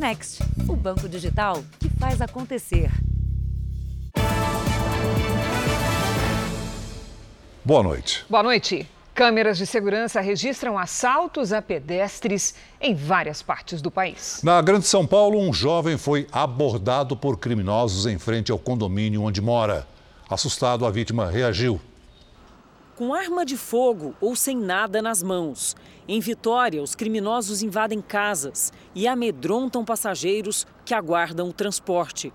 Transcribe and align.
Next, 0.00 0.42
o 0.66 0.74
banco 0.74 1.06
digital 1.06 1.62
que 1.78 1.90
faz 1.90 2.22
acontecer. 2.22 2.90
Boa 7.62 7.82
noite. 7.82 8.24
Boa 8.26 8.42
noite. 8.42 8.88
Câmeras 9.14 9.58
de 9.58 9.66
segurança 9.66 10.22
registram 10.22 10.78
assaltos 10.78 11.52
a 11.52 11.60
pedestres 11.60 12.54
em 12.80 12.94
várias 12.94 13.42
partes 13.42 13.82
do 13.82 13.90
país. 13.90 14.40
Na 14.42 14.62
Grande 14.62 14.86
São 14.86 15.06
Paulo, 15.06 15.38
um 15.38 15.52
jovem 15.52 15.98
foi 15.98 16.26
abordado 16.32 17.14
por 17.14 17.36
criminosos 17.36 18.06
em 18.06 18.18
frente 18.18 18.50
ao 18.50 18.58
condomínio 18.58 19.24
onde 19.24 19.42
mora. 19.42 19.86
Assustado, 20.30 20.86
a 20.86 20.90
vítima 20.90 21.30
reagiu. 21.30 21.78
Com 23.00 23.14
arma 23.14 23.46
de 23.46 23.56
fogo 23.56 24.14
ou 24.20 24.36
sem 24.36 24.54
nada 24.54 25.00
nas 25.00 25.22
mãos. 25.22 25.74
Em 26.06 26.20
Vitória, 26.20 26.82
os 26.82 26.94
criminosos 26.94 27.62
invadem 27.62 28.02
casas 28.02 28.70
e 28.94 29.08
amedrontam 29.08 29.82
passageiros 29.86 30.66
que 30.84 30.92
aguardam 30.92 31.48
o 31.48 31.52
transporte. 31.54 32.30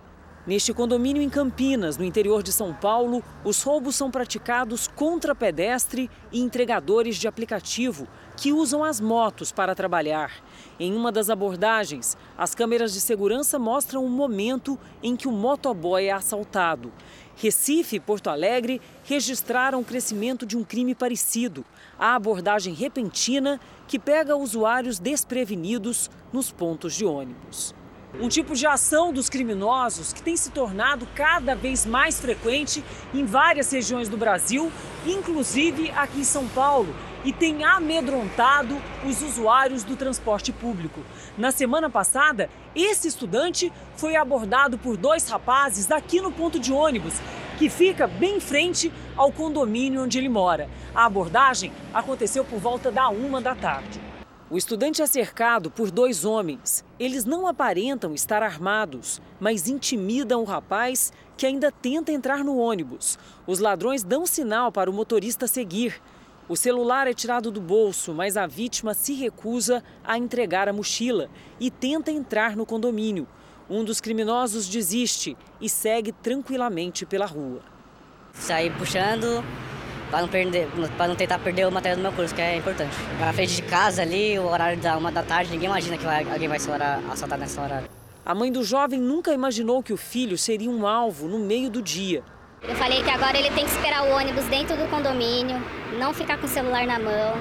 Neste 0.47 0.73
condomínio 0.73 1.23
em 1.23 1.29
Campinas, 1.29 1.97
no 1.97 2.03
interior 2.03 2.43
de 2.43 2.51
São 2.51 2.73
Paulo, 2.73 3.23
os 3.43 3.63
roubos 3.63 3.95
são 3.95 4.09
praticados 4.09 4.87
contra 4.87 5.35
pedestre 5.35 6.09
e 6.31 6.39
entregadores 6.39 7.15
de 7.17 7.27
aplicativo 7.27 8.07
que 8.37 8.51
usam 8.51 8.83
as 8.83 8.99
motos 8.99 9.51
para 9.51 9.73
trabalhar. 9.73 10.31
Em 10.79 10.95
uma 10.95 11.11
das 11.11 11.31
abordagens, 11.31 12.15
as 12.37 12.53
câmeras 12.53 12.93
de 12.93 13.01
segurança 13.01 13.57
mostram 13.57 14.05
o 14.05 14.09
momento 14.09 14.77
em 15.01 15.15
que 15.15 15.27
o 15.27 15.31
motoboy 15.31 16.05
é 16.05 16.11
assaltado. 16.11 16.91
Recife 17.35 17.97
e 17.97 17.99
Porto 17.99 18.29
Alegre 18.29 18.81
registraram 19.03 19.81
o 19.81 19.85
crescimento 19.85 20.45
de 20.45 20.57
um 20.57 20.63
crime 20.63 20.95
parecido, 20.95 21.65
a 21.99 22.15
abordagem 22.15 22.73
repentina 22.73 23.59
que 23.87 23.99
pega 23.99 24.35
usuários 24.35 24.99
desprevenidos 24.99 26.09
nos 26.31 26.51
pontos 26.51 26.93
de 26.93 27.05
ônibus. 27.05 27.75
Um 28.21 28.29
tipo 28.29 28.55
de 28.55 28.65
ação 28.65 29.11
dos 29.11 29.27
criminosos 29.27 30.13
que 30.13 30.23
tem 30.23 30.37
se 30.37 30.49
tornado 30.49 31.05
cada 31.13 31.53
vez 31.53 31.85
mais 31.85 32.17
frequente 32.17 32.81
em 33.13 33.25
várias 33.25 33.69
regiões 33.69 34.07
do 34.07 34.15
Brasil, 34.15 34.71
inclusive 35.05 35.91
aqui 35.91 36.19
em 36.19 36.23
São 36.23 36.47
Paulo, 36.47 36.95
e 37.25 37.33
tem 37.33 37.63
amedrontado 37.63 38.79
os 39.03 39.21
usuários 39.23 39.83
do 39.83 39.95
transporte 39.95 40.53
público. 40.53 41.01
Na 41.35 41.51
semana 41.51 41.89
passada, 41.89 42.49
esse 42.75 43.07
estudante 43.07 43.73
foi 43.97 44.15
abordado 44.15 44.77
por 44.77 44.95
dois 44.95 45.27
rapazes 45.27 45.91
aqui 45.91 46.21
no 46.21 46.31
ponto 46.31 46.59
de 46.59 46.71
ônibus, 46.71 47.15
que 47.57 47.67
fica 47.69 48.05
bem 48.05 48.37
em 48.37 48.39
frente 48.39 48.93
ao 49.17 49.31
condomínio 49.31 50.03
onde 50.03 50.19
ele 50.19 50.29
mora. 50.29 50.69
A 50.93 51.05
abordagem 51.05 51.73
aconteceu 51.93 52.45
por 52.45 52.59
volta 52.59 52.91
da 52.91 53.09
uma 53.09 53.41
da 53.41 53.55
tarde. 53.55 53.99
O 54.47 54.57
estudante 54.57 55.01
é 55.01 55.07
cercado 55.07 55.71
por 55.71 55.89
dois 55.89 56.23
homens. 56.23 56.85
Eles 56.99 57.25
não 57.25 57.47
aparentam 57.47 58.13
estar 58.13 58.43
armados, 58.43 59.19
mas 59.39 59.67
intimidam 59.67 60.41
o 60.41 60.45
rapaz 60.45 61.11
que 61.35 61.47
ainda 61.47 61.71
tenta 61.71 62.11
entrar 62.11 62.43
no 62.43 62.57
ônibus. 62.57 63.17
Os 63.47 63.57
ladrões 63.57 64.03
dão 64.03 64.27
sinal 64.27 64.71
para 64.71 64.89
o 64.89 64.93
motorista 64.93 65.47
seguir. 65.47 65.99
O 66.47 66.55
celular 66.55 67.07
é 67.07 67.13
tirado 67.13 67.49
do 67.49 67.59
bolso, 67.59 68.13
mas 68.13 68.37
a 68.37 68.45
vítima 68.45 68.93
se 68.93 69.15
recusa 69.15 69.83
a 70.03 70.15
entregar 70.15 70.69
a 70.69 70.73
mochila 70.73 71.27
e 71.59 71.71
tenta 71.71 72.11
entrar 72.11 72.55
no 72.55 72.67
condomínio. 72.67 73.27
Um 73.67 73.83
dos 73.83 73.99
criminosos 73.99 74.67
desiste 74.67 75.35
e 75.59 75.67
segue 75.67 76.11
tranquilamente 76.11 77.03
pela 77.03 77.25
rua. 77.25 77.61
Saí 78.31 78.69
puxando, 78.69 79.43
para 80.11 80.21
não, 80.21 80.27
perder, 80.29 80.67
para 80.95 81.07
não 81.07 81.15
tentar 81.15 81.39
perder 81.39 81.65
o 81.65 81.71
material 81.71 81.97
do 81.97 82.03
meu 82.03 82.11
curso, 82.11 82.35
que 82.35 82.41
é 82.41 82.57
importante. 82.57 82.95
Na 83.19 83.33
frente 83.33 83.55
de 83.55 83.63
casa 83.63 84.03
ali, 84.03 84.37
o 84.37 84.45
horário 84.45 84.79
da 84.79 84.95
uma 84.97 85.11
da 85.11 85.23
tarde, 85.23 85.49
ninguém 85.49 85.67
imagina 85.67 85.97
que 85.97 86.05
vai, 86.05 86.31
alguém 86.31 86.47
vai 86.47 86.59
ser 86.59 86.79
assaltar 87.11 87.39
nessa 87.39 87.59
hora. 87.59 87.89
A 88.23 88.35
mãe 88.35 88.51
do 88.51 88.63
jovem 88.63 88.99
nunca 88.99 89.33
imaginou 89.33 89.81
que 89.81 89.93
o 89.93 89.97
filho 89.97 90.37
seria 90.37 90.69
um 90.69 90.85
alvo 90.85 91.27
no 91.27 91.39
meio 91.39 91.71
do 91.71 91.81
dia. 91.81 92.23
Eu 92.67 92.75
falei 92.75 93.03
que 93.03 93.09
agora 93.11 93.37
ele 93.37 93.51
tem 93.51 93.63
que 93.63 93.71
esperar 93.71 94.03
o 94.07 94.11
ônibus 94.11 94.43
dentro 94.45 94.75
do 94.75 94.89
condomínio, 94.89 95.55
não 95.99 96.11
ficar 96.11 96.39
com 96.39 96.47
o 96.47 96.49
celular 96.49 96.87
na 96.87 96.97
mão. 96.97 97.33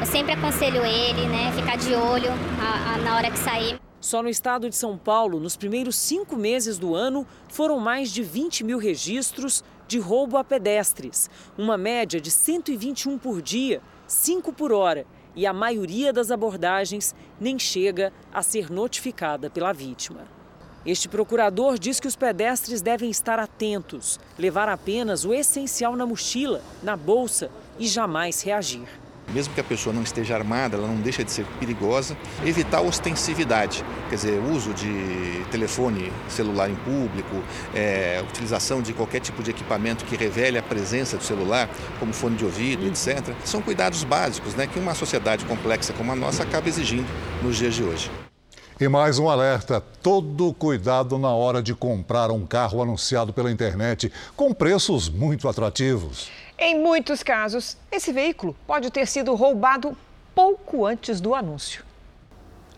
Eu 0.00 0.06
sempre 0.06 0.32
aconselho 0.32 0.84
ele, 0.84 1.24
né, 1.28 1.52
ficar 1.52 1.76
de 1.76 1.94
olho 1.94 2.30
a, 2.60 2.94
a, 2.94 2.98
na 2.98 3.16
hora 3.16 3.30
que 3.30 3.38
sair. 3.38 3.78
Só 4.00 4.22
no 4.22 4.28
estado 4.28 4.68
de 4.68 4.74
São 4.74 4.98
Paulo, 4.98 5.38
nos 5.38 5.56
primeiros 5.56 5.94
cinco 5.94 6.36
meses 6.36 6.78
do 6.78 6.96
ano, 6.96 7.24
foram 7.48 7.78
mais 7.78 8.10
de 8.10 8.24
20 8.24 8.64
mil 8.64 8.78
registros 8.78 9.62
de 9.86 10.00
roubo 10.00 10.36
a 10.36 10.42
pedestres, 10.42 11.30
uma 11.56 11.78
média 11.78 12.20
de 12.20 12.30
121 12.30 13.18
por 13.18 13.40
dia, 13.40 13.80
5 14.08 14.52
por 14.52 14.72
hora, 14.72 15.06
e 15.36 15.46
a 15.46 15.52
maioria 15.52 16.12
das 16.12 16.32
abordagens 16.32 17.14
nem 17.40 17.56
chega 17.56 18.12
a 18.34 18.42
ser 18.42 18.68
notificada 18.68 19.48
pela 19.48 19.72
vítima. 19.72 20.35
Este 20.86 21.08
procurador 21.08 21.80
diz 21.80 21.98
que 21.98 22.06
os 22.06 22.14
pedestres 22.14 22.80
devem 22.80 23.10
estar 23.10 23.40
atentos, 23.40 24.20
levar 24.38 24.68
apenas 24.68 25.24
o 25.24 25.34
essencial 25.34 25.96
na 25.96 26.06
mochila, 26.06 26.62
na 26.80 26.96
bolsa 26.96 27.50
e 27.76 27.88
jamais 27.88 28.40
reagir. 28.40 28.86
Mesmo 29.34 29.52
que 29.52 29.60
a 29.60 29.64
pessoa 29.64 29.92
não 29.92 30.04
esteja 30.04 30.36
armada, 30.36 30.76
ela 30.76 30.86
não 30.86 31.00
deixa 31.00 31.24
de 31.24 31.32
ser 31.32 31.44
perigosa. 31.58 32.16
Evitar 32.44 32.78
a 32.78 32.82
ostensividade, 32.82 33.84
quer 34.08 34.14
dizer, 34.14 34.40
uso 34.40 34.72
de 34.72 35.44
telefone 35.50 36.12
celular 36.28 36.70
em 36.70 36.76
público, 36.76 37.42
é, 37.74 38.22
utilização 38.28 38.80
de 38.80 38.92
qualquer 38.92 39.18
tipo 39.18 39.42
de 39.42 39.50
equipamento 39.50 40.04
que 40.04 40.14
revele 40.14 40.56
a 40.56 40.62
presença 40.62 41.16
do 41.16 41.24
celular, 41.24 41.68
como 41.98 42.12
fone 42.12 42.36
de 42.36 42.44
ouvido, 42.44 42.84
uhum. 42.84 42.90
etc. 42.90 43.34
São 43.44 43.60
cuidados 43.60 44.04
básicos 44.04 44.54
né, 44.54 44.68
que 44.68 44.78
uma 44.78 44.94
sociedade 44.94 45.44
complexa 45.46 45.92
como 45.92 46.12
a 46.12 46.14
nossa 46.14 46.44
acaba 46.44 46.68
exigindo 46.68 47.08
nos 47.42 47.56
dias 47.56 47.74
de 47.74 47.82
hoje. 47.82 48.08
E 48.78 48.88
mais 48.88 49.18
um 49.18 49.26
alerta: 49.30 49.80
todo 50.02 50.52
cuidado 50.52 51.16
na 51.16 51.30
hora 51.30 51.62
de 51.62 51.74
comprar 51.74 52.30
um 52.30 52.46
carro 52.46 52.82
anunciado 52.82 53.32
pela 53.32 53.50
internet 53.50 54.12
com 54.36 54.52
preços 54.52 55.08
muito 55.08 55.48
atrativos. 55.48 56.30
Em 56.58 56.78
muitos 56.78 57.22
casos, 57.22 57.78
esse 57.90 58.12
veículo 58.12 58.54
pode 58.66 58.90
ter 58.90 59.06
sido 59.06 59.34
roubado 59.34 59.96
pouco 60.34 60.84
antes 60.84 61.22
do 61.22 61.34
anúncio. 61.34 61.82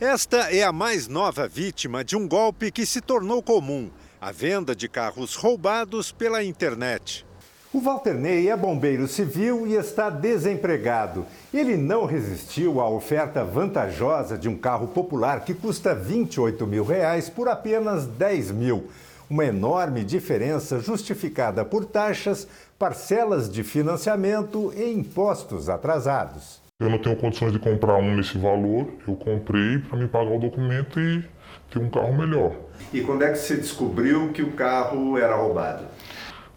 Esta 0.00 0.54
é 0.54 0.62
a 0.62 0.70
mais 0.70 1.08
nova 1.08 1.48
vítima 1.48 2.04
de 2.04 2.16
um 2.16 2.28
golpe 2.28 2.70
que 2.70 2.86
se 2.86 3.00
tornou 3.00 3.42
comum: 3.42 3.90
a 4.20 4.30
venda 4.30 4.76
de 4.76 4.88
carros 4.88 5.34
roubados 5.34 6.12
pela 6.12 6.44
internet. 6.44 7.26
O 7.70 7.80
Walter 7.80 8.14
Ney 8.14 8.48
é 8.48 8.56
bombeiro 8.56 9.06
civil 9.06 9.66
e 9.66 9.74
está 9.74 10.08
desempregado. 10.08 11.26
Ele 11.52 11.76
não 11.76 12.06
resistiu 12.06 12.80
à 12.80 12.88
oferta 12.88 13.44
vantajosa 13.44 14.38
de 14.38 14.48
um 14.48 14.56
carro 14.56 14.88
popular 14.88 15.44
que 15.44 15.52
custa 15.52 15.94
28 15.94 16.66
mil 16.66 16.82
reais 16.82 17.28
por 17.28 17.46
apenas 17.46 18.06
10 18.06 18.52
mil. 18.52 18.88
Uma 19.28 19.44
enorme 19.44 20.02
diferença 20.02 20.80
justificada 20.80 21.62
por 21.62 21.84
taxas, 21.84 22.48
parcelas 22.78 23.52
de 23.52 23.62
financiamento 23.62 24.72
e 24.74 24.90
impostos 24.90 25.68
atrasados. 25.68 26.62
Eu 26.80 26.88
não 26.88 26.98
tenho 26.98 27.16
condições 27.16 27.52
de 27.52 27.58
comprar 27.58 27.96
um 27.96 28.16
nesse 28.16 28.38
valor, 28.38 28.88
eu 29.06 29.14
comprei 29.14 29.76
para 29.78 29.98
me 29.98 30.08
pagar 30.08 30.32
o 30.32 30.38
documento 30.38 30.98
e 30.98 31.22
ter 31.70 31.80
um 31.80 31.90
carro 31.90 32.16
melhor. 32.16 32.52
E 32.94 33.02
quando 33.02 33.24
é 33.24 33.30
que 33.30 33.38
você 33.38 33.56
descobriu 33.56 34.32
que 34.32 34.40
o 34.40 34.52
carro 34.52 35.18
era 35.18 35.36
roubado? 35.36 35.84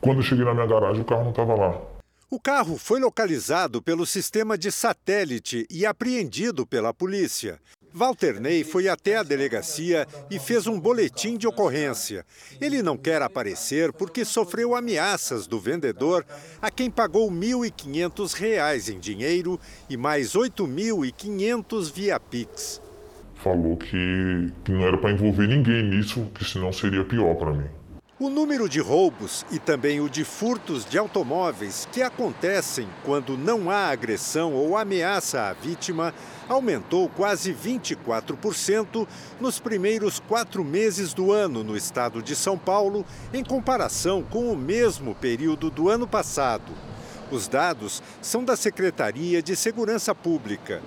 Quando 0.01 0.17
eu 0.17 0.23
cheguei 0.23 0.43
na 0.43 0.53
minha 0.53 0.65
garagem, 0.65 1.03
o 1.03 1.05
carro 1.05 1.23
não 1.23 1.29
estava 1.29 1.53
lá. 1.53 1.79
O 2.27 2.39
carro 2.39 2.77
foi 2.77 2.99
localizado 2.99 3.81
pelo 3.81 4.05
sistema 4.05 4.57
de 4.57 4.71
satélite 4.71 5.67
e 5.69 5.85
apreendido 5.85 6.65
pela 6.65 6.93
polícia. 6.93 7.59
Walter 7.93 8.39
Ney 8.39 8.63
foi 8.63 8.87
até 8.87 9.17
a 9.17 9.23
delegacia 9.23 10.07
e 10.29 10.39
fez 10.39 10.65
um 10.65 10.79
boletim 10.79 11.37
de 11.37 11.45
ocorrência. 11.45 12.25
Ele 12.59 12.81
não 12.81 12.97
quer 12.97 13.21
aparecer 13.21 13.91
porque 13.91 14.23
sofreu 14.23 14.75
ameaças 14.75 15.45
do 15.45 15.59
vendedor, 15.59 16.25
a 16.61 16.71
quem 16.71 16.89
pagou 16.89 17.29
R$ 17.29 17.35
1.500 17.35 18.93
em 18.93 18.97
dinheiro 18.97 19.59
e 19.89 19.97
mais 19.97 20.33
R$ 20.33 20.49
8.500 20.49 21.93
via 21.93 22.19
Pix. 22.19 22.81
Falou 23.35 23.75
que, 23.75 24.53
que 24.63 24.71
não 24.71 24.81
era 24.83 24.97
para 24.97 25.11
envolver 25.11 25.47
ninguém 25.47 25.83
nisso, 25.83 26.27
que 26.33 26.45
senão 26.45 26.71
seria 26.71 27.03
pior 27.03 27.35
para 27.35 27.51
mim. 27.51 27.80
O 28.21 28.29
número 28.29 28.69
de 28.69 28.79
roubos 28.79 29.43
e 29.49 29.57
também 29.57 29.99
o 29.99 30.07
de 30.07 30.23
furtos 30.23 30.85
de 30.85 30.95
automóveis 30.95 31.87
que 31.91 32.03
acontecem 32.03 32.87
quando 33.03 33.35
não 33.35 33.67
há 33.67 33.87
agressão 33.87 34.53
ou 34.53 34.77
ameaça 34.77 35.41
à 35.49 35.53
vítima 35.53 36.13
aumentou 36.47 37.09
quase 37.09 37.51
24% 37.51 39.07
nos 39.39 39.59
primeiros 39.59 40.19
quatro 40.19 40.63
meses 40.63 41.15
do 41.15 41.31
ano 41.31 41.63
no 41.63 41.75
estado 41.75 42.21
de 42.21 42.35
São 42.35 42.59
Paulo, 42.59 43.03
em 43.33 43.43
comparação 43.43 44.21
com 44.21 44.53
o 44.53 44.55
mesmo 44.55 45.15
período 45.15 45.71
do 45.71 45.89
ano 45.89 46.07
passado. 46.07 46.71
Os 47.31 47.47
dados 47.47 48.03
são 48.21 48.43
da 48.43 48.55
Secretaria 48.55 49.41
de 49.41 49.55
Segurança 49.55 50.13
Pública 50.13 50.79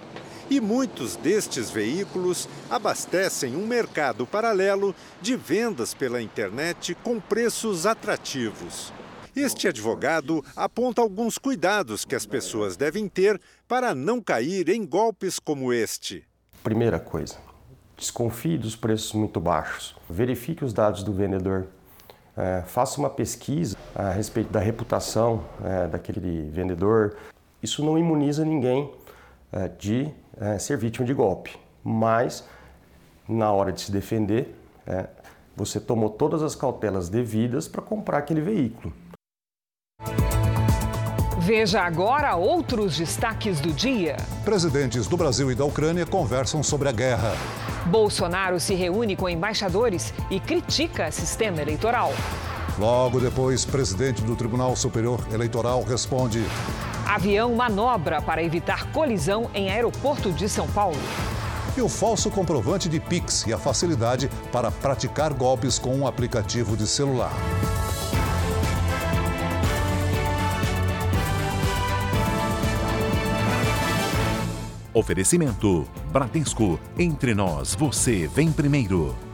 e 0.51 0.61
muitos 0.61 1.17
destes 1.17 1.71
veículos 1.71 2.49
abastecem 2.71 3.57
um 3.57 3.67
mercado 3.67 4.27
paralelo 4.27 4.95
de 5.21 5.37
vendas 5.37 5.95
pela 5.95 6.21
internet 6.21 6.95
com 7.03 7.21
preços 7.21 7.87
atrativos. 7.87 8.93
Este 9.35 9.67
advogado 9.67 10.45
aponta 10.55 11.03
alguns 11.03 11.39
cuidados 11.39 12.05
que 12.05 12.15
as 12.15 12.25
pessoas 12.25 12.77
devem 12.77 13.09
ter 13.09 13.41
para 13.67 13.95
não 13.95 14.21
cair 14.21 14.69
em 14.69 14.87
golpes 14.87 15.39
como 15.39 15.73
este. 15.73 16.25
Primeira 16.63 17.01
coisa, 17.01 17.37
Desconfie 17.97 18.59
dos 18.59 18.75
preços 18.75 19.13
muito 19.13 19.41
baixos. 19.41 19.95
Verifique 20.11 20.65
os 20.65 20.73
dados 20.73 21.03
do 21.03 21.13
vendedor. 21.13 21.67
É, 22.37 22.63
faça 22.67 22.99
uma 22.99 23.09
pesquisa 23.09 23.77
a 23.95 24.11
respeito 24.11 24.51
da 24.51 24.59
reputação 24.59 25.45
é, 25.65 25.87
daquele 25.87 26.51
vendedor. 26.51 27.17
Isso 27.63 27.85
não 27.85 27.97
imuniza 27.97 28.45
ninguém 28.45 28.91
é, 29.53 29.69
de 29.69 30.13
é, 30.41 30.59
ser 30.59 30.77
vítima 30.77 31.07
de 31.07 31.15
golpe, 31.15 31.57
mas 31.83 32.45
na 33.29 33.51
hora 33.53 33.73
de 33.73 33.81
se 33.81 33.91
defender, 33.91 34.55
é, 34.87 35.07
você 35.57 35.81
tomou 35.81 36.11
todas 36.11 36.43
as 36.43 36.55
cautelas 36.55 37.09
devidas 37.09 37.69
para 37.69 37.81
comprar 37.81 38.19
aquele 38.19 38.41
veículo. 38.41 38.93
Veja 41.39 41.83
agora 41.83 42.35
outros 42.37 42.97
destaques 42.97 43.61
do 43.61 43.73
dia. 43.73 44.17
Presidentes 44.45 45.07
do 45.07 45.17
Brasil 45.17 45.51
e 45.53 45.55
da 45.55 45.65
Ucrânia 45.65 46.07
conversam 46.07 46.63
sobre 46.63 46.89
a 46.89 46.93
guerra. 46.93 47.33
Bolsonaro 47.87 48.59
se 48.59 48.75
reúne 48.75 49.15
com 49.15 49.29
embaixadores 49.29 50.15
e 50.31 50.41
critica 50.41 51.11
sistema 51.11 51.61
eleitoral. 51.61 52.13
Logo 52.79 53.21
depois, 53.21 53.65
presidente 53.65 54.23
do 54.23 54.35
Tribunal 54.35 54.75
Superior 54.75 55.21
Eleitoral 55.33 55.83
responde: 55.83 56.43
Avião 57.07 57.55
manobra 57.55 58.23
para 58.23 58.43
evitar 58.43 58.91
colisão 58.91 59.51
em 59.55 59.71
aeroporto 59.71 60.33
de 60.33 60.49
São 60.49 60.67
Paulo. 60.69 60.99
E 61.77 61.81
o 61.81 61.89
falso 61.89 62.31
comprovante 62.31 62.89
de 62.89 62.99
Pix 62.99 63.47
e 63.47 63.53
a 63.53 63.59
facilidade 63.59 64.31
para 64.51 64.71
praticar 64.71 65.33
golpes 65.33 65.79
com 65.79 65.95
um 65.95 66.07
aplicativo 66.07 66.77
de 66.77 66.87
celular. 66.87 67.33
Oferecimento: 74.95 75.87
Bradesco. 76.13 76.79
Entre 76.97 77.35
nós, 77.35 77.75
você 77.75 78.29
vem 78.29 78.53
primeiro. 78.53 79.34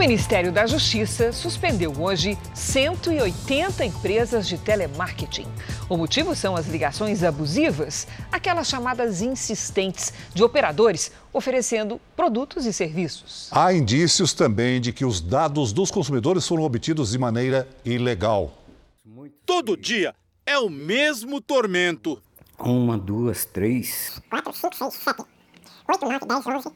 Ministério 0.00 0.50
da 0.50 0.66
Justiça 0.66 1.30
suspendeu 1.30 1.92
hoje 2.00 2.38
180 2.54 3.84
empresas 3.84 4.48
de 4.48 4.56
telemarketing. 4.56 5.46
O 5.90 5.96
motivo 5.98 6.34
são 6.34 6.56
as 6.56 6.66
ligações 6.66 7.22
abusivas, 7.22 8.08
aquelas 8.32 8.66
chamadas 8.66 9.20
insistentes 9.20 10.10
de 10.32 10.42
operadores 10.42 11.12
oferecendo 11.34 12.00
produtos 12.16 12.64
e 12.64 12.72
serviços. 12.72 13.50
Há 13.52 13.74
indícios 13.74 14.32
também 14.32 14.80
de 14.80 14.90
que 14.90 15.04
os 15.04 15.20
dados 15.20 15.70
dos 15.70 15.90
consumidores 15.90 16.48
foram 16.48 16.62
obtidos 16.62 17.10
de 17.10 17.18
maneira 17.18 17.68
ilegal. 17.84 18.54
Todo 19.44 19.76
dia 19.76 20.14
é 20.46 20.58
o 20.58 20.70
mesmo 20.70 21.42
tormento. 21.42 22.22
Uma, 22.58 22.96
duas, 22.96 23.44
três. 23.44 24.18
Quatro, 24.30 24.54
cinco, 24.54 24.74
seis, 24.74 24.94
sete. 24.94 25.22
Oito, 25.86 26.06
nove, 26.06 26.26
dez, 26.26 26.46
onze. 26.46 26.68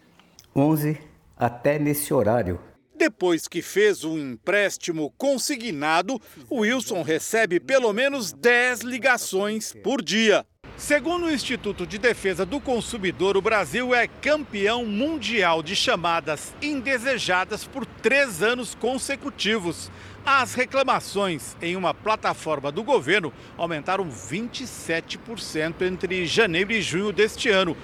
Onze 0.54 1.00
até 1.38 1.78
nesse 1.78 2.12
horário. 2.12 2.60
Depois 3.04 3.46
que 3.46 3.60
fez 3.60 4.02
um 4.02 4.18
empréstimo 4.18 5.12
consignado, 5.18 6.18
Wilson 6.50 7.02
recebe 7.02 7.60
pelo 7.60 7.92
menos 7.92 8.32
10 8.32 8.80
ligações 8.80 9.74
por 9.82 10.00
dia. 10.00 10.46
Segundo 10.76 11.26
o 11.26 11.30
Instituto 11.30 11.86
de 11.86 11.98
Defesa 11.98 12.44
do 12.44 12.60
Consumidor, 12.60 13.36
o 13.36 13.40
Brasil 13.40 13.94
é 13.94 14.08
campeão 14.08 14.84
mundial 14.84 15.62
de 15.62 15.76
chamadas 15.76 16.52
indesejadas 16.60 17.64
por 17.64 17.86
três 17.86 18.42
anos 18.42 18.74
consecutivos. 18.74 19.88
As 20.26 20.54
reclamações 20.54 21.56
em 21.62 21.76
uma 21.76 21.94
plataforma 21.94 22.72
do 22.72 22.82
governo 22.82 23.32
aumentaram 23.56 24.04
27% 24.08 25.82
entre 25.82 26.26
janeiro 26.26 26.72
e 26.72 26.82
junho 26.82 27.12
deste 27.12 27.48
ano. 27.48 27.76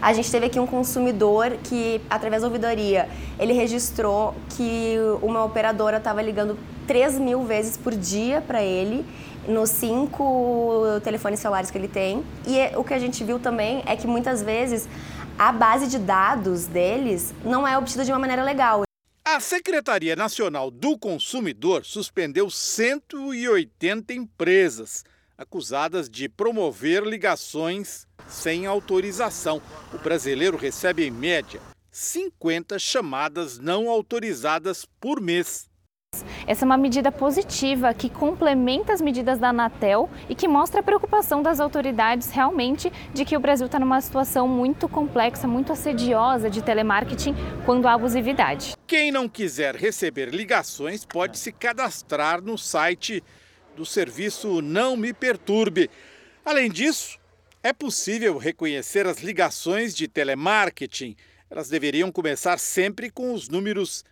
A 0.00 0.14
gente 0.14 0.30
teve 0.30 0.46
aqui 0.46 0.58
um 0.58 0.66
consumidor 0.66 1.58
que, 1.62 2.00
através 2.08 2.42
da 2.42 2.48
ouvidoria, 2.48 3.10
ele 3.38 3.52
registrou 3.52 4.34
que 4.56 4.96
uma 5.20 5.44
operadora 5.44 5.98
estava 5.98 6.22
ligando 6.22 6.58
3 6.86 7.18
mil 7.18 7.44
vezes 7.44 7.76
por 7.76 7.94
dia 7.94 8.40
para 8.40 8.62
ele 8.62 9.04
nos 9.48 9.70
cinco 9.70 10.84
telefones 11.02 11.40
celulares 11.40 11.70
que 11.70 11.78
ele 11.78 11.88
tem. 11.88 12.24
E 12.46 12.76
o 12.76 12.84
que 12.84 12.94
a 12.94 12.98
gente 12.98 13.24
viu 13.24 13.38
também 13.38 13.82
é 13.86 13.96
que 13.96 14.06
muitas 14.06 14.42
vezes 14.42 14.88
a 15.38 15.50
base 15.50 15.86
de 15.86 15.98
dados 15.98 16.66
deles 16.66 17.32
não 17.44 17.66
é 17.66 17.78
obtida 17.78 18.04
de 18.04 18.12
uma 18.12 18.18
maneira 18.18 18.42
legal. 18.42 18.82
A 19.24 19.40
Secretaria 19.40 20.16
Nacional 20.16 20.70
do 20.70 20.98
Consumidor 20.98 21.84
suspendeu 21.84 22.50
180 22.50 24.14
empresas 24.14 25.04
acusadas 25.36 26.08
de 26.08 26.28
promover 26.28 27.04
ligações 27.04 28.06
sem 28.26 28.66
autorização. 28.66 29.62
O 29.92 29.98
brasileiro 29.98 30.56
recebe, 30.56 31.04
em 31.06 31.10
média, 31.10 31.60
50 31.92 32.78
chamadas 32.78 33.58
não 33.58 33.88
autorizadas 33.88 34.84
por 34.98 35.20
mês. 35.20 35.68
Essa 36.48 36.64
é 36.64 36.66
uma 36.66 36.78
medida 36.78 37.12
positiva 37.12 37.92
que 37.92 38.08
complementa 38.08 38.94
as 38.94 39.02
medidas 39.02 39.38
da 39.38 39.50
Anatel 39.50 40.08
e 40.30 40.34
que 40.34 40.48
mostra 40.48 40.80
a 40.80 40.82
preocupação 40.82 41.42
das 41.42 41.60
autoridades 41.60 42.30
realmente 42.30 42.90
de 43.12 43.26
que 43.26 43.36
o 43.36 43.40
Brasil 43.40 43.66
está 43.66 43.78
numa 43.78 44.00
situação 44.00 44.48
muito 44.48 44.88
complexa, 44.88 45.46
muito 45.46 45.74
assediosa 45.74 46.48
de 46.48 46.62
telemarketing 46.62 47.34
quando 47.66 47.86
há 47.86 47.92
abusividade. 47.92 48.74
Quem 48.86 49.12
não 49.12 49.28
quiser 49.28 49.76
receber 49.76 50.30
ligações 50.30 51.04
pode 51.04 51.38
se 51.38 51.52
cadastrar 51.52 52.40
no 52.40 52.56
site 52.56 53.22
do 53.76 53.84
serviço 53.84 54.62
Não 54.62 54.96
Me 54.96 55.12
Perturbe. 55.12 55.90
Além 56.42 56.70
disso, 56.70 57.18
é 57.62 57.74
possível 57.74 58.38
reconhecer 58.38 59.06
as 59.06 59.18
ligações 59.18 59.94
de 59.94 60.08
telemarketing. 60.08 61.14
Elas 61.50 61.68
deveriam 61.68 62.10
começar 62.10 62.58
sempre 62.58 63.10
com 63.10 63.34
os 63.34 63.50
números 63.50 64.02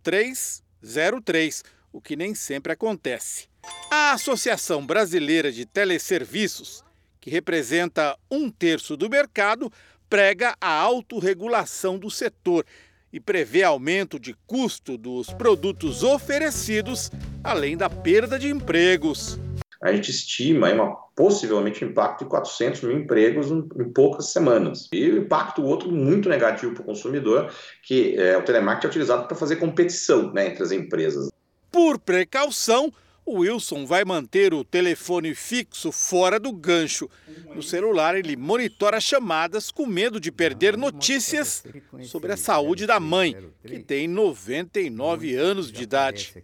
03 0.00 0.62
03, 0.82 1.62
o 1.92 2.00
que 2.00 2.16
nem 2.16 2.34
sempre 2.34 2.72
acontece. 2.72 3.48
A 3.90 4.12
Associação 4.12 4.84
Brasileira 4.84 5.52
de 5.52 5.64
Teleserviços, 5.64 6.84
que 7.20 7.30
representa 7.30 8.18
um 8.30 8.50
terço 8.50 8.96
do 8.96 9.08
mercado, 9.08 9.72
prega 10.08 10.56
a 10.60 10.72
autorregulação 10.72 11.98
do 11.98 12.10
setor 12.10 12.66
e 13.12 13.20
prevê 13.20 13.62
aumento 13.62 14.18
de 14.18 14.34
custo 14.46 14.96
dos 14.96 15.28
produtos 15.32 16.02
oferecidos, 16.02 17.10
além 17.44 17.76
da 17.76 17.88
perda 17.88 18.38
de 18.38 18.48
empregos. 18.48 19.38
A 19.82 19.92
gente 19.92 20.10
estima 20.10 20.72
uma, 20.72 20.96
possivelmente 21.16 21.84
um 21.84 21.88
impacto 21.88 22.24
de 22.24 22.30
400 22.30 22.82
mil 22.82 22.96
empregos 22.96 23.50
em, 23.50 23.68
em 23.80 23.92
poucas 23.92 24.32
semanas. 24.32 24.88
E 24.92 25.10
o 25.10 25.18
impacto 25.18 25.62
outro 25.62 25.90
muito 25.90 26.28
negativo 26.28 26.72
para 26.72 26.82
o 26.82 26.86
consumidor, 26.86 27.52
que 27.82 28.16
é, 28.16 28.36
o 28.36 28.42
telemarketing 28.42 28.86
é 28.86 28.90
utilizado 28.90 29.26
para 29.26 29.36
fazer 29.36 29.56
competição 29.56 30.32
né, 30.32 30.48
entre 30.48 30.62
as 30.62 30.70
empresas. 30.70 31.30
Por 31.70 31.98
precaução, 31.98 32.92
o 33.24 33.38
Wilson 33.38 33.86
vai 33.86 34.04
manter 34.04 34.52
o 34.52 34.64
telefone 34.64 35.34
fixo 35.34 35.92
fora 35.92 36.40
do 36.40 36.52
gancho. 36.52 37.08
No 37.54 37.62
celular, 37.62 38.16
ele 38.16 38.36
monitora 38.36 39.00
chamadas 39.00 39.70
com 39.70 39.86
medo 39.86 40.18
de 40.18 40.32
perder 40.32 40.76
notícias 40.76 41.64
sobre 42.02 42.32
a 42.32 42.36
saúde 42.36 42.86
da 42.86 42.98
mãe, 42.98 43.36
que 43.64 43.78
tem 43.78 44.08
99 44.08 45.34
anos 45.36 45.70
de 45.70 45.82
idade. 45.82 46.34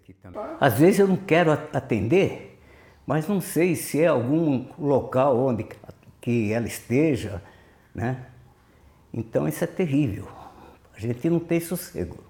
Às 0.60 0.78
vezes 0.78 1.00
eu 1.00 1.08
não 1.08 1.16
quero 1.16 1.50
atender, 1.50 2.47
mas 3.08 3.26
não 3.26 3.40
sei 3.40 3.74
se 3.74 4.00
é 4.02 4.06
algum 4.08 4.66
local 4.78 5.38
onde 5.38 5.66
que 6.20 6.52
ela 6.52 6.66
esteja, 6.66 7.42
né? 7.94 8.26
Então 9.10 9.48
isso 9.48 9.64
é 9.64 9.66
terrível. 9.66 10.28
A 10.94 11.00
gente 11.00 11.30
não 11.30 11.40
tem 11.40 11.58
sossego. 11.58 12.22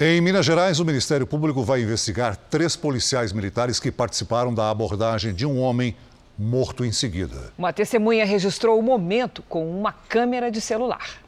Em 0.00 0.20
Minas 0.20 0.46
Gerais, 0.46 0.78
o 0.78 0.84
Ministério 0.84 1.26
Público 1.26 1.64
vai 1.64 1.82
investigar 1.82 2.36
três 2.36 2.76
policiais 2.76 3.32
militares 3.32 3.80
que 3.80 3.90
participaram 3.90 4.54
da 4.54 4.70
abordagem 4.70 5.34
de 5.34 5.44
um 5.44 5.58
homem 5.58 5.96
morto 6.38 6.84
em 6.84 6.92
seguida. 6.92 7.52
Uma 7.58 7.72
testemunha 7.72 8.24
registrou 8.24 8.78
o 8.78 8.82
momento 8.82 9.42
com 9.48 9.68
uma 9.68 9.92
câmera 9.92 10.52
de 10.52 10.60
celular. 10.60 11.18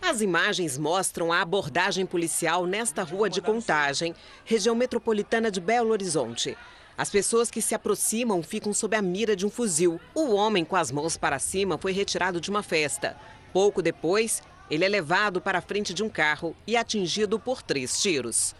As 0.00 0.22
imagens 0.22 0.78
mostram 0.78 1.30
a 1.34 1.42
abordagem 1.42 2.06
policial 2.06 2.64
nesta 2.64 3.02
rua 3.02 3.28
de 3.28 3.42
Contagem, 3.42 4.14
região 4.42 4.74
metropolitana 4.74 5.50
de 5.50 5.60
Belo 5.60 5.90
Horizonte. 5.90 6.56
As 6.96 7.10
pessoas 7.10 7.50
que 7.50 7.60
se 7.60 7.74
aproximam 7.74 8.42
ficam 8.42 8.72
sob 8.72 8.96
a 8.96 9.02
mira 9.02 9.36
de 9.36 9.44
um 9.44 9.50
fuzil. 9.50 10.00
O 10.14 10.32
homem 10.32 10.64
com 10.64 10.76
as 10.76 10.90
mãos 10.90 11.18
para 11.18 11.38
cima 11.38 11.76
foi 11.76 11.92
retirado 11.92 12.40
de 12.40 12.48
uma 12.48 12.62
festa. 12.62 13.18
Pouco 13.52 13.82
depois, 13.82 14.42
ele 14.70 14.84
é 14.84 14.88
levado 14.88 15.40
para 15.40 15.58
a 15.58 15.62
frente 15.62 15.92
de 15.92 16.02
um 16.02 16.08
carro 16.08 16.56
e 16.66 16.76
atingido 16.76 17.38
por 17.38 17.62
três 17.62 18.00
tiros. 18.00 18.54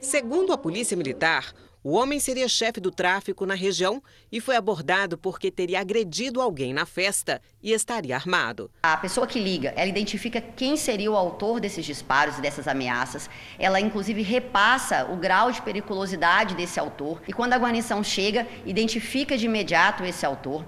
Segundo 0.00 0.52
a 0.52 0.58
Polícia 0.58 0.96
Militar, 0.96 1.52
o 1.82 1.92
homem 1.92 2.18
seria 2.18 2.48
chefe 2.48 2.80
do 2.80 2.90
tráfico 2.90 3.44
na 3.44 3.54
região 3.54 4.02
e 4.32 4.40
foi 4.40 4.56
abordado 4.56 5.18
porque 5.18 5.50
teria 5.50 5.80
agredido 5.80 6.40
alguém 6.40 6.72
na 6.72 6.86
festa 6.86 7.42
e 7.62 7.72
estaria 7.72 8.14
armado. 8.14 8.70
A 8.82 8.96
pessoa 8.96 9.26
que 9.26 9.38
liga, 9.38 9.74
ela 9.76 9.90
identifica 9.90 10.40
quem 10.40 10.78
seria 10.78 11.12
o 11.12 11.16
autor 11.16 11.60
desses 11.60 11.84
disparos 11.84 12.38
e 12.38 12.40
dessas 12.40 12.66
ameaças. 12.66 13.28
Ela, 13.58 13.80
inclusive, 13.80 14.22
repassa 14.22 15.04
o 15.12 15.16
grau 15.16 15.52
de 15.52 15.60
periculosidade 15.60 16.54
desse 16.54 16.80
autor. 16.80 17.20
E 17.28 17.34
quando 17.34 17.52
a 17.52 17.58
guarnição 17.58 18.02
chega, 18.02 18.46
identifica 18.64 19.36
de 19.36 19.44
imediato 19.44 20.04
esse 20.04 20.24
autor 20.24 20.64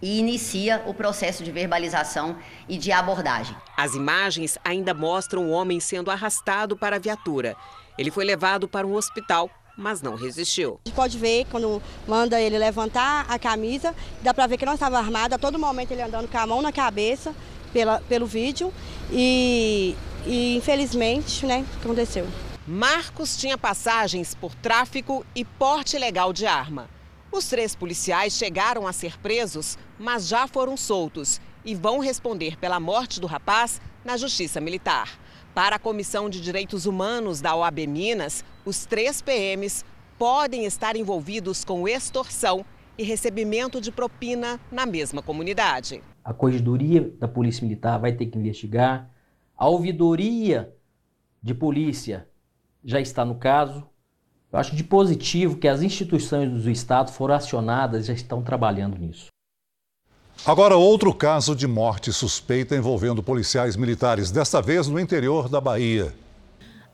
e 0.00 0.18
inicia 0.18 0.82
o 0.86 0.94
processo 0.94 1.42
de 1.42 1.50
verbalização 1.50 2.36
e 2.68 2.76
de 2.76 2.92
abordagem. 2.92 3.56
As 3.76 3.94
imagens 3.94 4.58
ainda 4.64 4.92
mostram 4.92 5.46
o 5.46 5.50
homem 5.50 5.80
sendo 5.80 6.10
arrastado 6.10 6.76
para 6.76 6.96
a 6.96 6.98
viatura. 6.98 7.56
Ele 7.98 8.10
foi 8.10 8.24
levado 8.24 8.68
para 8.68 8.86
um 8.86 8.94
hospital, 8.94 9.50
mas 9.76 10.02
não 10.02 10.14
resistiu. 10.14 10.80
A 10.84 10.88
gente 10.88 10.96
pode 10.96 11.18
ver 11.18 11.46
quando 11.50 11.82
manda 12.06 12.40
ele 12.40 12.58
levantar 12.58 13.26
a 13.28 13.38
camisa, 13.38 13.94
dá 14.22 14.32
para 14.32 14.46
ver 14.46 14.56
que 14.56 14.66
não 14.66 14.74
estava 14.74 14.98
armado, 14.98 15.34
a 15.34 15.38
todo 15.38 15.58
momento 15.58 15.92
ele 15.92 16.02
andando 16.02 16.28
com 16.28 16.38
a 16.38 16.46
mão 16.46 16.62
na 16.62 16.72
cabeça 16.72 17.34
pela, 17.72 18.00
pelo 18.00 18.26
vídeo 18.26 18.72
e, 19.10 19.94
e 20.26 20.56
infelizmente, 20.56 21.44
né, 21.46 21.64
aconteceu. 21.82 22.26
Marcos 22.66 23.36
tinha 23.36 23.56
passagens 23.56 24.34
por 24.34 24.54
tráfico 24.54 25.24
e 25.34 25.44
porte 25.44 25.96
ilegal 25.96 26.32
de 26.32 26.46
arma. 26.46 26.95
Os 27.36 27.48
três 27.48 27.76
policiais 27.76 28.32
chegaram 28.32 28.86
a 28.86 28.94
ser 28.94 29.20
presos, 29.20 29.76
mas 29.98 30.26
já 30.26 30.48
foram 30.48 30.74
soltos 30.74 31.38
e 31.66 31.74
vão 31.74 31.98
responder 31.98 32.56
pela 32.56 32.80
morte 32.80 33.20
do 33.20 33.26
rapaz 33.26 33.78
na 34.02 34.16
Justiça 34.16 34.58
Militar. 34.58 35.18
Para 35.54 35.76
a 35.76 35.78
Comissão 35.78 36.30
de 36.30 36.40
Direitos 36.40 36.86
Humanos 36.86 37.42
da 37.42 37.54
OAB 37.54 37.80
Minas, 37.86 38.42
os 38.64 38.86
três 38.86 39.20
PMs 39.20 39.84
podem 40.18 40.64
estar 40.64 40.96
envolvidos 40.96 41.62
com 41.62 41.86
extorsão 41.86 42.64
e 42.96 43.04
recebimento 43.04 43.82
de 43.82 43.92
propina 43.92 44.58
na 44.72 44.86
mesma 44.86 45.20
comunidade. 45.20 46.02
A 46.24 46.32
Corregedoria 46.32 47.02
da 47.18 47.28
Polícia 47.28 47.62
Militar 47.62 47.98
vai 47.98 48.12
ter 48.12 48.24
que 48.24 48.38
investigar. 48.38 49.10
A 49.54 49.68
ouvidoria 49.68 50.74
de 51.42 51.52
polícia 51.52 52.26
já 52.82 52.98
está 52.98 53.26
no 53.26 53.34
caso. 53.34 53.86
Eu 54.52 54.58
acho 54.58 54.76
de 54.76 54.84
positivo 54.84 55.56
que 55.56 55.68
as 55.68 55.82
instituições 55.82 56.62
do 56.62 56.70
Estado 56.70 57.10
foram 57.12 57.34
acionadas 57.34 58.04
e 58.04 58.06
já 58.08 58.12
estão 58.14 58.42
trabalhando 58.42 58.96
nisso. 58.96 59.26
Agora, 60.44 60.76
outro 60.76 61.12
caso 61.12 61.56
de 61.56 61.66
morte 61.66 62.12
suspeita 62.12 62.76
envolvendo 62.76 63.22
policiais 63.22 63.76
militares, 63.76 64.30
desta 64.30 64.62
vez 64.62 64.86
no 64.86 65.00
interior 65.00 65.48
da 65.48 65.60
Bahia. 65.60 66.14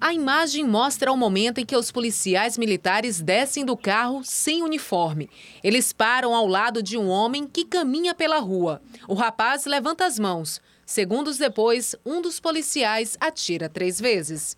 A 0.01 0.13
imagem 0.13 0.67
mostra 0.67 1.13
o 1.13 1.17
momento 1.17 1.59
em 1.59 1.65
que 1.65 1.77
os 1.77 1.93
policiais 1.93 2.59
militares 2.59 3.21
descem 3.21 3.65
do 3.65 3.77
carro 3.77 4.23
sem 4.25 4.63
uniforme. 4.63 5.31
Eles 5.63 5.93
param 5.93 6.35
ao 6.35 6.47
lado 6.47 6.83
de 6.83 6.99
um 6.99 7.09
homem 7.09 7.47
que 7.47 7.65
caminha 7.65 8.13
pela 8.13 8.41
rua. 8.41 8.83
O 9.07 9.15
rapaz 9.15 9.65
levanta 9.65 10.05
as 10.05 10.19
mãos. 10.19 10.61
Segundos 10.85 11.39
depois, 11.39 11.95
um 12.05 12.21
dos 12.21 12.41
policiais 12.41 13.17
atira 13.21 13.69
três 13.69 14.01
vezes. 14.01 14.57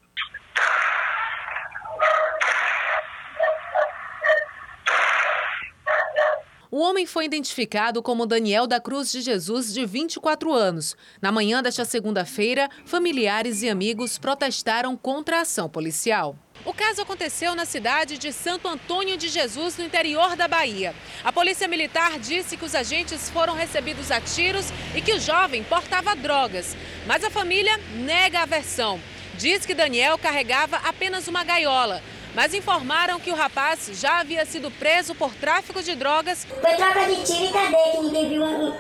O 6.77 6.81
homem 6.81 7.07
foi 7.07 7.25
identificado 7.25 8.03
como 8.03 8.27
Daniel 8.27 8.67
da 8.67 8.81
Cruz 8.81 9.13
de 9.13 9.21
Jesus, 9.21 9.73
de 9.73 9.87
24 9.87 10.53
anos. 10.53 10.97
Na 11.23 11.31
manhã 11.31 11.63
desta 11.63 11.85
segunda-feira, 11.85 12.69
familiares 12.85 13.63
e 13.63 13.71
amigos 13.71 14.19
protestaram 14.19 14.97
contra 14.97 15.39
a 15.39 15.43
ação 15.43 15.69
policial. 15.69 16.37
O 16.65 16.75
caso 16.75 17.01
aconteceu 17.01 17.55
na 17.55 17.65
cidade 17.65 18.19
de 18.19 18.33
Santo 18.33 18.67
Antônio 18.67 19.17
de 19.17 19.29
Jesus, 19.29 19.79
no 19.79 19.85
interior 19.85 20.35
da 20.35 20.49
Bahia. 20.49 20.93
A 21.23 21.33
polícia 21.33 21.69
militar 21.69 22.19
disse 22.19 22.57
que 22.57 22.65
os 22.65 22.75
agentes 22.75 23.31
foram 23.31 23.55
recebidos 23.55 24.11
a 24.11 24.21
tiros 24.21 24.67
e 24.97 25.01
que 25.01 25.15
o 25.15 25.21
jovem 25.21 25.63
portava 25.63 26.17
drogas. 26.17 26.77
Mas 27.07 27.23
a 27.23 27.31
família 27.31 27.79
nega 27.95 28.41
a 28.41 28.47
versão. 28.47 29.01
Diz 29.39 29.65
que 29.65 29.75
Daniel 29.75 30.19
carregava 30.19 30.79
apenas 30.79 31.29
uma 31.29 31.45
gaiola 31.45 32.03
mas 32.35 32.53
informaram 32.53 33.21
que 33.21 33.31
o 33.31 33.35
rapaz 33.35 33.91
já 33.93 34.21
havia 34.21 34.45
sido 34.45 34.71
preso 34.71 35.15
por 35.15 35.33
tráfico 35.35 35.83
de 35.83 35.95
drogas. 35.95 36.45
Foi 36.45 36.75
troca 36.75 37.07
de 37.07 37.25
tiro 37.25 37.45
e 37.45 37.53
cadê 37.53 37.77
que 37.93 38.01
ninguém 38.01 38.29
viu 38.29 38.43
um, 38.43 38.75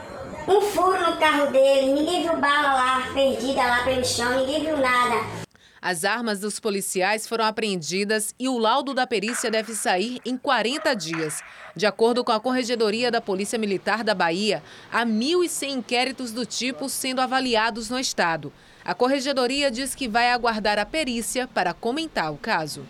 um 0.48 0.60
furo 0.60 1.10
no 1.10 1.16
carro 1.18 1.50
dele, 1.50 1.92
ninguém 1.92 2.22
viu 2.22 2.36
bala 2.36 2.74
lá 2.74 3.10
perdida 3.14 3.62
lá 3.62 3.84
pelo 3.84 4.04
chão, 4.04 4.40
ninguém 4.40 4.64
viu 4.64 4.76
nada. 4.76 5.44
As 5.80 6.02
armas 6.02 6.40
dos 6.40 6.58
policiais 6.58 7.28
foram 7.28 7.44
apreendidas 7.44 8.34
e 8.38 8.48
o 8.48 8.56
laudo 8.56 8.94
da 8.94 9.06
perícia 9.06 9.50
deve 9.50 9.74
sair 9.74 10.18
em 10.24 10.34
40 10.34 10.94
dias. 10.94 11.42
De 11.76 11.84
acordo 11.84 12.24
com 12.24 12.32
a 12.32 12.40
Corregedoria 12.40 13.10
da 13.10 13.20
Polícia 13.20 13.58
Militar 13.58 14.02
da 14.02 14.14
Bahia, 14.14 14.62
há 14.90 15.04
1.100 15.04 15.68
inquéritos 15.68 16.32
do 16.32 16.46
tipo 16.46 16.88
sendo 16.88 17.20
avaliados 17.20 17.90
no 17.90 17.98
estado. 17.98 18.50
A 18.82 18.94
Corregedoria 18.94 19.70
diz 19.70 19.94
que 19.94 20.08
vai 20.08 20.30
aguardar 20.30 20.78
a 20.78 20.86
perícia 20.86 21.46
para 21.46 21.74
comentar 21.74 22.32
o 22.32 22.38
caso. 22.38 22.86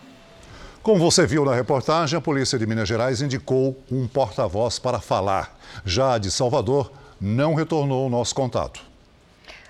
Como 0.84 1.00
você 1.00 1.26
viu 1.26 1.46
na 1.46 1.54
reportagem, 1.54 2.18
a 2.18 2.20
Polícia 2.20 2.58
de 2.58 2.66
Minas 2.66 2.86
Gerais 2.86 3.22
indicou 3.22 3.74
um 3.90 4.06
porta-voz 4.06 4.78
para 4.78 5.00
falar. 5.00 5.58
Já 5.82 6.12
a 6.12 6.18
de 6.18 6.30
Salvador 6.30 6.92
não 7.18 7.54
retornou 7.54 8.06
o 8.06 8.10
nosso 8.10 8.34
contato. 8.34 8.82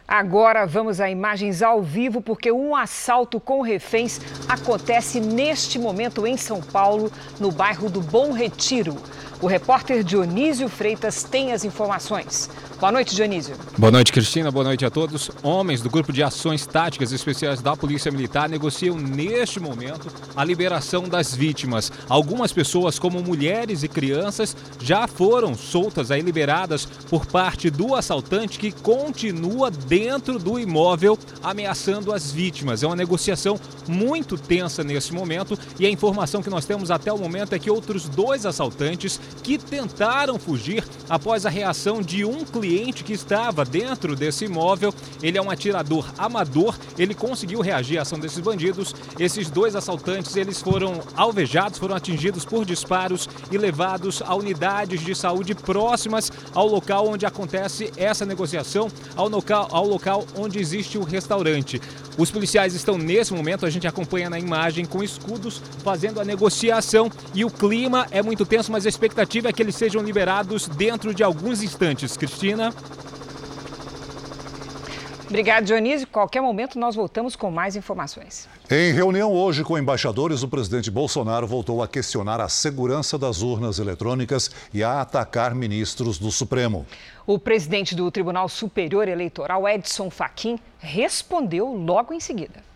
Agora 0.09 0.67
vamos 0.67 1.01
a 1.01 1.09
imagens 1.09 1.63
ao 1.63 1.81
vivo, 1.81 2.21
porque 2.21 2.51
um 2.51 2.75
assalto 2.75 3.39
com 3.39 3.63
reféns 3.63 4.21
acontece 4.49 5.21
neste 5.21 5.79
momento 5.79 6.27
em 6.27 6.37
São 6.37 6.61
Paulo, 6.61 7.13
no 7.39 7.53
bairro 7.53 7.89
do 7.89 8.01
Bom 8.01 8.33
Retiro. 8.33 8.97
O 9.41 9.47
repórter 9.47 10.03
Dionísio 10.03 10.69
Freitas 10.69 11.23
tem 11.23 11.53
as 11.53 11.65
informações. 11.65 12.51
Boa 12.81 12.91
noite, 12.91 13.15
Dionísio. 13.15 13.55
Boa 13.79 13.91
noite, 13.91 14.13
Cristina. 14.13 14.51
Boa 14.51 14.65
noite 14.65 14.85
a 14.85 14.91
todos. 14.91 15.31
Homens 15.43 15.81
do 15.81 15.89
Grupo 15.89 16.13
de 16.13 16.23
Ações 16.25 16.67
Táticas 16.67 17.13
Especiais 17.13 17.63
da 17.63 17.77
Polícia 17.77 18.11
Militar 18.11 18.49
negociam 18.49 18.99
neste 18.99 19.61
momento 19.61 20.09
a 20.35 20.45
liberação 20.45 21.09
das 21.09 21.35
vítimas. 21.35 21.93
Algumas 22.09 22.53
pessoas, 22.53 22.99
como 22.99 23.23
mulheres 23.23 23.85
e 23.85 23.89
crianças, 23.89 24.57
já 24.83 25.07
foram 25.07 25.55
soltas 25.55 26.11
aí 26.11 26.21
liberadas 26.21 26.85
por 27.09 27.25
parte 27.25 27.71
do 27.71 27.95
assaltante 27.95 28.59
que 28.59 28.73
continua 28.73 29.71
dentro 29.71 30.39
do 30.39 30.59
imóvel 30.59 31.17
ameaçando 31.43 32.13
as 32.13 32.33
vítimas. 32.33 32.83
É 32.83 32.87
uma 32.87 32.97
negociação 32.97 33.59
muito 33.87 34.37
tensa 34.37 34.83
nesse 34.83 35.13
momento 35.15 35.57
e 35.79 35.87
a 35.87 35.91
informação 35.91 36.43
que 36.43 36.51
nós 36.51 36.67
temos 36.67 36.91
até 36.91 37.13
o 37.13 37.19
momento 37.19 37.55
é 37.55 37.59
que 37.59 37.71
outros 37.71 38.09
dois 38.09 38.45
assaltantes 38.45 39.21
que 39.43 39.59
tentaram 39.59 40.39
fugir 40.39 40.85
após 41.09 41.47
a 41.47 41.51
reação 41.51 42.03
de 42.03 42.25
um 42.25 42.45
cliente 42.45 42.64
que 43.05 43.13
estava 43.13 43.63
dentro 43.63 44.17
desse 44.17 44.47
imóvel. 44.47 44.93
Ele 45.23 45.37
é 45.37 45.43
um 45.43 45.51
atirador 45.51 46.11
amador, 46.17 46.75
ele 46.99 47.15
conseguiu 47.15 47.61
reagir 47.61 47.99
à 47.99 48.03
ação 48.03 48.19
desses 48.19 48.39
bandidos. 48.39 48.95
Esses 49.19 49.51
dois 49.51 49.77
assaltantes, 49.77 50.35
eles 50.35 50.63
foram 50.63 51.01
alvejados, 51.15 51.79
foram 51.79 51.95
atingidos 51.95 52.45
por 52.45 52.65
disparos 52.65 53.29
e 53.51 53.59
levados 53.59 54.23
a 54.23 54.35
unidades 54.35 55.03
de 55.03 55.15
saúde 55.15 55.55
próximas 55.55 56.33
ao 56.55 56.67
local 56.67 57.09
onde 57.09 57.27
acontece 57.27 57.93
essa 57.97 58.25
negociação, 58.25 58.89
ao 59.15 59.29
local, 59.29 59.69
ao 59.71 59.87
local 59.87 60.27
onde 60.35 60.59
existe 60.59 60.97
o 60.97 61.05
restaurante. 61.05 61.81
Os 62.17 62.31
policiais 62.31 62.75
estão 62.75 62.97
nesse 62.97 63.35
momento, 63.35 63.67
a 63.67 63.71
gente 63.71 63.87
acompanha 63.87 64.31
na 64.31 64.39
imagem, 64.39 64.87
com 64.87 65.03
escudos 65.03 65.61
fazendo 65.83 66.21
a 66.21 66.25
negociação 66.25 67.11
e 67.35 67.45
o 67.45 67.51
clima 67.51 68.07
é 68.11 68.23
muito 68.23 68.47
tenso, 68.47 68.73
mas 68.73 68.87
a 68.87 68.89
expectativa 68.89 69.49
é 69.49 69.53
que 69.53 69.63
eles 69.63 69.75
sejam 69.75 70.03
liberados 70.03 70.67
dentro 70.69 71.13
de 71.13 71.23
alguns 71.23 71.63
instantes. 71.63 72.17
Cristina. 72.17 72.54
Obrigado, 75.27 75.65
Dionísio. 75.65 76.07
Qualquer 76.07 76.41
momento 76.41 76.79
nós 76.79 76.95
voltamos 76.95 77.35
com 77.35 77.51
mais 77.51 77.75
informações. 77.75 78.49
Em 78.71 78.93
reunião 78.93 79.33
hoje 79.33 79.65
com 79.65 79.77
embaixadores, 79.77 80.43
o 80.43 80.49
presidente 80.49 80.91
Bolsonaro 80.91 81.47
voltou 81.47 81.83
a 81.83 81.89
questionar 81.89 82.41
a 82.41 82.49
segurança 82.49 83.19
das 83.19 83.43
urnas 83.43 83.79
eletrônicas 83.79 84.51
e 84.73 84.85
a 84.85 85.01
atacar 85.01 85.55
ministros 85.55 86.19
do 86.19 86.31
Supremo. 86.31 86.87
O 87.27 87.39
presidente 87.39 87.95
do 87.95 88.09
Tribunal 88.11 88.49
Superior 88.49 89.09
Eleitoral, 89.09 89.69
Edson 89.69 90.09
Fachin, 90.09 90.59
respondeu 90.79 91.75
logo 91.75 92.15
em 92.15 92.21
seguida. 92.21 92.74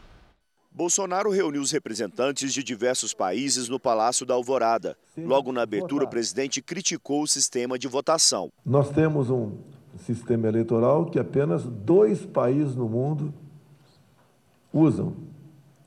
Bolsonaro 0.79 1.29
reuniu 1.33 1.61
os 1.61 1.73
representantes 1.73 2.55
de 2.55 2.63
diversos 2.63 3.13
países 3.13 3.69
no 3.69 3.81
Palácio 3.81 4.25
da 4.25 4.35
Alvorada. 4.35 4.97
Logo 5.17 5.51
na 5.51 5.63
abertura, 5.63 6.05
o 6.05 6.09
presidente 6.09 6.63
criticou 6.63 7.23
o 7.23 7.27
sistema 7.27 7.77
de 7.77 7.89
votação. 7.89 8.49
Nós 8.65 8.89
temos 8.91 9.29
um 9.29 9.57
sistema 9.99 10.47
eleitoral 10.47 11.07
que 11.07 11.19
apenas 11.19 11.65
dois 11.65 12.25
países 12.25 12.77
no 12.77 12.89
mundo 12.89 13.35
usam. 14.73 15.15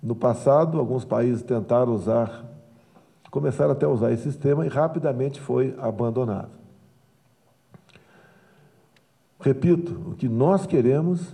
No 0.04 0.14
passado, 0.14 0.78
alguns 0.78 1.06
países 1.06 1.42
tentaram 1.42 1.96
usar, 1.96 2.46
começaram 3.30 3.72
até 3.72 3.86
a 3.86 3.90
usar 3.90 4.12
esse 4.12 4.24
sistema 4.24 4.66
e 4.66 4.68
rapidamente 4.68 5.40
foi 5.40 5.74
abandonado. 5.78 6.52
Repito, 9.40 10.12
o 10.12 10.16
que 10.16 10.28
nós 10.28 10.66
queremos 10.66 11.34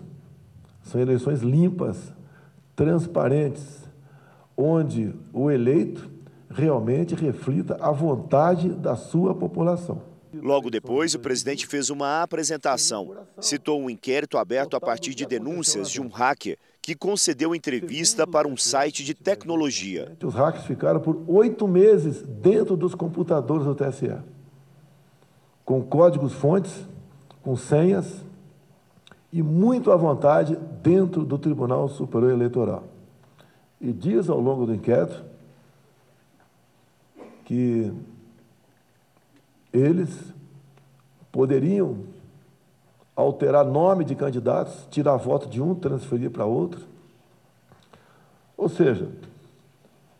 são 0.84 1.02
eleições 1.02 1.42
limpas, 1.42 2.16
transparentes, 2.78 3.90
onde 4.56 5.12
o 5.34 5.50
eleito 5.50 6.08
realmente 6.48 7.16
reflita 7.16 7.76
a 7.82 7.92
vontade 7.92 8.70
da 8.70 8.96
sua 8.96 9.34
população. 9.34 10.04
Logo 10.32 10.70
depois, 10.70 11.16
o 11.16 11.20
presidente 11.20 11.66
fez 11.66 11.90
uma 11.90 12.22
apresentação. 12.22 13.16
Citou 13.42 13.82
um 13.82 13.90
inquérito 13.90 14.38
aberto 14.38 14.76
a 14.76 14.80
partir 14.80 15.16
de 15.16 15.26
denúncias 15.26 15.90
de 15.90 16.00
um 16.00 16.08
hacker 16.08 16.56
que 16.80 16.94
concedeu 16.94 17.56
entrevista 17.56 18.28
para 18.28 18.48
um 18.48 18.56
site 18.56 19.04
de 19.04 19.16
tecnologia. 19.16 20.16
Os 20.24 20.36
hackers 20.36 20.66
ficaram 20.66 21.00
por 21.00 21.24
oito 21.28 21.68
meses 21.68 22.22
dentro 22.22 22.78
dos 22.78 22.94
computadores 22.94 23.66
do 23.66 23.74
TSE, 23.74 24.16
com 25.66 25.82
códigos-fontes, 25.82 26.88
com 27.42 27.56
senhas 27.56 28.24
e 29.38 29.44
muito 29.44 29.92
à 29.92 29.96
vontade 29.96 30.56
dentro 30.82 31.24
do 31.24 31.38
Tribunal 31.38 31.88
Superior 31.90 32.32
Eleitoral. 32.32 32.86
E 33.80 33.94
diz 33.94 34.32
ao 34.32 34.40
longo 34.40 34.66
do 34.66 34.74
inquérito 34.74 35.24
que 37.46 37.94
eles 39.72 40.34
poderiam 41.32 42.00
alterar 43.16 43.64
nome 43.64 44.04
de 44.06 44.16
candidatos, 44.16 44.88
tirar 44.90 45.18
voto 45.18 45.48
de 45.48 45.62
um, 45.62 45.76
transferir 45.76 46.32
para 46.32 46.46
outro. 46.46 46.82
Ou 48.58 48.68
seja, 48.68 49.08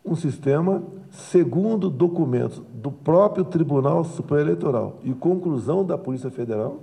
um 0.06 0.16
sistema, 0.16 0.84
segundo 1.10 1.90
documentos 1.90 2.62
do 2.72 2.92
próprio 2.92 3.44
Tribunal 3.44 4.04
Superior 4.04 4.46
Eleitoral 4.46 5.00
e 5.04 5.12
conclusão 5.12 5.84
da 5.84 5.98
Polícia 5.98 6.30
Federal, 6.30 6.78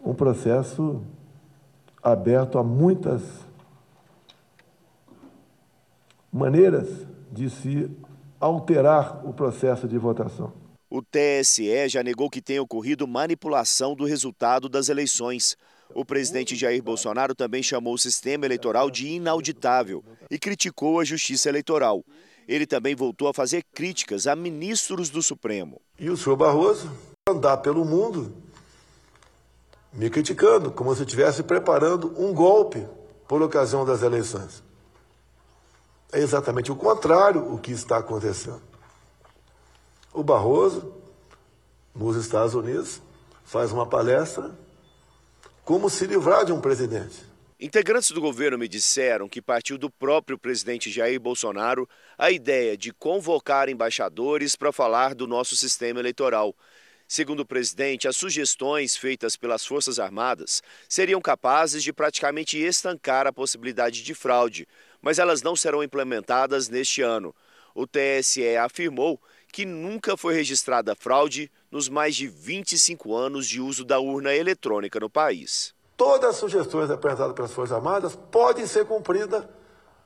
um 0.00 0.14
processo 0.14 1.02
aberto 2.04 2.58
a 2.58 2.62
muitas 2.62 3.22
maneiras 6.30 7.06
de 7.32 7.48
se 7.48 7.90
alterar 8.38 9.26
o 9.26 9.32
processo 9.32 9.88
de 9.88 9.96
votação. 9.96 10.52
O 10.90 11.00
TSE 11.00 11.88
já 11.88 12.02
negou 12.02 12.28
que 12.28 12.42
tenha 12.42 12.62
ocorrido 12.62 13.08
manipulação 13.08 13.96
do 13.96 14.04
resultado 14.04 14.68
das 14.68 14.90
eleições. 14.90 15.56
O 15.94 16.04
presidente 16.04 16.54
Jair 16.54 16.82
Bolsonaro 16.82 17.34
também 17.34 17.62
chamou 17.62 17.94
o 17.94 17.98
sistema 17.98 18.44
eleitoral 18.44 18.90
de 18.90 19.08
inauditável 19.08 20.04
e 20.30 20.38
criticou 20.38 21.00
a 21.00 21.04
justiça 21.04 21.48
eleitoral. 21.48 22.04
Ele 22.46 22.66
também 22.66 22.94
voltou 22.94 23.28
a 23.28 23.34
fazer 23.34 23.64
críticas 23.74 24.26
a 24.26 24.36
ministros 24.36 25.08
do 25.08 25.22
Supremo. 25.22 25.80
E 25.98 26.10
o 26.10 26.16
senhor 26.16 26.36
Barroso 26.36 26.90
andar 27.28 27.56
pelo 27.58 27.84
mundo 27.84 28.43
me 29.94 30.10
criticando, 30.10 30.70
como 30.70 30.94
se 30.94 31.02
estivesse 31.02 31.42
preparando 31.42 32.12
um 32.20 32.34
golpe 32.34 32.86
por 33.28 33.40
ocasião 33.42 33.84
das 33.84 34.02
eleições. 34.02 34.62
É 36.12 36.18
exatamente 36.18 36.70
o 36.70 36.76
contrário 36.76 37.52
o 37.52 37.58
que 37.58 37.72
está 37.72 37.98
acontecendo. 37.98 38.62
O 40.12 40.22
Barroso, 40.22 40.94
nos 41.94 42.16
Estados 42.16 42.54
Unidos, 42.54 43.00
faz 43.44 43.72
uma 43.72 43.86
palestra 43.86 44.52
como 45.64 45.88
se 45.88 46.06
livrar 46.06 46.44
de 46.44 46.52
um 46.52 46.60
presidente. 46.60 47.34
Integrantes 47.58 48.10
do 48.10 48.20
governo 48.20 48.58
me 48.58 48.68
disseram 48.68 49.28
que 49.28 49.40
partiu 49.40 49.78
do 49.78 49.88
próprio 49.88 50.36
presidente 50.36 50.90
Jair 50.90 51.18
Bolsonaro 51.20 51.88
a 52.18 52.30
ideia 52.30 52.76
de 52.76 52.92
convocar 52.92 53.68
embaixadores 53.68 54.54
para 54.54 54.72
falar 54.72 55.14
do 55.14 55.26
nosso 55.26 55.56
sistema 55.56 56.00
eleitoral. 56.00 56.54
Segundo 57.06 57.40
o 57.40 57.46
presidente, 57.46 58.08
as 58.08 58.16
sugestões 58.16 58.96
feitas 58.96 59.36
pelas 59.36 59.64
Forças 59.64 59.98
Armadas 59.98 60.62
seriam 60.88 61.20
capazes 61.20 61.82
de 61.82 61.92
praticamente 61.92 62.58
estancar 62.58 63.26
a 63.26 63.32
possibilidade 63.32 64.02
de 64.02 64.14
fraude, 64.14 64.66
mas 65.02 65.18
elas 65.18 65.42
não 65.42 65.54
serão 65.54 65.82
implementadas 65.82 66.68
neste 66.68 67.02
ano. 67.02 67.34
O 67.74 67.86
TSE 67.86 68.56
afirmou 68.56 69.20
que 69.52 69.64
nunca 69.64 70.16
foi 70.16 70.34
registrada 70.34 70.94
fraude 70.94 71.50
nos 71.70 71.88
mais 71.88 72.16
de 72.16 72.26
25 72.26 73.14
anos 73.14 73.46
de 73.46 73.60
uso 73.60 73.84
da 73.84 74.00
urna 74.00 74.34
eletrônica 74.34 74.98
no 74.98 75.10
país. 75.10 75.74
Todas 75.96 76.30
as 76.30 76.36
sugestões 76.36 76.90
apresentadas 76.90 77.34
pelas 77.34 77.52
Forças 77.52 77.76
Armadas 77.76 78.16
podem 78.16 78.66
ser 78.66 78.84
cumpridas 78.86 79.44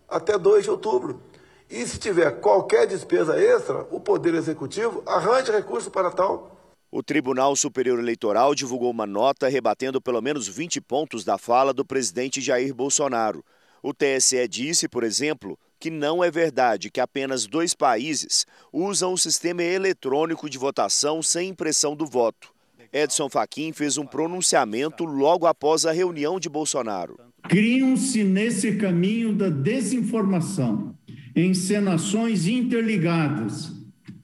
até 0.08 0.36
2 0.36 0.64
de 0.64 0.70
outubro. 0.70 1.22
E 1.70 1.86
se 1.86 1.98
tiver 1.98 2.40
qualquer 2.40 2.86
despesa 2.86 3.38
extra, 3.38 3.86
o 3.90 4.00
Poder 4.00 4.34
Executivo 4.34 5.02
arranje 5.06 5.52
recurso 5.52 5.90
para 5.90 6.10
tal. 6.10 6.57
O 6.90 7.02
Tribunal 7.02 7.54
Superior 7.54 7.98
Eleitoral 7.98 8.54
divulgou 8.54 8.90
uma 8.90 9.06
nota 9.06 9.46
rebatendo 9.46 10.00
pelo 10.00 10.22
menos 10.22 10.48
20 10.48 10.80
pontos 10.80 11.22
da 11.22 11.36
fala 11.36 11.74
do 11.74 11.84
presidente 11.84 12.40
Jair 12.40 12.74
Bolsonaro. 12.74 13.44
O 13.82 13.92
TSE 13.92 14.48
disse, 14.48 14.88
por 14.88 15.04
exemplo, 15.04 15.58
que 15.78 15.90
não 15.90 16.24
é 16.24 16.30
verdade 16.30 16.90
que 16.90 16.98
apenas 16.98 17.46
dois 17.46 17.74
países 17.74 18.46
usam 18.72 19.12
o 19.12 19.18
sistema 19.18 19.62
eletrônico 19.62 20.48
de 20.48 20.56
votação 20.56 21.22
sem 21.22 21.50
impressão 21.50 21.94
do 21.94 22.06
voto. 22.06 22.54
Edson 22.90 23.28
Fachin 23.28 23.70
fez 23.74 23.98
um 23.98 24.06
pronunciamento 24.06 25.04
logo 25.04 25.46
após 25.46 25.84
a 25.84 25.92
reunião 25.92 26.40
de 26.40 26.48
Bolsonaro. 26.48 27.20
Criam-se 27.50 28.24
nesse 28.24 28.76
caminho 28.76 29.34
da 29.34 29.50
desinformação 29.50 30.94
encenações 31.36 32.46
interligadas, 32.46 33.77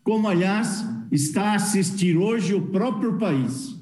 como 0.04 0.28
aliás 0.28 0.86
está 1.10 1.52
a 1.52 1.54
assistir 1.54 2.16
hoje 2.16 2.54
o 2.54 2.68
próprio 2.68 3.18
país. 3.18 3.74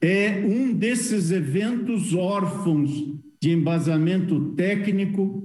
É 0.00 0.44
um 0.46 0.72
desses 0.72 1.32
eventos 1.32 2.14
órfãos 2.14 2.90
de 3.40 3.50
embasamento 3.50 4.52
técnico 4.54 5.44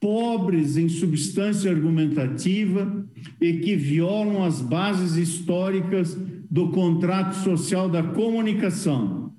pobres 0.00 0.76
em 0.76 0.88
substância 0.88 1.70
argumentativa 1.70 3.06
e 3.40 3.54
que 3.54 3.74
violam 3.74 4.44
as 4.44 4.60
bases 4.60 5.16
históricas 5.16 6.14
do 6.50 6.70
contrato 6.70 7.36
social 7.36 7.88
da 7.88 8.02
comunicação 8.02 9.32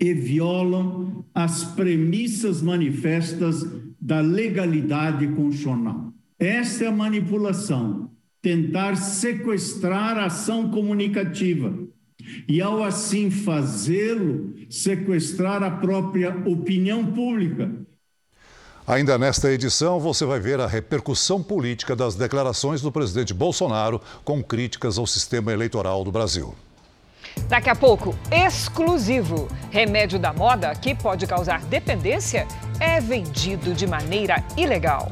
e 0.00 0.14
violam 0.14 1.24
as 1.34 1.64
premissas 1.64 2.62
manifestas 2.62 3.66
da 4.00 4.20
legalidade 4.20 5.26
constitucional. 5.28 6.12
Essa 6.38 6.84
é 6.84 6.86
a 6.86 6.92
manipulação, 6.92 8.10
tentar 8.40 8.96
sequestrar 8.96 10.16
a 10.18 10.26
ação 10.26 10.70
comunicativa 10.70 11.74
e, 12.48 12.60
ao 12.60 12.82
assim 12.82 13.30
fazê-lo, 13.30 14.54
sequestrar 14.68 15.62
a 15.62 15.70
própria 15.70 16.30
opinião 16.46 17.04
pública 17.06 17.86
Ainda 18.88 19.18
nesta 19.18 19.52
edição, 19.52 20.00
você 20.00 20.24
vai 20.24 20.40
ver 20.40 20.58
a 20.60 20.66
repercussão 20.66 21.42
política 21.42 21.94
das 21.94 22.14
declarações 22.14 22.80
do 22.80 22.90
presidente 22.90 23.34
Bolsonaro 23.34 24.00
com 24.24 24.42
críticas 24.42 24.96
ao 24.96 25.06
sistema 25.06 25.52
eleitoral 25.52 26.02
do 26.02 26.10
Brasil. 26.10 26.54
Daqui 27.50 27.68
a 27.68 27.74
pouco, 27.74 28.16
exclusivo. 28.32 29.46
Remédio 29.70 30.18
da 30.18 30.32
moda 30.32 30.74
que 30.74 30.94
pode 30.94 31.26
causar 31.26 31.60
dependência 31.66 32.48
é 32.80 32.98
vendido 32.98 33.74
de 33.74 33.86
maneira 33.86 34.42
ilegal. 34.56 35.10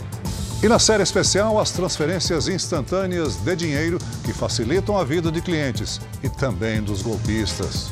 E 0.63 0.69
na 0.69 0.79
série 0.79 1.03
especial, 1.03 1.61
as 1.61 1.71
transferências 1.71 2.49
instantâneas 2.49 3.37
de 3.37 3.55
dinheiro 3.55 3.99
que 4.25 4.33
facilitam 4.33 4.97
a 4.97 5.05
vida 5.05 5.31
de 5.31 5.43
clientes 5.43 6.01
e 6.23 6.31
também 6.31 6.83
dos 6.83 7.03
golpistas. 7.03 7.91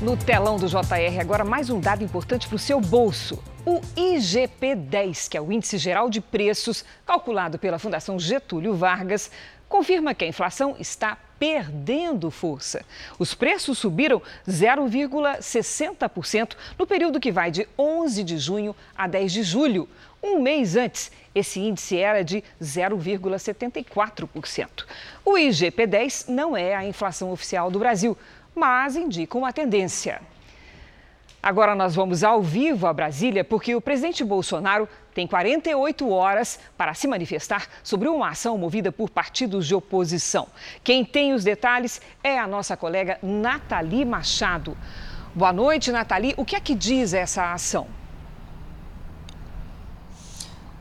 No 0.00 0.16
telão 0.16 0.56
do 0.56 0.66
JR, 0.66 1.20
agora 1.20 1.44
mais 1.44 1.68
um 1.68 1.78
dado 1.78 2.02
importante 2.02 2.48
para 2.48 2.56
o 2.56 2.58
seu 2.58 2.80
bolso. 2.80 3.38
O 3.66 3.78
IGP-10, 3.94 5.28
que 5.28 5.36
é 5.36 5.40
o 5.40 5.52
Índice 5.52 5.76
Geral 5.76 6.08
de 6.08 6.18
Preços, 6.22 6.82
calculado 7.04 7.58
pela 7.58 7.78
Fundação 7.78 8.18
Getúlio 8.18 8.74
Vargas, 8.74 9.30
confirma 9.68 10.14
que 10.14 10.24
a 10.24 10.28
inflação 10.28 10.74
está 10.78 11.18
perdendo 11.38 12.30
força. 12.30 12.82
Os 13.18 13.34
preços 13.34 13.76
subiram 13.78 14.22
0,60% 14.48 16.56
no 16.78 16.86
período 16.86 17.20
que 17.20 17.30
vai 17.30 17.50
de 17.50 17.68
11 17.78 18.24
de 18.24 18.38
junho 18.38 18.74
a 18.96 19.06
10 19.06 19.32
de 19.32 19.42
julho. 19.42 19.86
Um 20.22 20.40
mês 20.40 20.74
antes, 20.74 21.12
esse 21.34 21.60
índice 21.60 21.96
era 21.96 22.24
de 22.24 22.42
0,74%. 22.60 24.84
O 25.24 25.34
IGP-10 25.34 26.28
não 26.28 26.56
é 26.56 26.74
a 26.74 26.84
inflação 26.84 27.30
oficial 27.30 27.70
do 27.70 27.78
Brasil 27.78 28.18
mas 28.58 28.96
indicam 28.96 29.40
uma 29.40 29.52
tendência. 29.52 30.20
Agora 31.42 31.74
nós 31.74 31.94
vamos 31.94 32.24
ao 32.24 32.42
vivo 32.42 32.86
a 32.86 32.92
Brasília 32.92 33.44
porque 33.44 33.74
o 33.74 33.80
presidente 33.80 34.24
Bolsonaro 34.24 34.88
tem 35.14 35.26
48 35.26 36.10
horas 36.10 36.58
para 36.76 36.94
se 36.94 37.06
manifestar 37.06 37.68
sobre 37.82 38.08
uma 38.08 38.30
ação 38.30 38.58
movida 38.58 38.90
por 38.90 39.08
partidos 39.08 39.66
de 39.66 39.74
oposição. 39.74 40.48
Quem 40.82 41.04
tem 41.04 41.32
os 41.32 41.44
detalhes 41.44 42.00
é 42.24 42.38
a 42.38 42.46
nossa 42.46 42.76
colega 42.76 43.18
Nathalie 43.22 44.04
Machado. 44.04 44.76
Boa 45.32 45.52
noite, 45.52 45.92
Nathalie. 45.92 46.34
O 46.36 46.44
que 46.44 46.56
é 46.56 46.60
que 46.60 46.74
diz 46.74 47.14
essa 47.14 47.52
ação? 47.52 47.97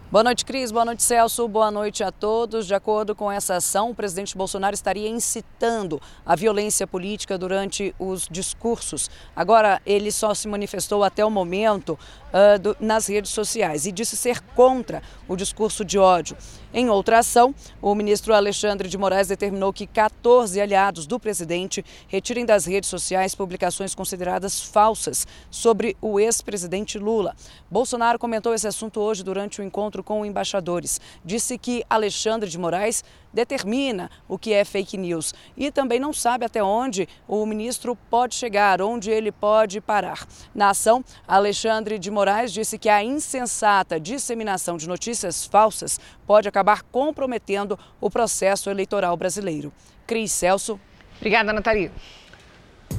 Boa 0.09 0.23
noite, 0.23 0.45
Cris. 0.45 0.71
Boa 0.71 0.85
noite, 0.85 1.03
Celso. 1.03 1.45
Boa 1.49 1.69
noite 1.69 2.01
a 2.01 2.13
todos. 2.13 2.65
De 2.65 2.73
acordo 2.73 3.13
com 3.13 3.29
essa 3.29 3.57
ação, 3.57 3.89
o 3.89 3.95
presidente 3.95 4.37
Bolsonaro 4.37 4.73
estaria 4.73 5.09
incitando 5.09 6.01
a 6.25 6.33
violência 6.33 6.87
política 6.87 7.37
durante 7.37 7.93
os 7.99 8.25
discursos. 8.31 9.11
Agora, 9.35 9.81
ele 9.85 10.09
só 10.09 10.33
se 10.33 10.47
manifestou 10.47 11.03
até 11.03 11.25
o 11.25 11.29
momento 11.29 11.99
uh, 12.27 12.59
do, 12.59 12.77
nas 12.79 13.07
redes 13.07 13.31
sociais 13.31 13.85
e 13.85 13.91
disse 13.91 14.17
ser 14.17 14.41
contra 14.55 15.01
o 15.27 15.35
discurso 15.35 15.83
de 15.83 15.97
ódio. 15.97 16.37
Em 16.73 16.89
outra 16.89 17.19
ação, 17.19 17.55
o 17.81 17.95
ministro 17.95 18.33
Alexandre 18.33 18.89
de 18.89 18.97
Moraes 18.97 19.27
determinou 19.27 19.71
que 19.71 19.87
14 19.87 20.59
aliados 20.59 21.07
do 21.07 21.19
presidente 21.19 21.83
retirem 22.07 22.45
das 22.45 22.65
redes 22.65 22.89
sociais 22.89 23.33
publicações 23.33 23.95
consideradas 23.95 24.61
falsas 24.61 25.25
sobre 25.49 25.95
o 26.01 26.19
ex-presidente 26.19 26.99
Lula. 26.99 27.35
Bolsonaro 27.71 28.19
comentou 28.19 28.53
esse 28.53 28.67
assunto 28.67 28.99
hoje 28.99 29.23
durante 29.23 29.61
o 29.61 29.63
encontro 29.63 30.03
com 30.03 30.25
embaixadores. 30.25 30.99
Disse 31.23 31.57
que 31.57 31.83
Alexandre 31.89 32.49
de 32.49 32.57
Moraes 32.57 33.03
determina 33.33 34.09
o 34.27 34.37
que 34.37 34.53
é 34.53 34.65
fake 34.65 34.97
news 34.97 35.33
e 35.55 35.71
também 35.71 35.99
não 35.99 36.11
sabe 36.11 36.45
até 36.45 36.63
onde 36.63 37.07
o 37.27 37.45
ministro 37.45 37.95
pode 38.09 38.35
chegar, 38.35 38.81
onde 38.81 39.11
ele 39.11 39.31
pode 39.31 39.79
parar. 39.79 40.27
Na 40.55 40.71
ação, 40.71 41.03
Alexandre 41.27 41.99
de 41.99 42.09
Moraes 42.17 42.51
disse 42.51 42.79
que 42.79 42.89
a 42.89 43.03
insensata 43.03 43.99
disseminação 43.99 44.75
de 44.75 44.87
notícias 44.87 45.45
falsas 45.45 45.99
pode 46.25 46.47
acabar 46.47 46.81
comprometendo 46.81 47.77
o 48.01 48.09
processo 48.09 48.71
eleitoral 48.71 49.15
brasileiro. 49.15 49.71
Cris 50.07 50.31
Celso. 50.31 50.79
Obrigada, 51.17 51.53
Nathalie. 51.53 51.91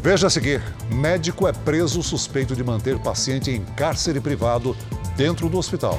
Veja 0.01 0.29
a 0.29 0.31
seguir: 0.31 0.63
médico 0.89 1.49
é 1.49 1.53
preso 1.53 2.01
suspeito 2.01 2.55
de 2.55 2.63
manter 2.63 2.97
paciente 3.01 3.51
em 3.51 3.65
cárcere 3.65 4.21
privado 4.21 4.77
dentro 5.17 5.49
do 5.49 5.59
hospital. 5.59 5.99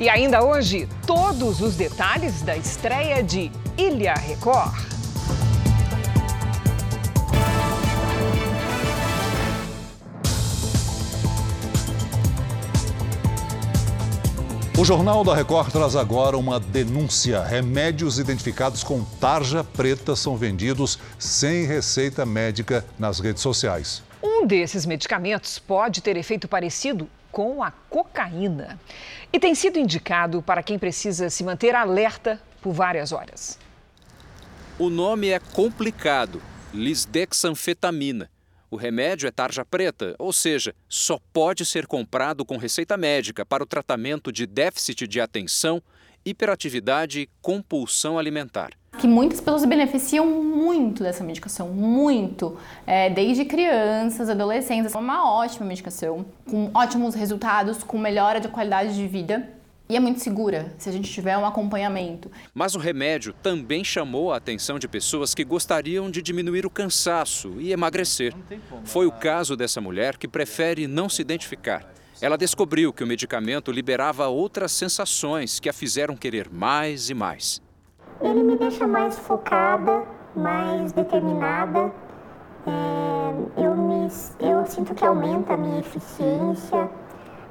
E 0.00 0.08
ainda 0.08 0.42
hoje, 0.42 0.88
todos 1.06 1.60
os 1.60 1.76
detalhes 1.76 2.42
da 2.42 2.56
estreia 2.56 3.22
de 3.22 3.52
Ilha 3.78 4.14
Record. 4.14 5.01
O 14.82 14.84
Jornal 14.84 15.22
da 15.22 15.32
Record 15.32 15.70
traz 15.70 15.94
agora 15.94 16.36
uma 16.36 16.58
denúncia. 16.58 17.40
Remédios 17.40 18.18
identificados 18.18 18.82
com 18.82 19.04
tarja 19.20 19.62
preta 19.62 20.16
são 20.16 20.36
vendidos 20.36 20.98
sem 21.20 21.64
receita 21.64 22.26
médica 22.26 22.84
nas 22.98 23.20
redes 23.20 23.42
sociais. 23.42 24.02
Um 24.20 24.44
desses 24.44 24.84
medicamentos 24.84 25.56
pode 25.56 26.02
ter 26.02 26.16
efeito 26.16 26.48
parecido 26.48 27.08
com 27.30 27.62
a 27.62 27.70
cocaína 27.70 28.76
e 29.32 29.38
tem 29.38 29.54
sido 29.54 29.78
indicado 29.78 30.42
para 30.42 30.64
quem 30.64 30.80
precisa 30.80 31.30
se 31.30 31.44
manter 31.44 31.76
alerta 31.76 32.42
por 32.60 32.72
várias 32.72 33.12
horas. 33.12 33.60
O 34.80 34.90
nome 34.90 35.28
é 35.28 35.38
complicado: 35.38 36.42
lisdexanfetamina. 36.74 38.31
O 38.72 38.76
remédio 38.76 39.28
é 39.28 39.30
tarja 39.30 39.66
preta, 39.66 40.14
ou 40.18 40.32
seja, 40.32 40.74
só 40.88 41.18
pode 41.30 41.66
ser 41.66 41.86
comprado 41.86 42.42
com 42.42 42.56
receita 42.56 42.96
médica 42.96 43.44
para 43.44 43.62
o 43.62 43.66
tratamento 43.66 44.32
de 44.32 44.46
déficit 44.46 45.06
de 45.06 45.20
atenção, 45.20 45.82
hiperatividade 46.24 47.20
e 47.20 47.30
compulsão 47.42 48.18
alimentar 48.18 48.70
que 48.98 49.08
muitas 49.08 49.40
pessoas 49.40 49.64
beneficiam 49.64 50.26
muito 50.26 51.02
dessa 51.02 51.24
medicação, 51.24 51.68
muito, 51.70 52.58
é, 52.86 53.08
desde 53.08 53.44
crianças, 53.46 54.28
adolescentes. 54.28 54.94
É 54.94 54.98
uma 54.98 55.28
ótima 55.32 55.66
medicação, 55.66 56.26
com 56.48 56.70
ótimos 56.74 57.14
resultados, 57.14 57.82
com 57.82 57.98
melhora 57.98 58.38
de 58.38 58.48
qualidade 58.48 58.94
de 58.94 59.08
vida. 59.08 59.48
E 59.92 59.96
é 59.96 60.00
muito 60.00 60.20
segura 60.20 60.74
se 60.78 60.88
a 60.88 60.92
gente 60.92 61.12
tiver 61.12 61.36
um 61.36 61.44
acompanhamento. 61.44 62.30
Mas 62.54 62.74
o 62.74 62.78
remédio 62.78 63.34
também 63.42 63.84
chamou 63.84 64.32
a 64.32 64.38
atenção 64.38 64.78
de 64.78 64.88
pessoas 64.88 65.34
que 65.34 65.44
gostariam 65.44 66.10
de 66.10 66.22
diminuir 66.22 66.64
o 66.64 66.70
cansaço 66.70 67.56
e 67.58 67.72
emagrecer. 67.72 68.34
Foi 68.84 69.06
o 69.06 69.12
caso 69.12 69.54
dessa 69.54 69.82
mulher 69.82 70.16
que 70.16 70.26
prefere 70.26 70.86
não 70.86 71.10
se 71.10 71.20
identificar. 71.20 71.92
Ela 72.22 72.38
descobriu 72.38 72.90
que 72.90 73.04
o 73.04 73.06
medicamento 73.06 73.70
liberava 73.70 74.28
outras 74.28 74.72
sensações 74.72 75.60
que 75.60 75.68
a 75.68 75.74
fizeram 75.74 76.16
querer 76.16 76.48
mais 76.50 77.10
e 77.10 77.14
mais 77.14 77.60
ele 78.22 78.42
me 78.42 78.56
deixa 78.56 78.86
mais 78.86 79.18
focada, 79.18 80.04
mais 80.34 80.92
determinada. 80.92 81.92
É, 82.66 83.64
eu, 83.64 83.76
me, 83.76 84.08
eu 84.38 84.64
sinto 84.64 84.94
que 84.94 85.04
aumenta 85.04 85.54
a 85.54 85.56
minha 85.56 85.80
eficiência, 85.80 86.88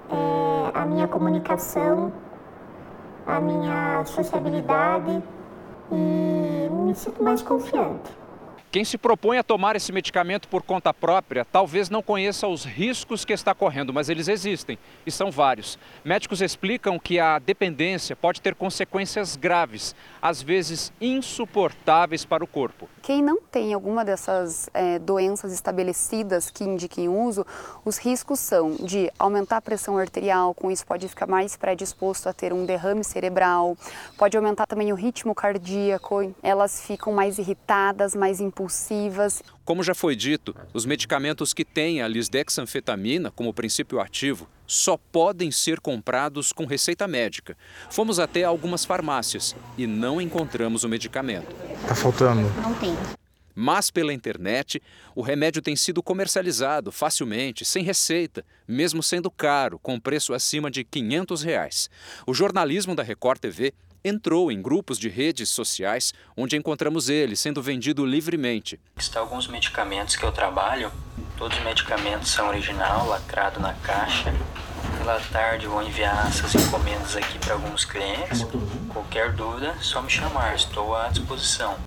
é, 0.10 0.72
a 0.74 0.86
minha 0.86 1.08
comunicação, 1.08 2.12
a 3.32 3.40
minha 3.40 4.04
sociabilidade 4.06 5.24
e 5.90 6.70
me 6.70 6.94
sinto 6.94 7.24
mais 7.24 7.42
confiante. 7.42 8.21
Quem 8.72 8.86
se 8.86 8.98
propõe 8.98 9.38
a 9.38 9.44
tomar 9.44 9.76
esse 9.76 9.92
medicamento 9.92 10.48
por 10.48 10.64
conta 10.64 10.94
própria 10.94 11.44
talvez 11.44 11.90
não 11.90 12.02
conheça 12.02 12.48
os 12.48 12.64
riscos 12.64 13.26
que 13.26 13.34
está 13.34 13.54
correndo, 13.54 13.92
mas 13.92 14.08
eles 14.08 14.30
existem 14.30 14.80
e 15.06 15.12
são 15.12 15.30
vários. 15.30 15.78
Médicos 16.06 16.42
explicam 16.42 16.98
que 16.98 17.20
a 17.20 17.38
dependência 17.38 18.16
pode 18.16 18.40
ter 18.40 18.56
consequências 18.56 19.36
graves, 19.36 19.94
às 20.22 20.42
vezes 20.42 20.94
insuportáveis 21.02 22.24
para 22.24 22.46
o 22.46 22.48
corpo. 22.48 22.88
Quem 23.02 23.22
não 23.22 23.42
tem 23.42 23.74
alguma 23.74 24.06
dessas 24.06 24.70
é, 24.74 24.98
doenças 25.00 25.52
estabelecidas 25.52 26.50
que 26.50 26.64
indiquem 26.64 27.10
uso, 27.10 27.46
os 27.84 27.98
riscos 27.98 28.40
são 28.40 28.76
de 28.76 29.12
aumentar 29.20 29.58
a 29.58 29.62
pressão 29.62 29.98
arterial, 29.98 30.54
com 30.54 30.72
isso 30.72 30.88
pode 30.88 31.10
ficar 31.10 31.28
mais 31.28 31.58
predisposto 31.58 32.30
a 32.30 32.34
ter 32.34 32.54
um 32.54 32.66
derrame 32.66 33.04
cerebral, 33.04 33.76
pode 34.18 34.38
aumentar 34.38 34.66
também 34.66 34.94
o 34.94 34.96
ritmo 34.96 35.36
cardíaco, 35.36 36.34
elas 36.42 36.86
ficam 36.86 37.12
mais 37.12 37.38
irritadas, 37.38 38.16
mais 38.16 38.40
impulsivas 38.40 38.61
impulsivas. 38.62 39.42
Como 39.66 39.84
já 39.84 39.96
foi 39.96 40.16
dito, 40.16 40.56
os 40.74 40.86
medicamentos 40.86 41.54
que 41.54 41.66
têm 41.66 42.02
a 42.02 42.08
lisdexanfetamina 42.08 43.32
como 43.32 43.54
princípio 43.54 44.00
ativo 44.00 44.48
só 44.68 44.98
podem 44.98 45.52
ser 45.52 45.80
comprados 45.80 46.52
com 46.52 46.66
receita 46.66 47.08
médica. 47.08 47.58
Fomos 47.90 48.20
até 48.20 48.44
algumas 48.44 48.86
farmácias 48.86 49.56
e 49.78 49.88
não 49.88 50.22
encontramos 50.22 50.84
o 50.84 50.90
medicamento. 50.90 51.54
Tá 51.88 51.96
faltando. 51.96 52.42
Não 52.62 52.74
tem. 52.76 52.96
Mas 53.54 53.92
pela 53.92 54.14
internet, 54.14 54.82
o 55.14 55.22
remédio 55.22 55.62
tem 55.62 55.76
sido 55.76 56.02
comercializado 56.02 56.90
facilmente, 56.92 57.66
sem 57.66 57.84
receita, 57.84 58.46
mesmo 58.66 59.04
sendo 59.04 59.30
caro, 59.30 59.78
com 59.78 60.00
preço 60.00 60.34
acima 60.34 60.72
de 60.72 60.86
500 60.86 61.44
reais. 61.44 61.90
O 62.26 62.34
jornalismo 62.34 62.96
da 62.96 63.04
Record 63.04 63.40
TV 63.40 63.74
entrou 64.04 64.52
em 64.52 64.62
grupos 64.62 64.98
de 64.98 65.10
redes 65.10 65.50
sociais 65.50 66.14
onde 66.36 66.56
encontramos 66.56 67.10
ele 67.10 67.36
sendo 67.36 67.62
vendido 67.62 68.06
livremente. 68.06 68.80
Está 68.98 69.20
alguns 69.20 69.48
medicamentos 69.48 70.16
que 70.16 70.24
eu 70.24 70.32
trabalho, 70.32 70.92
todos 71.38 71.58
os 71.58 71.64
medicamentos 71.64 72.30
são 72.30 72.48
original, 72.50 73.08
lacrado 73.08 73.60
na 73.60 73.74
caixa. 73.76 74.34
Pela 74.98 75.20
tarde 75.20 75.68
vou 75.68 75.82
enviar 75.82 76.28
essas 76.28 76.54
encomendas 76.56 77.16
aqui 77.16 77.40
para 77.40 77.54
alguns 77.54 77.86
clientes. 77.86 78.46
Qualquer 78.94 79.34
dúvida, 79.34 79.76
só 79.82 80.02
me 80.02 80.10
chamar, 80.10 80.56
estou 80.56 80.96
à 80.96 81.08
disposição. 81.08 81.78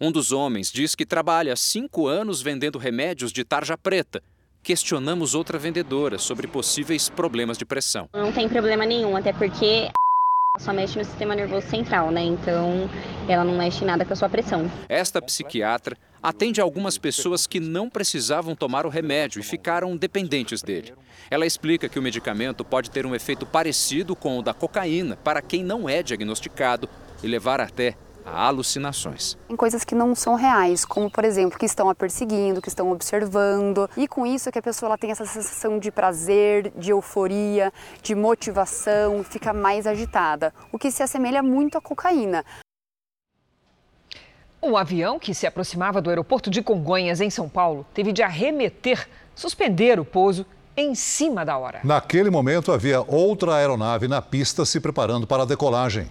Um 0.00 0.10
dos 0.10 0.32
homens 0.32 0.70
diz 0.72 0.94
que 0.94 1.04
trabalha 1.04 1.52
há 1.52 1.56
cinco 1.56 2.06
anos 2.06 2.40
vendendo 2.40 2.78
remédios 2.78 3.32
de 3.32 3.44
tarja 3.44 3.76
preta. 3.76 4.22
Questionamos 4.62 5.34
outra 5.34 5.58
vendedora 5.58 6.18
sobre 6.18 6.46
possíveis 6.46 7.08
problemas 7.08 7.58
de 7.58 7.64
pressão. 7.64 8.08
Não 8.12 8.32
tem 8.32 8.48
problema 8.48 8.84
nenhum, 8.86 9.16
até 9.16 9.32
porque 9.32 9.90
só 10.60 10.72
mexe 10.72 10.98
no 10.98 11.04
sistema 11.04 11.34
nervoso 11.34 11.66
central, 11.66 12.10
né? 12.10 12.22
Então 12.22 12.88
ela 13.26 13.42
não 13.42 13.56
mexe 13.56 13.84
nada 13.84 14.04
com 14.04 14.12
a 14.12 14.16
sua 14.16 14.28
pressão. 14.28 14.70
Esta 14.88 15.20
psiquiatra 15.20 15.96
atende 16.22 16.60
algumas 16.60 16.98
pessoas 16.98 17.46
que 17.46 17.58
não 17.58 17.88
precisavam 17.88 18.54
tomar 18.54 18.84
o 18.84 18.90
remédio 18.90 19.40
e 19.40 19.42
ficaram 19.42 19.96
dependentes 19.96 20.62
dele. 20.62 20.92
Ela 21.30 21.46
explica 21.46 21.88
que 21.88 21.98
o 21.98 22.02
medicamento 22.02 22.64
pode 22.64 22.90
ter 22.90 23.06
um 23.06 23.14
efeito 23.14 23.46
parecido 23.46 24.14
com 24.14 24.38
o 24.38 24.42
da 24.42 24.52
cocaína 24.52 25.16
para 25.16 25.40
quem 25.40 25.64
não 25.64 25.88
é 25.88 26.02
diagnosticado 26.02 26.88
e 27.22 27.26
levar 27.26 27.60
até 27.60 27.96
a 28.24 28.46
alucinações. 28.46 29.36
Em 29.48 29.56
coisas 29.56 29.84
que 29.84 29.94
não 29.94 30.14
são 30.14 30.34
reais, 30.34 30.84
como 30.84 31.10
por 31.10 31.24
exemplo, 31.24 31.58
que 31.58 31.66
estão 31.66 31.88
a 31.88 31.94
perseguindo, 31.94 32.62
que 32.62 32.68
estão 32.68 32.90
observando. 32.92 33.88
E 33.96 34.06
com 34.06 34.26
isso 34.26 34.48
é 34.48 34.52
que 34.52 34.58
a 34.58 34.62
pessoa 34.62 34.88
ela 34.88 34.98
tem 34.98 35.10
essa 35.10 35.26
sensação 35.26 35.78
de 35.78 35.90
prazer, 35.90 36.72
de 36.76 36.90
euforia, 36.90 37.72
de 38.02 38.14
motivação, 38.14 39.22
fica 39.24 39.52
mais 39.52 39.86
agitada, 39.86 40.52
o 40.72 40.78
que 40.78 40.90
se 40.90 41.02
assemelha 41.02 41.42
muito 41.42 41.78
à 41.78 41.80
cocaína. 41.80 42.44
O 44.62 44.76
avião 44.76 45.18
que 45.18 45.34
se 45.34 45.46
aproximava 45.46 46.02
do 46.02 46.10
aeroporto 46.10 46.50
de 46.50 46.62
Congonhas, 46.62 47.20
em 47.22 47.30
São 47.30 47.48
Paulo, 47.48 47.86
teve 47.94 48.12
de 48.12 48.22
arremeter, 48.22 49.08
suspender 49.34 49.98
o 49.98 50.04
pouso 50.04 50.44
em 50.76 50.94
cima 50.94 51.44
da 51.44 51.56
hora. 51.56 51.80
Naquele 51.82 52.28
momento, 52.28 52.70
havia 52.70 53.00
outra 53.00 53.56
aeronave 53.56 54.06
na 54.06 54.20
pista 54.20 54.66
se 54.66 54.78
preparando 54.78 55.26
para 55.26 55.44
a 55.44 55.46
decolagem. 55.46 56.10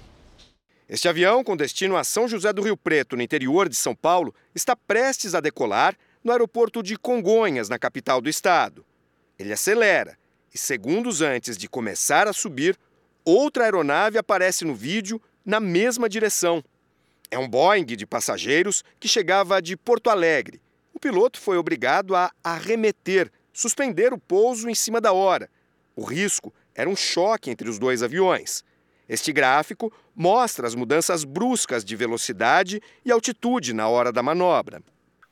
Este 0.89 1.07
avião, 1.07 1.43
com 1.43 1.55
destino 1.55 1.95
a 1.95 2.03
São 2.03 2.27
José 2.27 2.51
do 2.51 2.63
Rio 2.63 2.75
Preto, 2.75 3.15
no 3.15 3.21
interior 3.21 3.69
de 3.69 3.75
São 3.75 3.93
Paulo, 3.93 4.33
está 4.55 4.75
prestes 4.75 5.35
a 5.35 5.39
decolar 5.39 5.95
no 6.23 6.31
aeroporto 6.31 6.81
de 6.81 6.97
Congonhas, 6.97 7.69
na 7.69 7.77
capital 7.77 8.19
do 8.19 8.27
estado. 8.27 8.83
Ele 9.37 9.53
acelera 9.53 10.17
e, 10.51 10.57
segundos 10.57 11.21
antes 11.21 11.55
de 11.55 11.69
começar 11.69 12.27
a 12.27 12.33
subir, 12.33 12.75
outra 13.23 13.65
aeronave 13.65 14.17
aparece 14.17 14.65
no 14.65 14.73
vídeo 14.73 15.21
na 15.45 15.59
mesma 15.59 16.09
direção. 16.09 16.63
É 17.29 17.37
um 17.37 17.47
Boeing 17.47 17.85
de 17.85 18.07
passageiros 18.07 18.83
que 18.99 19.07
chegava 19.07 19.61
de 19.61 19.77
Porto 19.77 20.09
Alegre. 20.09 20.59
O 20.91 20.99
piloto 20.99 21.39
foi 21.39 21.57
obrigado 21.57 22.15
a 22.15 22.31
arremeter, 22.43 23.31
suspender 23.53 24.11
o 24.11 24.17
pouso 24.17 24.67
em 24.67 24.73
cima 24.73 24.99
da 24.99 25.13
hora. 25.13 25.51
O 25.95 26.03
risco 26.03 26.51
era 26.73 26.89
um 26.89 26.95
choque 26.95 27.51
entre 27.51 27.69
os 27.69 27.77
dois 27.77 28.01
aviões. 28.01 28.63
Este 29.09 29.33
gráfico 29.33 29.91
mostra 30.19 30.67
as 30.67 30.75
mudanças 30.75 31.23
bruscas 31.23 31.85
de 31.85 31.95
velocidade 31.95 32.81
e 33.05 33.11
altitude 33.11 33.71
na 33.73 33.87
hora 33.87 34.11
da 34.11 34.21
manobra. 34.21 34.83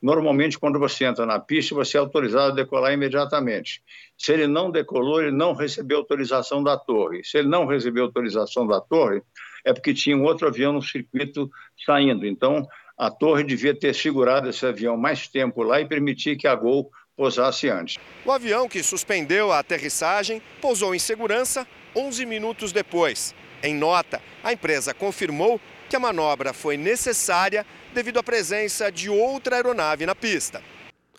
Normalmente, 0.01 0.57
quando 0.57 0.79
você 0.79 1.03
entra 1.03 1.25
na 1.25 1.39
pista, 1.39 1.75
você 1.75 1.97
é 1.97 1.99
autorizado 1.99 2.53
a 2.53 2.55
decolar 2.55 2.93
imediatamente. 2.93 3.81
Se 4.17 4.31
ele 4.31 4.47
não 4.47 4.71
decolou, 4.71 5.21
ele 5.21 5.31
não 5.31 5.53
recebeu 5.53 5.97
autorização 5.97 6.63
da 6.63 6.77
torre. 6.77 7.21
Se 7.25 7.37
ele 7.37 7.49
não 7.49 7.65
recebeu 7.65 8.05
autorização 8.05 8.65
da 8.65 8.79
torre, 8.79 9.21
é 9.65 9.73
porque 9.73 9.93
tinha 9.93 10.15
um 10.15 10.23
outro 10.23 10.47
avião 10.47 10.71
no 10.71 10.81
circuito 10.81 11.51
saindo. 11.85 12.25
Então, 12.25 12.65
a 12.97 13.11
torre 13.11 13.43
devia 13.43 13.77
ter 13.77 13.93
segurado 13.93 14.49
esse 14.49 14.65
avião 14.65 14.95
mais 14.95 15.27
tempo 15.27 15.63
lá 15.63 15.81
e 15.81 15.85
permitir 15.85 16.37
que 16.37 16.47
a 16.47 16.55
Gol 16.55 16.89
pousasse 17.17 17.67
antes. 17.67 17.97
O 18.23 18.31
avião 18.31 18.69
que 18.69 18.81
suspendeu 18.81 19.51
a 19.51 19.59
aterrissagem 19.59 20.41
pousou 20.61 20.95
em 20.95 20.99
segurança 20.99 21.67
11 21.93 22.25
minutos 22.25 22.71
depois. 22.71 23.35
Em 23.63 23.73
nota, 23.73 24.21
a 24.43 24.53
empresa 24.53 24.93
confirmou 24.93 25.59
que 25.89 25.95
a 25.95 25.99
manobra 25.99 26.53
foi 26.53 26.77
necessária 26.77 27.65
devido 27.93 28.19
à 28.19 28.23
presença 28.23 28.91
de 28.91 29.09
outra 29.09 29.55
aeronave 29.55 30.05
na 30.05 30.13
pista. 30.13 30.61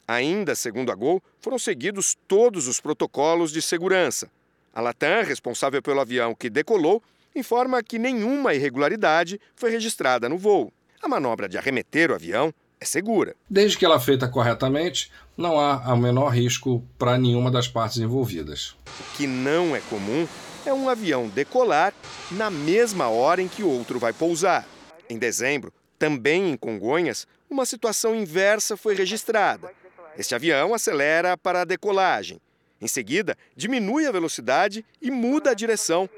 Ainda, 0.07 0.55
segundo 0.55 0.92
a 0.92 0.94
Gol, 0.94 1.22
foram 1.40 1.59
seguidos 1.59 2.16
todos 2.27 2.68
os 2.68 2.81
protocolos 2.81 3.53
de 3.53 3.61
segurança. 3.61 4.31
A 4.72 4.81
Latam, 4.81 5.24
responsável 5.24 5.83
pelo 5.83 6.01
avião 6.01 6.35
que 6.35 6.48
decolou, 6.48 7.03
informa 7.35 7.83
que 7.83 7.98
nenhuma 7.98 8.55
irregularidade 8.55 9.40
foi 9.57 9.70
registrada 9.70 10.29
no 10.29 10.38
voo. 10.38 10.72
A 11.03 11.09
manobra 11.09 11.48
de 11.48 11.59
arremeter 11.59 12.11
o 12.11 12.14
avião 12.14 12.55
é 12.81 12.85
segura. 12.85 13.35
Desde 13.51 13.77
que 13.77 13.85
ela 13.85 13.96
é 13.96 14.01
feita 14.01 14.29
corretamente, 14.29 15.11
não 15.37 15.59
há 15.59 15.92
o 15.92 15.96
menor 15.96 16.29
risco 16.29 16.83
para 16.96 17.18
nenhuma 17.18 17.51
das 17.51 17.68
partes 17.68 17.98
envolvidas. 17.98 18.77
O 18.87 19.16
que 19.16 19.27
não 19.27 19.74
é 19.74 19.81
comum 19.90 20.27
é 20.68 20.72
um 20.72 20.88
avião 20.88 21.28
decolar 21.28 21.94
na 22.31 22.50
mesma 22.50 23.09
hora 23.09 23.40
em 23.40 23.48
que 23.48 23.62
outro 23.62 23.98
vai 23.98 24.12
pousar. 24.12 24.68
Em 25.09 25.18
dezembro, 25.18 25.72
também 25.98 26.50
em 26.50 26.57
Congonhas, 26.57 27.26
uma 27.48 27.64
situação 27.64 28.14
inversa 28.14 28.76
foi 28.76 28.94
registrada. 28.94 29.72
Este 30.16 30.35
avião 30.35 30.74
acelera 30.74 31.38
para 31.38 31.62
a 31.62 31.64
decolagem. 31.64 32.38
Em 32.81 32.87
seguida, 32.87 33.37
diminui 33.57 34.07
a 34.07 34.12
velocidade 34.12 34.85
e 35.00 35.11
muda 35.11 35.50
a 35.50 35.54
direção. 35.54 36.09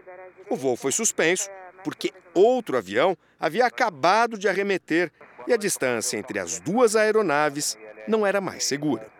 O 0.49 0.57
voo 0.57 0.77
foi 0.77 0.91
suspenso 0.91 1.49
porque 1.85 2.13
outro 2.35 2.77
avião 2.77 3.17
havia 3.39 3.65
acabado 3.65 4.37
de 4.37 4.49
arremeter 4.49 5.13
e 5.47 5.53
a 5.53 5.57
distância 5.57 6.19
entre 6.19 6.39
as 6.39 6.59
duas 6.59 6.97
aeronaves 6.97 7.79
não 8.07 8.27
era 8.27 8.41
mais 8.41 8.65
segura. 8.65 9.20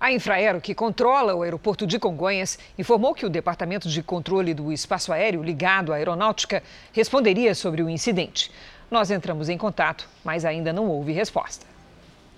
A 0.00 0.10
Infraero, 0.10 0.62
que 0.62 0.74
controla 0.74 1.34
o 1.34 1.42
aeroporto 1.42 1.86
de 1.86 1.98
Congonhas, 1.98 2.58
informou 2.78 3.14
que 3.14 3.26
o 3.26 3.28
Departamento 3.28 3.86
de 3.86 4.02
Controle 4.02 4.54
do 4.54 4.72
Espaço 4.72 5.12
Aéreo 5.12 5.42
ligado 5.42 5.92
à 5.92 5.96
aeronáutica 5.96 6.62
responderia 6.90 7.54
sobre 7.54 7.82
o 7.82 7.90
incidente. 7.90 8.50
Nós 8.90 9.10
entramos 9.10 9.50
em 9.50 9.58
contato, 9.58 10.08
mas 10.24 10.46
ainda 10.46 10.72
não 10.72 10.88
houve 10.88 11.12
resposta. 11.12 11.66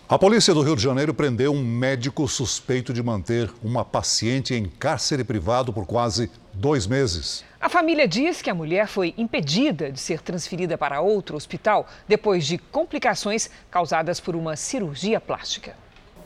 A 0.09 0.19
polícia 0.19 0.53
do 0.53 0.61
Rio 0.61 0.75
de 0.75 0.83
Janeiro 0.83 1.15
prendeu 1.15 1.53
um 1.53 1.65
médico 1.65 2.27
suspeito 2.27 2.93
de 2.93 3.01
manter 3.01 3.49
uma 3.63 3.85
paciente 3.85 4.55
em 4.55 4.65
cárcere 4.65 5.23
privado 5.23 5.73
por 5.73 5.87
quase 5.87 6.29
dois 6.53 6.85
meses. 6.85 7.45
A 7.61 7.69
família 7.69 8.09
diz 8.09 8.43
que 8.43 8.51
a 8.51 8.55
mulher 8.55 8.89
foi 8.89 9.15
impedida 9.17 9.93
de 9.93 10.01
ser 10.01 10.21
transferida 10.21 10.77
para 10.77 11.01
outro 11.01 11.37
hospital 11.37 11.87
depois 12.09 12.45
de 12.45 12.59
complicações 12.59 13.49
causadas 13.71 14.19
por 14.19 14.35
uma 14.35 14.57
cirurgia 14.57 15.21
plástica. 15.21 15.77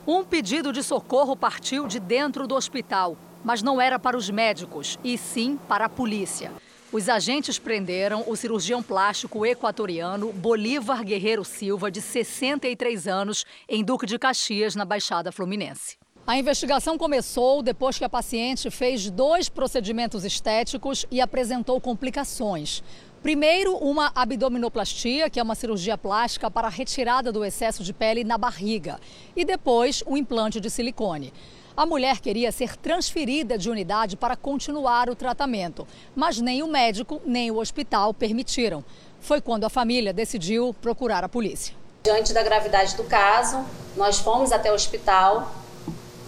Um 0.09 0.23
pedido 0.23 0.71
de 0.71 0.81
socorro 0.83 1.35
partiu 1.35 1.85
de 1.85 1.99
dentro 1.99 2.47
do 2.47 2.55
hospital, 2.55 3.17
mas 3.43 3.61
não 3.61 3.81
era 3.81 3.99
para 3.99 4.15
os 4.15 4.29
médicos, 4.29 4.97
e 5.03 5.17
sim 5.17 5.59
para 5.67 5.83
a 5.83 5.89
polícia. 5.89 6.49
Os 6.93 7.09
agentes 7.09 7.59
prenderam 7.59 8.23
o 8.25 8.33
cirurgião 8.33 8.81
plástico 8.81 9.45
equatoriano 9.45 10.31
Bolívar 10.31 11.03
Guerreiro 11.03 11.43
Silva, 11.43 11.91
de 11.91 12.01
63 12.01 13.05
anos, 13.05 13.45
em 13.67 13.83
Duque 13.83 14.05
de 14.05 14.17
Caxias, 14.17 14.75
na 14.75 14.85
Baixada 14.85 15.29
Fluminense. 15.29 15.97
A 16.25 16.37
investigação 16.37 16.97
começou 16.97 17.61
depois 17.61 17.97
que 17.97 18.05
a 18.05 18.09
paciente 18.09 18.69
fez 18.69 19.09
dois 19.09 19.49
procedimentos 19.49 20.23
estéticos 20.23 21.05
e 21.11 21.19
apresentou 21.19 21.79
complicações. 21.81 22.81
Primeiro, 23.27 23.75
uma 23.75 24.09
abdominoplastia, 24.15 25.29
que 25.29 25.37
é 25.37 25.43
uma 25.43 25.53
cirurgia 25.53 25.97
plástica 25.97 26.49
para 26.49 26.67
a 26.67 26.69
retirada 26.69 27.29
do 27.29 27.43
excesso 27.43 27.83
de 27.83 27.91
pele 27.91 28.23
na 28.23 28.37
barriga. 28.37 29.01
E 29.35 29.43
depois, 29.43 30.01
um 30.07 30.15
implante 30.15 30.61
de 30.61 30.69
silicone. 30.69 31.33
A 31.75 31.85
mulher 31.85 32.21
queria 32.21 32.53
ser 32.53 32.77
transferida 32.77 33.57
de 33.57 33.69
unidade 33.69 34.15
para 34.15 34.37
continuar 34.37 35.09
o 35.09 35.15
tratamento, 35.15 35.85
mas 36.15 36.39
nem 36.39 36.63
o 36.63 36.67
médico 36.67 37.21
nem 37.25 37.51
o 37.51 37.57
hospital 37.57 38.13
permitiram. 38.13 38.81
Foi 39.19 39.41
quando 39.41 39.65
a 39.65 39.69
família 39.69 40.13
decidiu 40.13 40.73
procurar 40.81 41.25
a 41.25 41.27
polícia. 41.27 41.75
Diante 42.05 42.31
da 42.31 42.43
gravidade 42.43 42.95
do 42.95 43.03
caso, 43.03 43.61
nós 43.97 44.19
fomos 44.19 44.53
até 44.53 44.71
o 44.71 44.75
hospital 44.75 45.53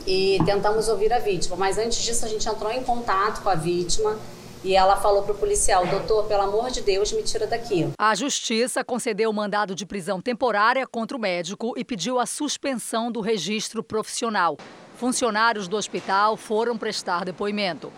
e 0.06 0.38
tentamos 0.46 0.90
ouvir 0.90 1.14
a 1.14 1.20
vítima, 1.20 1.56
mas 1.56 1.78
antes 1.78 2.04
disso 2.04 2.26
a 2.26 2.28
gente 2.28 2.46
entrou 2.50 2.70
em 2.70 2.84
contato 2.84 3.42
com 3.42 3.48
a 3.48 3.56
vítima 3.56 4.20
e 4.63 4.76
ela 4.76 4.98
falou 4.98 5.24
para 5.24 5.34
o 5.34 5.38
policial: 5.38 5.86
Doutor, 5.88 6.26
pelo 6.26 6.43
amor 6.43 6.69
de 6.69 6.82
Deus, 6.82 7.12
me 7.12 7.24
tira 7.24 7.48
daqui. 7.48 7.88
A 7.98 8.15
justiça 8.15 8.84
concedeu 8.84 9.32
mandado 9.32 9.74
de 9.74 9.86
prisão 9.86 10.22
temporária 10.22 10.86
contra 10.86 11.15
o 11.15 11.19
médico 11.19 11.74
e 11.78 11.84
pediu 11.84 12.19
a 12.19 12.26
suspensão 12.26 13.12
do 13.12 13.22
registro 13.22 13.84
profissional. 13.84 14.58
Funcionários 14.98 15.67
do 15.67 15.78
hospital 15.78 16.36
foram 16.36 16.78
prestar 16.78 17.24
depoimento. 17.24 17.91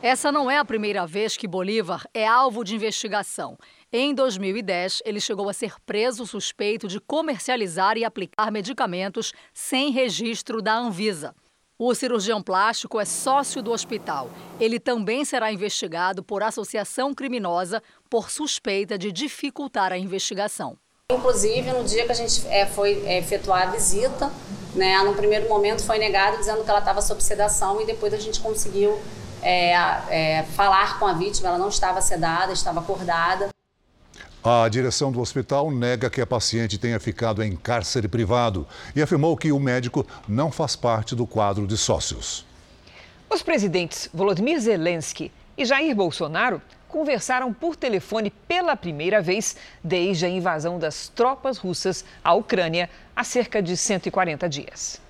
Essa 0.00 0.30
não 0.30 0.50
é 0.50 0.58
a 0.58 0.64
primeira 0.64 1.06
vez 1.06 1.34
que 1.34 1.48
Bolívar 1.48 2.06
é 2.12 2.26
alvo 2.26 2.62
de 2.62 2.74
investigação. 2.74 3.56
Em 3.90 4.14
2010, 4.14 5.00
ele 5.04 5.18
chegou 5.18 5.48
a 5.48 5.52
ser 5.54 5.76
preso 5.86 6.26
suspeito 6.26 6.86
de 6.86 7.00
comercializar 7.00 7.96
e 7.96 8.04
aplicar 8.04 8.52
medicamentos 8.52 9.32
sem 9.54 9.90
registro 9.90 10.60
da 10.60 10.76
Anvisa. 10.76 11.34
O 11.76 11.92
cirurgião 11.92 12.40
plástico 12.40 13.00
é 13.00 13.04
sócio 13.04 13.60
do 13.60 13.72
hospital. 13.72 14.30
Ele 14.60 14.78
também 14.78 15.24
será 15.24 15.50
investigado 15.50 16.22
por 16.22 16.40
associação 16.40 17.12
criminosa 17.12 17.82
por 18.08 18.30
suspeita 18.30 18.96
de 18.96 19.10
dificultar 19.10 19.92
a 19.92 19.98
investigação. 19.98 20.78
Inclusive, 21.10 21.72
no 21.72 21.82
dia 21.82 22.06
que 22.06 22.12
a 22.12 22.14
gente 22.14 22.46
é, 22.46 22.64
foi 22.64 23.02
é, 23.04 23.18
efetuar 23.18 23.66
a 23.66 23.70
visita, 23.72 24.30
né, 24.76 25.02
no 25.02 25.14
primeiro 25.14 25.48
momento 25.48 25.82
foi 25.82 25.98
negado 25.98 26.36
dizendo 26.38 26.62
que 26.62 26.70
ela 26.70 26.78
estava 26.78 27.02
sob 27.02 27.20
sedação 27.20 27.80
e 27.80 27.84
depois 27.84 28.14
a 28.14 28.18
gente 28.18 28.38
conseguiu 28.38 28.96
é, 29.42 29.72
é, 30.08 30.42
falar 30.54 31.00
com 31.00 31.08
a 31.08 31.12
vítima. 31.12 31.48
Ela 31.48 31.58
não 31.58 31.70
estava 31.70 32.00
sedada, 32.00 32.52
estava 32.52 32.78
acordada. 32.78 33.48
A 34.46 34.68
direção 34.68 35.10
do 35.10 35.22
hospital 35.22 35.70
nega 35.70 36.10
que 36.10 36.20
a 36.20 36.26
paciente 36.26 36.76
tenha 36.76 37.00
ficado 37.00 37.42
em 37.42 37.56
cárcere 37.56 38.06
privado 38.06 38.68
e 38.94 39.00
afirmou 39.00 39.34
que 39.38 39.50
o 39.50 39.58
médico 39.58 40.06
não 40.28 40.52
faz 40.52 40.76
parte 40.76 41.14
do 41.14 41.26
quadro 41.26 41.66
de 41.66 41.78
sócios. 41.78 42.44
Os 43.30 43.42
presidentes 43.42 44.10
Volodymyr 44.12 44.60
Zelensky 44.60 45.32
e 45.56 45.64
Jair 45.64 45.96
Bolsonaro 45.96 46.60
conversaram 46.88 47.54
por 47.54 47.74
telefone 47.74 48.30
pela 48.46 48.76
primeira 48.76 49.22
vez 49.22 49.56
desde 49.82 50.26
a 50.26 50.28
invasão 50.28 50.78
das 50.78 51.08
tropas 51.08 51.56
russas 51.56 52.04
à 52.22 52.34
Ucrânia 52.34 52.90
há 53.16 53.24
cerca 53.24 53.62
de 53.62 53.74
140 53.74 54.46
dias. 54.46 55.00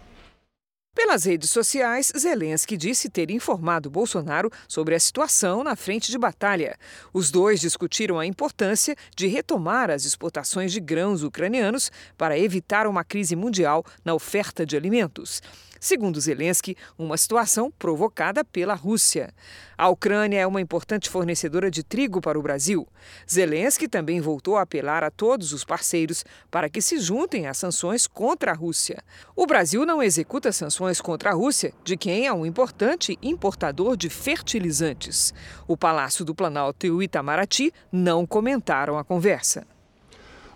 Pelas 0.95 1.25
redes 1.25 1.51
sociais, 1.51 2.13
Zelensky 2.17 2.77
disse 2.77 3.11
ter 3.11 3.29
informado 3.29 3.91
Bolsonaro 3.91 4.49
sobre 4.69 4.95
a 4.95 5.01
situação 5.01 5.65
na 5.65 5.75
frente 5.75 6.09
de 6.09 6.17
batalha. 6.17 6.77
Os 7.13 7.33
dois 7.33 7.61
discutiram 7.61 8.21
a 8.21 8.25
importância 8.25 8.95
de 9.17 9.27
retomar 9.27 9.91
as 9.91 10.05
exportações 10.05 10.71
de 10.73 10.79
grãos 10.79 11.25
ucranianos 11.25 11.91
para 12.17 12.39
evitar 12.39 12.87
uma 12.87 13.03
crise 13.03 13.35
mundial 13.35 13.85
na 14.05 14.15
oferta 14.15 14.65
de 14.65 14.77
alimentos 14.77 15.43
segundo 15.85 16.19
Zelensky, 16.19 16.77
uma 16.99 17.17
situação 17.17 17.71
provocada 17.71 18.43
pela 18.43 18.75
Rússia. 18.75 19.35
A 19.77 19.89
Ucrânia 19.89 20.41
é 20.41 20.47
uma 20.47 20.61
importante 20.61 21.11
fornecedora 21.11 21.71
de 21.71 21.83
trigo 21.83 22.23
para 22.23 22.39
o 22.39 22.43
Brasil. 22.43 22.89
Zelensky 23.31 23.87
também 23.87 24.21
voltou 24.21 24.57
a 24.57 24.63
apelar 24.63 25.05
a 25.05 25.11
todos 25.11 25.53
os 25.53 25.63
parceiros 25.63 26.25
para 26.51 26.71
que 26.71 26.81
se 26.81 26.99
juntem 26.99 27.47
às 27.47 27.59
sanções 27.59 28.07
contra 28.07 28.53
a 28.53 28.55
Rússia. 28.55 29.03
O 29.37 29.47
Brasil 29.47 29.85
não 29.85 30.03
executa 30.03 30.53
sanções 30.53 30.75
contra 31.01 31.31
a 31.31 31.35
Rússia, 31.35 31.73
de 31.83 31.97
quem 31.97 32.27
é 32.27 32.33
um 32.33 32.45
importante 32.45 33.19
importador 33.23 33.97
de 33.97 34.09
fertilizantes. 34.09 35.33
O 35.67 35.77
Palácio 35.77 36.25
do 36.25 36.35
Planalto 36.35 36.87
e 36.87 36.91
o 36.91 37.03
Itamaraty 37.03 37.73
não 37.91 38.27
comentaram 38.27 38.99
a 38.99 39.05
conversa. 39.05 39.67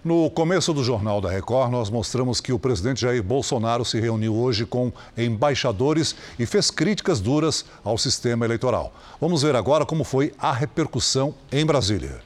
No 0.05 0.31
começo 0.31 0.73
do 0.73 0.85
Jornal 0.85 1.21
da 1.21 1.29
Record, 1.29 1.73
nós 1.73 1.91
mostramos 1.91 2.41
que 2.41 2.53
o 2.53 2.59
presidente 2.59 3.01
Jair 3.01 3.23
Bolsonaro 3.23 3.85
se 3.85 3.99
reuniu 3.99 4.35
hoje 4.35 4.65
com 4.65 4.93
embaixadores 5.17 6.15
e 6.39 6.47
fez 6.47 6.71
críticas 6.71 7.21
duras 7.21 7.65
ao 7.83 7.99
sistema 7.99 8.45
eleitoral. 8.45 8.93
Vamos 9.21 9.43
ver 9.43 9.57
agora 9.57 9.85
como 9.85 10.05
foi 10.05 10.33
a 10.39 10.53
repercussão 10.53 11.35
em 11.51 11.67
Brasília. 11.67 12.21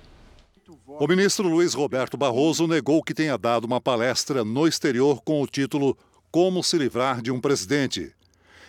O 0.87 1.09
ministro 1.09 1.49
Luiz 1.49 1.73
Roberto 1.73 2.17
Barroso 2.17 2.67
negou 2.67 3.03
que 3.03 3.15
tenha 3.15 3.39
dado 3.39 3.65
uma 3.65 3.81
palestra 3.81 4.45
no 4.45 4.69
exterior 4.69 5.23
com 5.23 5.43
o 5.43 5.47
título 5.47 5.97
Como 6.33 6.65
se 6.65 6.79
livrar 6.79 7.21
de 7.21 7.31
um 7.31 7.39
presidente. 7.39 8.11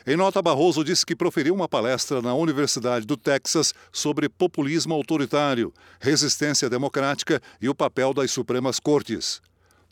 Em 0.05 0.17
nota, 0.17 0.41
Barroso 0.41 0.83
disse 0.83 1.05
que 1.05 1.15
proferiu 1.15 1.55
uma 1.55 1.69
palestra 1.69 2.21
na 2.21 2.35
Universidade 2.35 3.05
do 3.05 3.15
Texas 3.15 3.73
sobre 3.89 4.27
populismo 4.27 4.93
autoritário, 4.93 5.73
resistência 5.97 6.69
democrática 6.69 7.41
e 7.61 7.69
o 7.69 7.73
papel 7.73 8.13
das 8.13 8.31
Supremas 8.31 8.81
Cortes. 8.81 9.41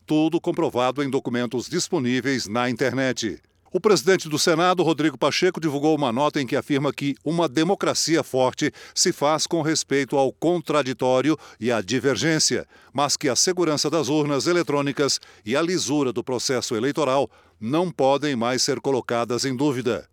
Tudo 0.04 0.38
comprovado 0.38 1.02
em 1.02 1.08
documentos 1.08 1.66
disponíveis 1.66 2.46
na 2.46 2.68
internet. 2.68 3.40
O 3.74 3.80
presidente 3.80 4.28
do 4.28 4.38
Senado, 4.38 4.82
Rodrigo 4.82 5.16
Pacheco, 5.16 5.58
divulgou 5.58 5.96
uma 5.96 6.12
nota 6.12 6.38
em 6.38 6.46
que 6.46 6.54
afirma 6.54 6.92
que 6.92 7.14
uma 7.24 7.48
democracia 7.48 8.22
forte 8.22 8.70
se 8.94 9.12
faz 9.12 9.46
com 9.46 9.62
respeito 9.62 10.18
ao 10.18 10.30
contraditório 10.30 11.38
e 11.58 11.72
à 11.72 11.80
divergência, 11.80 12.68
mas 12.92 13.16
que 13.16 13.30
a 13.30 13.34
segurança 13.34 13.88
das 13.88 14.10
urnas 14.10 14.46
eletrônicas 14.46 15.18
e 15.42 15.56
a 15.56 15.62
lisura 15.62 16.12
do 16.12 16.22
processo 16.22 16.76
eleitoral 16.76 17.30
não 17.58 17.90
podem 17.90 18.36
mais 18.36 18.62
ser 18.62 18.78
colocadas 18.78 19.46
em 19.46 19.56
dúvida. 19.56 20.06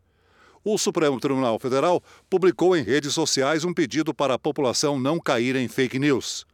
O 0.63 0.77
Supremo 0.77 1.19
Tribunal 1.19 1.59
Federal 1.59 2.01
publicou 2.29 2.77
em 2.77 2.81
redes 2.81 3.13
sociais 3.13 3.65
um 3.65 3.73
pedido 3.73 4.13
para 4.13 4.35
a 4.35 4.39
população 4.39 4.97
não 4.97 5.19
cair 5.19 5.57
em 5.57 5.67
fake 5.67 5.99
news. 5.99 6.47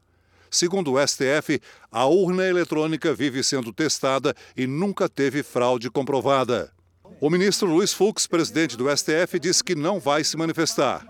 Segundo 0.49 0.93
o 0.93 1.07
STF, 1.07 1.61
a 1.91 2.07
urna 2.07 2.45
eletrônica 2.45 3.13
vive 3.13 3.43
sendo 3.43 3.71
testada 3.71 4.33
e 4.57 4.65
nunca 4.65 5.07
teve 5.07 5.43
fraude 5.43 5.91
comprovada. 5.91 6.74
O 7.21 7.29
ministro 7.29 7.69
Luiz 7.69 7.93
Fux, 7.93 8.27
presidente 8.27 8.75
do 8.75 8.89
STF, 8.95 9.39
disse 9.39 9.63
que 9.63 9.73
não 9.73 10.01
vai 10.01 10.21
se 10.23 10.35
manifestar. 10.35 11.05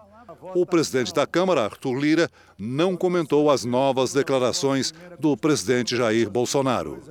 O 0.54 0.63
presidente 0.63 1.12
da 1.12 1.26
Câmara, 1.26 1.63
Arthur 1.63 1.96
Lira, 1.96 2.30
não 2.60 2.96
comentou 2.96 3.50
as 3.50 3.65
novas 3.65 4.13
declarações 4.13 4.94
do 5.20 5.36
presidente 5.36 5.98
Jair 5.98 6.30
Bolsonaro. 6.30 7.02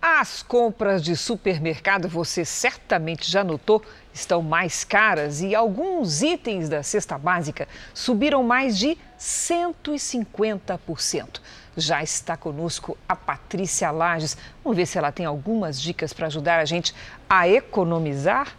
As 0.00 0.42
compras 0.42 1.02
de 1.02 1.14
supermercado, 1.16 2.08
você 2.08 2.42
certamente 2.44 3.28
já 3.30 3.44
notou, 3.44 3.82
estão 4.12 4.42
mais 4.42 4.82
caras 4.84 5.40
e 5.42 5.54
alguns 5.54 6.22
itens 6.22 6.68
da 6.68 6.82
cesta 6.82 7.16
básica 7.18 7.68
subiram 7.92 8.42
mais 8.42 8.78
de 8.78 8.96
150% 9.18 11.40
já 11.76 12.02
está 12.02 12.36
conosco 12.36 12.96
a 13.08 13.16
Patrícia 13.16 13.90
Lages. 13.90 14.36
Vamos 14.62 14.76
ver 14.76 14.86
se 14.86 14.98
ela 14.98 15.12
tem 15.12 15.26
algumas 15.26 15.80
dicas 15.80 16.12
para 16.12 16.26
ajudar 16.26 16.58
a 16.58 16.64
gente 16.64 16.94
a 17.28 17.48
economizar. 17.48 18.54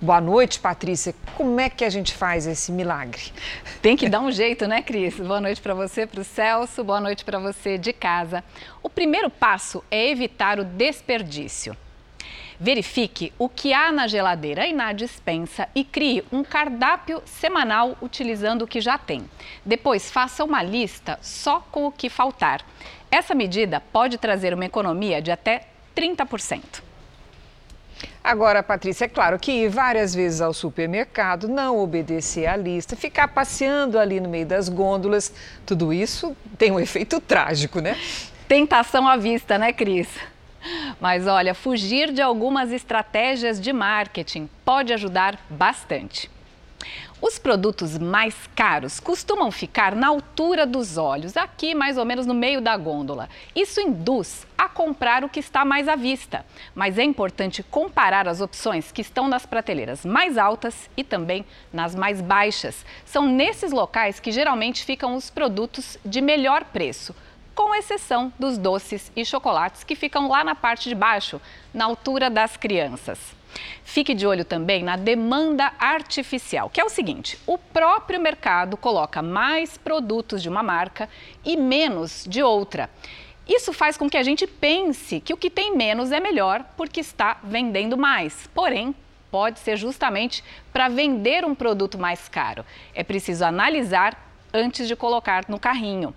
Boa 0.00 0.20
noite, 0.20 0.58
Patrícia. 0.60 1.14
Como 1.36 1.58
é 1.58 1.70
que 1.70 1.84
a 1.84 1.88
gente 1.88 2.12
faz 2.12 2.46
esse 2.46 2.70
milagre? 2.72 3.32
Tem 3.80 3.96
que 3.96 4.08
dar 4.08 4.20
um 4.20 4.30
jeito, 4.30 4.66
né, 4.66 4.82
Cris? 4.82 5.16
Boa 5.16 5.40
noite 5.40 5.60
para 5.60 5.72
você, 5.72 6.06
para 6.06 6.20
o 6.20 6.24
Celso. 6.24 6.84
Boa 6.84 7.00
noite 7.00 7.24
para 7.24 7.38
você 7.38 7.78
de 7.78 7.92
casa. 7.92 8.44
O 8.82 8.90
primeiro 8.90 9.30
passo 9.30 9.82
é 9.90 10.10
evitar 10.10 10.58
o 10.58 10.64
desperdício. 10.64 11.76
Verifique 12.58 13.32
o 13.38 13.48
que 13.48 13.72
há 13.72 13.90
na 13.90 14.06
geladeira 14.06 14.66
e 14.66 14.72
na 14.72 14.92
dispensa 14.92 15.68
e 15.74 15.84
crie 15.84 16.24
um 16.30 16.44
cardápio 16.44 17.22
semanal 17.24 17.96
utilizando 18.00 18.62
o 18.62 18.66
que 18.66 18.80
já 18.80 18.96
tem. 18.96 19.28
Depois, 19.64 20.10
faça 20.10 20.44
uma 20.44 20.62
lista 20.62 21.18
só 21.20 21.60
com 21.70 21.86
o 21.86 21.92
que 21.92 22.08
faltar. 22.08 22.64
Essa 23.10 23.34
medida 23.34 23.80
pode 23.80 24.18
trazer 24.18 24.54
uma 24.54 24.64
economia 24.64 25.20
de 25.20 25.30
até 25.30 25.68
30%. 25.96 26.82
Agora, 28.22 28.62
Patrícia, 28.62 29.04
é 29.04 29.08
claro 29.08 29.38
que 29.38 29.52
ir 29.52 29.68
várias 29.68 30.14
vezes 30.14 30.40
ao 30.40 30.54
supermercado, 30.54 31.46
não 31.46 31.78
obedecer 31.78 32.46
à 32.46 32.56
lista, 32.56 32.96
ficar 32.96 33.28
passeando 33.28 33.98
ali 33.98 34.18
no 34.18 34.28
meio 34.28 34.46
das 34.46 34.68
gôndolas, 34.68 35.32
tudo 35.66 35.92
isso 35.92 36.34
tem 36.56 36.72
um 36.72 36.80
efeito 36.80 37.20
trágico, 37.20 37.80
né? 37.80 37.96
Tentação 38.48 39.06
à 39.06 39.16
vista, 39.16 39.58
né, 39.58 39.72
Cris? 39.72 40.08
Mas 41.00 41.26
olha, 41.26 41.54
fugir 41.54 42.12
de 42.12 42.22
algumas 42.22 42.72
estratégias 42.72 43.60
de 43.60 43.72
marketing 43.72 44.48
pode 44.64 44.92
ajudar 44.92 45.38
bastante. 45.50 46.30
Os 47.26 47.38
produtos 47.38 47.96
mais 47.96 48.34
caros 48.54 49.00
costumam 49.00 49.50
ficar 49.50 49.94
na 49.94 50.08
altura 50.08 50.66
dos 50.66 50.98
olhos, 50.98 51.38
aqui 51.38 51.74
mais 51.74 51.96
ou 51.96 52.04
menos 52.04 52.26
no 52.26 52.34
meio 52.34 52.60
da 52.60 52.76
gôndola. 52.76 53.30
Isso 53.56 53.80
induz 53.80 54.46
a 54.58 54.68
comprar 54.68 55.24
o 55.24 55.28
que 55.30 55.40
está 55.40 55.64
mais 55.64 55.88
à 55.88 55.96
vista, 55.96 56.44
mas 56.74 56.98
é 56.98 57.02
importante 57.02 57.62
comparar 57.62 58.28
as 58.28 58.42
opções 58.42 58.92
que 58.92 59.00
estão 59.00 59.26
nas 59.26 59.46
prateleiras 59.46 60.04
mais 60.04 60.36
altas 60.36 60.90
e 60.98 61.02
também 61.02 61.46
nas 61.72 61.94
mais 61.94 62.20
baixas. 62.20 62.84
São 63.06 63.26
nesses 63.26 63.72
locais 63.72 64.20
que 64.20 64.30
geralmente 64.30 64.84
ficam 64.84 65.14
os 65.14 65.30
produtos 65.30 65.96
de 66.04 66.20
melhor 66.20 66.64
preço 66.64 67.14
com 67.54 67.74
exceção 67.74 68.32
dos 68.38 68.58
doces 68.58 69.10
e 69.14 69.24
chocolates 69.24 69.84
que 69.84 69.94
ficam 69.94 70.28
lá 70.28 70.42
na 70.42 70.54
parte 70.54 70.88
de 70.88 70.94
baixo, 70.94 71.40
na 71.72 71.84
altura 71.84 72.28
das 72.28 72.56
crianças. 72.56 73.18
Fique 73.84 74.14
de 74.14 74.26
olho 74.26 74.44
também 74.44 74.82
na 74.82 74.96
demanda 74.96 75.72
artificial, 75.78 76.68
que 76.68 76.80
é 76.80 76.84
o 76.84 76.88
seguinte: 76.88 77.38
o 77.46 77.56
próprio 77.56 78.20
mercado 78.20 78.76
coloca 78.76 79.22
mais 79.22 79.78
produtos 79.78 80.42
de 80.42 80.48
uma 80.48 80.62
marca 80.62 81.08
e 81.44 81.56
menos 81.56 82.24
de 82.28 82.42
outra. 82.42 82.90
Isso 83.46 83.72
faz 83.72 83.96
com 83.96 84.08
que 84.08 84.16
a 84.16 84.22
gente 84.22 84.46
pense 84.46 85.20
que 85.20 85.32
o 85.32 85.36
que 85.36 85.50
tem 85.50 85.76
menos 85.76 86.10
é 86.10 86.18
melhor 86.18 86.64
porque 86.76 87.00
está 87.00 87.38
vendendo 87.44 87.96
mais. 87.96 88.48
Porém, 88.54 88.94
pode 89.30 89.58
ser 89.58 89.76
justamente 89.76 90.42
para 90.72 90.88
vender 90.88 91.44
um 91.44 91.54
produto 91.54 91.98
mais 91.98 92.26
caro. 92.28 92.64
É 92.94 93.04
preciso 93.04 93.44
analisar 93.44 94.16
antes 94.52 94.88
de 94.88 94.96
colocar 94.96 95.44
no 95.48 95.58
carrinho. 95.58 96.14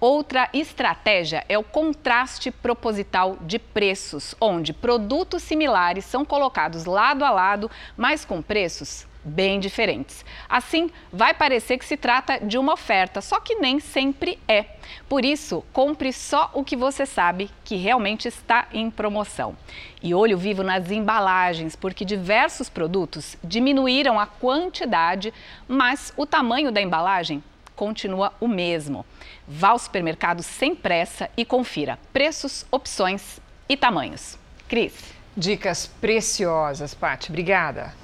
Outra 0.00 0.48
estratégia 0.52 1.44
é 1.48 1.58
o 1.58 1.64
contraste 1.64 2.52
proposital 2.52 3.36
de 3.40 3.58
preços, 3.58 4.32
onde 4.40 4.72
produtos 4.72 5.42
similares 5.42 6.04
são 6.04 6.24
colocados 6.24 6.84
lado 6.84 7.24
a 7.24 7.30
lado, 7.30 7.68
mas 7.96 8.24
com 8.24 8.40
preços 8.40 9.08
bem 9.24 9.58
diferentes. 9.58 10.24
Assim, 10.48 10.88
vai 11.12 11.34
parecer 11.34 11.78
que 11.78 11.84
se 11.84 11.96
trata 11.96 12.38
de 12.38 12.56
uma 12.56 12.74
oferta, 12.74 13.20
só 13.20 13.40
que 13.40 13.56
nem 13.56 13.80
sempre 13.80 14.38
é. 14.46 14.66
Por 15.08 15.24
isso, 15.24 15.64
compre 15.72 16.12
só 16.12 16.48
o 16.54 16.62
que 16.62 16.76
você 16.76 17.04
sabe 17.04 17.50
que 17.64 17.74
realmente 17.74 18.28
está 18.28 18.68
em 18.72 18.88
promoção. 18.92 19.56
E 20.00 20.14
olho 20.14 20.38
vivo 20.38 20.62
nas 20.62 20.92
embalagens, 20.92 21.74
porque 21.74 22.04
diversos 22.04 22.68
produtos 22.68 23.36
diminuíram 23.42 24.18
a 24.18 24.26
quantidade, 24.26 25.34
mas 25.66 26.12
o 26.16 26.24
tamanho 26.24 26.70
da 26.70 26.80
embalagem 26.80 27.42
continua 27.74 28.32
o 28.40 28.48
mesmo. 28.48 29.04
Vá 29.50 29.68
ao 29.68 29.78
supermercado 29.78 30.42
sem 30.42 30.76
pressa 30.76 31.30
e 31.34 31.42
confira 31.42 31.98
preços, 32.12 32.66
opções 32.70 33.40
e 33.66 33.78
tamanhos. 33.78 34.38
Cris. 34.68 34.92
Dicas 35.34 35.86
preciosas, 36.00 36.92
Paty. 36.92 37.30
Obrigada. 37.30 37.94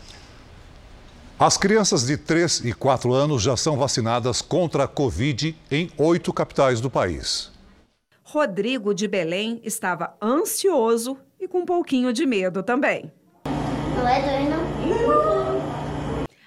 As 1.38 1.58
crianças 1.58 2.06
de 2.06 2.16
3 2.16 2.64
e 2.64 2.72
4 2.72 3.12
anos 3.12 3.42
já 3.42 3.56
são 3.56 3.76
vacinadas 3.76 4.40
contra 4.40 4.84
a 4.84 4.88
Covid 4.88 5.54
em 5.70 5.90
oito 5.98 6.32
capitais 6.32 6.80
do 6.80 6.88
país. 6.88 7.52
Rodrigo 8.22 8.94
de 8.94 9.06
Belém 9.06 9.60
estava 9.64 10.16
ansioso 10.22 11.18
e 11.38 11.46
com 11.46 11.58
um 11.58 11.66
pouquinho 11.66 12.10
de 12.12 12.24
medo 12.24 12.62
também. 12.62 13.12
Não 13.94 14.08
é 14.08 14.22
doido, 14.22 14.50
não? 14.50 14.64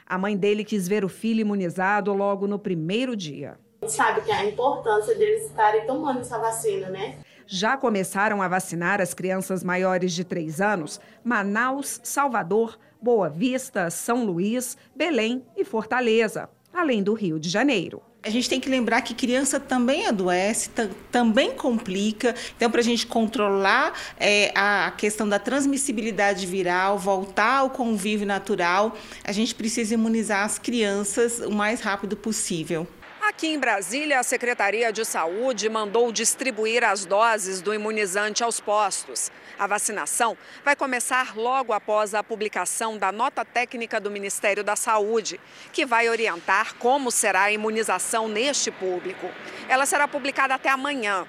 A 0.08 0.18
mãe 0.18 0.36
dele 0.36 0.64
quis 0.64 0.88
ver 0.88 1.06
o 1.06 1.10
filho 1.10 1.42
imunizado 1.42 2.12
logo 2.14 2.48
no 2.48 2.58
primeiro 2.58 3.16
dia. 3.16 3.60
Sabe 3.88 4.22
que 4.22 4.32
é 4.32 4.36
a 4.36 4.46
importância 4.46 5.16
deles 5.16 5.46
estarem 5.46 5.86
tomando 5.86 6.20
essa 6.20 6.38
vacina, 6.38 6.90
né? 6.90 7.18
Já 7.46 7.78
começaram 7.78 8.42
a 8.42 8.48
vacinar 8.48 9.00
as 9.00 9.14
crianças 9.14 9.64
maiores 9.64 10.12
de 10.14 10.26
3 10.26 10.60
anos 10.60 11.00
Manaus, 11.24 12.00
Salvador, 12.04 12.78
Boa 13.02 13.30
Vista, 13.30 13.90
São 13.90 14.26
Luís, 14.26 14.78
Belém 14.96 15.46
e 15.56 15.64
Fortaleza, 15.64 16.50
além 16.74 17.02
do 17.02 17.14
Rio 17.14 17.40
de 17.40 17.48
Janeiro. 17.48 18.02
A 18.24 18.30
gente 18.30 18.50
tem 18.50 18.60
que 18.60 18.68
lembrar 18.68 19.02
que 19.04 19.14
criança 19.14 19.58
também 19.58 20.06
adoece, 20.06 20.70
também 21.10 21.56
complica. 21.56 22.36
Então, 22.58 22.70
para 22.70 22.82
a 22.82 22.84
gente 22.84 23.08
controlar 23.08 23.94
é, 24.20 24.52
a 24.54 24.92
questão 24.98 25.30
da 25.30 25.40
transmissibilidade 25.40 26.46
viral, 26.46 26.98
voltar 26.98 27.60
ao 27.60 27.70
convívio 27.70 28.28
natural, 28.28 28.98
a 29.24 29.32
gente 29.32 29.56
precisa 29.56 29.94
imunizar 29.94 30.44
as 30.44 30.60
crianças 30.60 31.40
o 31.40 31.52
mais 31.52 31.80
rápido 31.80 32.18
possível. 32.18 32.86
Aqui 33.28 33.48
em 33.48 33.60
Brasília, 33.60 34.22
a 34.22 34.24
Secretaria 34.24 34.90
de 34.90 35.04
Saúde 35.04 35.68
mandou 35.68 36.14
distribuir 36.14 36.82
as 36.82 37.04
doses 37.04 37.60
do 37.60 37.74
imunizante 37.74 38.42
aos 38.42 38.62
postos. 38.62 39.30
A 39.60 39.68
vacinação 39.68 40.38
vai 40.64 40.78
começar 40.78 41.36
logo 41.36 41.74
após 41.74 42.14
a 42.14 42.24
publicação 42.24 42.98
da 42.98 43.12
nota 43.12 43.44
técnica 43.44 44.00
do 44.00 44.10
Ministério 44.10 44.64
da 44.64 44.78
Saúde, 44.78 45.42
que 45.74 45.86
vai 45.86 46.08
orientar 46.08 46.76
como 46.76 47.12
será 47.12 47.44
a 47.44 47.52
imunização 47.52 48.30
neste 48.30 48.72
público. 48.72 49.30
Ela 49.68 49.86
será 49.86 50.08
publicada 50.08 50.56
até 50.56 50.70
amanhã. 50.70 51.28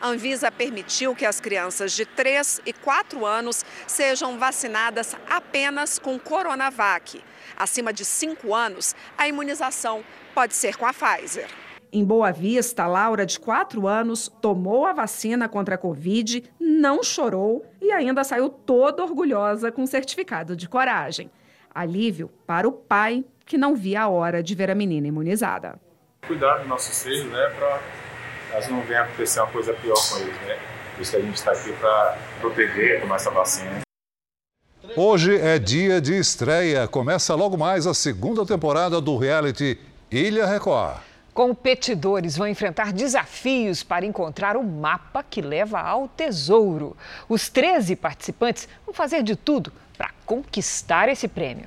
A 0.00 0.06
Anvisa 0.06 0.52
permitiu 0.52 1.16
que 1.16 1.26
as 1.26 1.40
crianças 1.40 1.90
de 1.92 2.06
3 2.06 2.60
e 2.64 2.72
4 2.72 3.26
anos 3.26 3.64
sejam 3.88 4.38
vacinadas 4.38 5.16
apenas 5.28 5.98
com 5.98 6.16
Coronavac. 6.16 7.20
Acima 7.60 7.92
de 7.92 8.06
5 8.06 8.54
anos, 8.54 8.96
a 9.18 9.28
imunização 9.28 10.02
pode 10.34 10.54
ser 10.54 10.78
com 10.78 10.86
a 10.86 10.94
Pfizer. 10.94 11.46
Em 11.92 12.02
Boa 12.02 12.32
Vista, 12.32 12.86
Laura, 12.86 13.26
de 13.26 13.38
4 13.38 13.86
anos, 13.86 14.32
tomou 14.40 14.86
a 14.86 14.94
vacina 14.94 15.46
contra 15.46 15.74
a 15.74 15.78
Covid, 15.78 16.50
não 16.58 17.02
chorou 17.02 17.70
e 17.78 17.92
ainda 17.92 18.24
saiu 18.24 18.48
toda 18.48 19.02
orgulhosa 19.02 19.70
com 19.70 19.86
certificado 19.86 20.56
de 20.56 20.66
coragem. 20.66 21.30
Alívio 21.74 22.30
para 22.46 22.66
o 22.66 22.72
pai, 22.72 23.22
que 23.44 23.58
não 23.58 23.76
via 23.76 24.04
a 24.04 24.08
hora 24.08 24.42
de 24.42 24.54
ver 24.54 24.70
a 24.70 24.74
menina 24.74 25.08
imunizada. 25.08 25.78
Cuidar 26.26 26.60
dos 26.60 26.66
nossos 26.66 27.02
filhos, 27.02 27.30
né, 27.30 27.52
para 27.58 27.82
caso 28.52 28.70
não 28.70 28.80
venha 28.80 29.02
acontecer 29.02 29.38
uma 29.38 29.50
coisa 29.50 29.74
pior 29.74 29.98
com 30.08 30.18
eles, 30.18 30.40
né? 30.46 30.58
Por 30.94 31.02
isso 31.02 31.10
que 31.10 31.16
a 31.18 31.20
gente 31.20 31.36
está 31.36 31.52
aqui 31.52 31.72
para 31.74 32.16
proteger, 32.40 33.02
tomar 33.02 33.16
essa 33.16 33.30
vacina. 33.30 33.82
Hoje 34.96 35.38
é 35.38 35.56
dia 35.58 36.00
de 36.00 36.18
estreia. 36.18 36.88
Começa 36.88 37.34
logo 37.34 37.56
mais 37.56 37.86
a 37.86 37.94
segunda 37.94 38.44
temporada 38.44 39.00
do 39.00 39.16
reality 39.16 39.78
Ilha 40.10 40.46
Record. 40.46 40.98
Competidores 41.32 42.36
vão 42.36 42.48
enfrentar 42.48 42.92
desafios 42.92 43.84
para 43.84 44.04
encontrar 44.04 44.56
o 44.56 44.64
mapa 44.64 45.22
que 45.22 45.40
leva 45.40 45.80
ao 45.80 46.08
tesouro. 46.08 46.96
Os 47.28 47.48
13 47.48 47.94
participantes 47.94 48.68
vão 48.84 48.92
fazer 48.92 49.22
de 49.22 49.36
tudo 49.36 49.72
para 49.96 50.10
conquistar 50.26 51.08
esse 51.08 51.28
prêmio. 51.28 51.66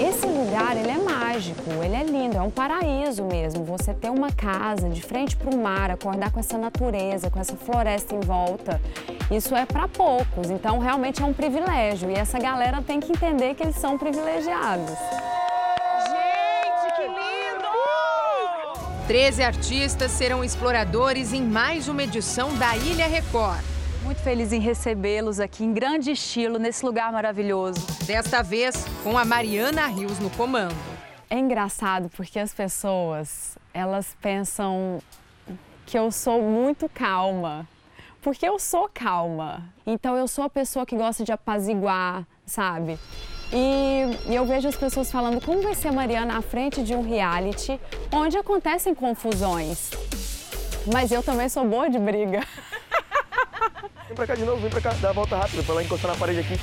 Esse 0.00 0.26
lugar 0.26 0.76
ele 0.78 0.90
é 0.90 0.98
mágico, 1.38 1.70
ele 1.84 1.94
é 1.94 2.02
lindo, 2.02 2.36
é 2.36 2.42
um 2.42 2.50
paraíso 2.50 3.24
mesmo. 3.24 3.64
Você 3.64 3.94
ter 3.94 4.10
uma 4.10 4.32
casa 4.32 4.88
de 4.88 5.00
frente 5.00 5.36
para 5.36 5.48
o 5.48 5.56
mar, 5.56 5.88
acordar 5.88 6.32
com 6.32 6.40
essa 6.40 6.58
natureza, 6.58 7.30
com 7.30 7.38
essa 7.38 7.56
floresta 7.56 8.12
em 8.14 8.20
volta, 8.20 8.80
isso 9.30 9.54
é 9.54 9.64
para 9.64 9.86
poucos. 9.86 10.50
Então 10.50 10.80
realmente 10.80 11.22
é 11.22 11.24
um 11.24 11.32
privilégio 11.32 12.10
e 12.10 12.14
essa 12.14 12.40
galera 12.40 12.82
tem 12.82 12.98
que 12.98 13.12
entender 13.12 13.54
que 13.54 13.62
eles 13.62 13.76
são 13.76 13.96
privilegiados. 13.96 14.98
Gente, 16.08 16.96
que 16.96 17.02
lindo! 17.02 17.68
13 19.06 19.42
artistas 19.44 20.10
serão 20.10 20.42
exploradores 20.42 21.32
em 21.32 21.42
mais 21.42 21.86
uma 21.86 22.02
edição 22.02 22.52
da 22.56 22.76
Ilha 22.76 23.06
Record. 23.06 23.62
Muito 24.02 24.20
feliz 24.22 24.52
em 24.52 24.60
recebê-los 24.60 25.38
aqui 25.38 25.62
em 25.62 25.72
grande 25.72 26.10
estilo, 26.10 26.58
nesse 26.58 26.84
lugar 26.84 27.12
maravilhoso. 27.12 27.86
Desta 28.04 28.42
vez, 28.42 28.84
com 29.04 29.16
a 29.16 29.24
Mariana 29.24 29.86
Rios 29.86 30.18
no 30.18 30.30
comando. 30.30 30.97
É 31.30 31.38
engraçado 31.38 32.08
porque 32.16 32.38
as 32.38 32.54
pessoas, 32.54 33.58
elas 33.74 34.16
pensam 34.20 35.00
que 35.84 35.98
eu 35.98 36.10
sou 36.10 36.42
muito 36.42 36.88
calma. 36.88 37.68
Porque 38.22 38.46
eu 38.46 38.58
sou 38.58 38.90
calma. 38.92 39.62
Então 39.86 40.16
eu 40.16 40.26
sou 40.26 40.44
a 40.44 40.50
pessoa 40.50 40.86
que 40.86 40.96
gosta 40.96 41.24
de 41.24 41.32
apaziguar, 41.32 42.26
sabe? 42.46 42.98
E, 43.52 44.34
eu 44.34 44.44
vejo 44.44 44.68
as 44.68 44.76
pessoas 44.76 45.10
falando 45.10 45.40
como 45.40 45.62
vai 45.62 45.74
ser 45.74 45.88
a 45.88 45.92
Mariana 45.92 46.38
à 46.38 46.42
frente 46.42 46.82
de 46.82 46.94
um 46.94 47.02
reality 47.02 47.80
onde 48.12 48.36
acontecem 48.36 48.94
confusões. 48.94 49.90
Mas 50.92 51.12
eu 51.12 51.22
também 51.22 51.48
sou 51.48 51.64
boa 51.64 51.88
de 51.88 51.98
briga. 51.98 52.40
Vem 54.06 54.16
pra 54.16 54.26
cá 54.26 54.34
de 54.34 54.44
novo, 54.44 54.60
vem 54.60 54.70
pra 54.70 54.80
cá, 54.80 54.90
dá 55.00 55.10
a 55.10 55.12
volta 55.12 55.36
rápida 55.36 55.62
pra 55.62 55.72
ela 55.74 55.84
encostar 55.84 56.10
na 56.10 56.16
parede 56.16 56.40
aqui. 56.40 56.54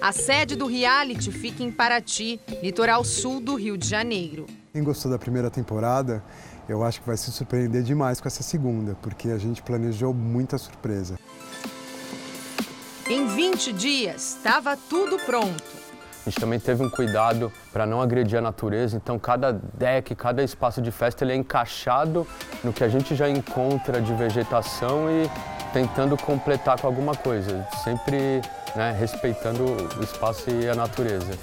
A 0.00 0.12
sede 0.12 0.54
do 0.54 0.66
reality 0.66 1.32
fica 1.32 1.62
em 1.62 1.70
Paraty, 1.70 2.40
litoral 2.62 3.02
sul 3.04 3.40
do 3.40 3.54
Rio 3.56 3.76
de 3.76 3.88
Janeiro. 3.88 4.46
Quem 4.72 4.82
gostou 4.82 5.10
da 5.10 5.18
primeira 5.18 5.50
temporada, 5.50 6.22
eu 6.68 6.84
acho 6.84 7.00
que 7.00 7.06
vai 7.06 7.16
se 7.16 7.30
surpreender 7.32 7.82
demais 7.82 8.20
com 8.20 8.28
essa 8.28 8.42
segunda, 8.42 8.96
porque 9.02 9.30
a 9.30 9.38
gente 9.38 9.62
planejou 9.62 10.14
muita 10.14 10.56
surpresa. 10.58 11.18
Em 13.08 13.26
20 13.26 13.72
dias, 13.72 14.36
estava 14.36 14.76
tudo 14.76 15.18
pronto. 15.18 15.83
A 16.26 16.30
gente 16.30 16.40
também 16.40 16.58
teve 16.58 16.82
um 16.82 16.88
cuidado 16.88 17.52
para 17.70 17.84
não 17.84 18.00
agredir 18.00 18.38
a 18.38 18.40
natureza, 18.40 18.96
então 18.96 19.18
cada 19.18 19.52
deck, 19.52 20.14
cada 20.14 20.42
espaço 20.42 20.80
de 20.80 20.90
festa 20.90 21.22
ele 21.22 21.32
é 21.32 21.36
encaixado 21.36 22.26
no 22.62 22.72
que 22.72 22.82
a 22.82 22.88
gente 22.88 23.14
já 23.14 23.28
encontra 23.28 24.00
de 24.00 24.14
vegetação 24.14 25.10
e 25.10 25.30
tentando 25.74 26.16
completar 26.16 26.80
com 26.80 26.86
alguma 26.86 27.14
coisa, 27.14 27.68
sempre 27.84 28.40
né, 28.74 28.96
respeitando 28.98 29.64
o 29.98 30.02
espaço 30.02 30.48
e 30.48 30.66
a 30.66 30.74
natureza. 30.74 31.38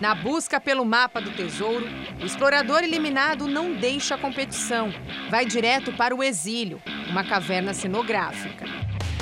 Na 0.00 0.12
busca 0.12 0.60
pelo 0.60 0.84
mapa 0.84 1.20
do 1.20 1.30
tesouro, 1.30 1.86
o 2.20 2.26
explorador 2.26 2.82
eliminado 2.82 3.46
não 3.46 3.74
deixa 3.74 4.16
a 4.16 4.18
competição. 4.18 4.92
Vai 5.30 5.46
direto 5.46 5.92
para 5.92 6.14
o 6.14 6.22
exílio, 6.22 6.82
uma 7.08 7.22
caverna 7.22 7.72
cenográfica. 7.72 8.66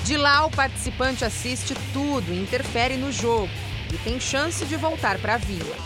De 0.03 0.17
lá, 0.17 0.47
o 0.47 0.51
participante 0.51 1.25
assiste 1.27 1.75
tudo 1.93 2.33
e 2.33 2.43
interfere 2.43 2.97
no 2.97 3.13
jogo 3.13 3.51
e 3.95 3.99
tem 3.99 4.19
chance 4.19 4.65
de 4.65 4.77
voltar 4.77 5.19
para 5.19 5.35
a 5.35 5.39
vila. 5.39 5.77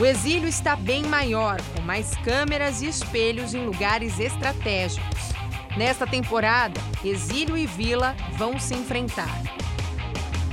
O 0.00 0.04
exílio 0.04 0.48
está 0.48 0.74
bem 0.74 1.02
maior, 1.04 1.60
com 1.74 1.82
mais 1.82 2.14
câmeras 2.24 2.82
e 2.82 2.88
espelhos 2.88 3.54
em 3.54 3.64
lugares 3.64 4.18
estratégicos. 4.18 5.20
Nesta 5.76 6.06
temporada, 6.06 6.80
exílio 7.04 7.56
e 7.56 7.66
vila 7.66 8.16
vão 8.32 8.58
se 8.58 8.74
enfrentar. 8.74 9.42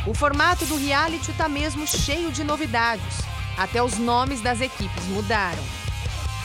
O 0.05 0.13
formato 0.13 0.65
do 0.65 0.75
reality 0.75 1.31
está 1.31 1.47
mesmo 1.47 1.87
cheio 1.87 2.29
de 2.31 2.43
novidades. 2.43 3.19
Até 3.57 3.81
os 3.81 3.97
nomes 3.97 4.41
das 4.41 4.59
equipes 4.59 5.05
mudaram. 5.05 5.63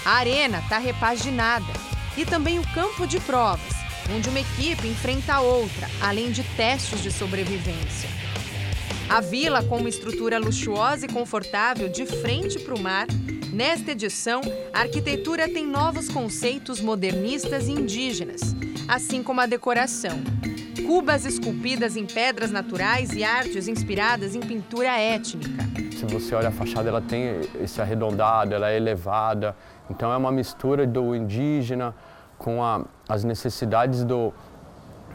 A 0.04 0.12
arena 0.12 0.58
está 0.58 0.78
repaginada 0.78 1.72
e 2.16 2.24
também 2.24 2.58
o 2.58 2.66
campo 2.68 3.06
de 3.06 3.18
provas, 3.20 3.74
onde 4.14 4.28
uma 4.28 4.40
equipe 4.40 4.86
enfrenta 4.86 5.34
a 5.34 5.40
outra, 5.40 5.88
além 6.00 6.30
de 6.30 6.42
testes 6.42 7.02
de 7.02 7.10
sobrevivência. 7.10 8.17
A 9.08 9.22
vila, 9.22 9.62
com 9.62 9.78
uma 9.78 9.88
estrutura 9.88 10.38
luxuosa 10.38 11.06
e 11.06 11.08
confortável 11.08 11.88
de 11.88 12.04
frente 12.04 12.58
para 12.58 12.74
o 12.74 12.78
mar, 12.78 13.06
nesta 13.50 13.92
edição, 13.92 14.42
a 14.70 14.80
arquitetura 14.80 15.48
tem 15.48 15.66
novos 15.66 16.10
conceitos 16.10 16.78
modernistas 16.78 17.68
e 17.68 17.72
indígenas, 17.72 18.54
assim 18.86 19.22
como 19.22 19.40
a 19.40 19.46
decoração. 19.46 20.20
Cubas 20.86 21.24
esculpidas 21.24 21.96
em 21.96 22.04
pedras 22.04 22.50
naturais 22.50 23.14
e 23.14 23.24
artes 23.24 23.66
inspiradas 23.66 24.34
em 24.34 24.40
pintura 24.40 24.98
étnica. 24.98 25.48
Se 25.96 26.04
você 26.04 26.34
olha 26.34 26.48
a 26.48 26.52
fachada, 26.52 26.90
ela 26.90 27.00
tem 27.00 27.40
esse 27.62 27.80
arredondado, 27.80 28.54
ela 28.54 28.70
é 28.70 28.76
elevada. 28.76 29.56
Então 29.88 30.12
é 30.12 30.16
uma 30.18 30.30
mistura 30.30 30.86
do 30.86 31.14
indígena 31.14 31.94
com 32.36 32.62
a, 32.62 32.84
as 33.08 33.24
necessidades 33.24 34.04
do, 34.04 34.34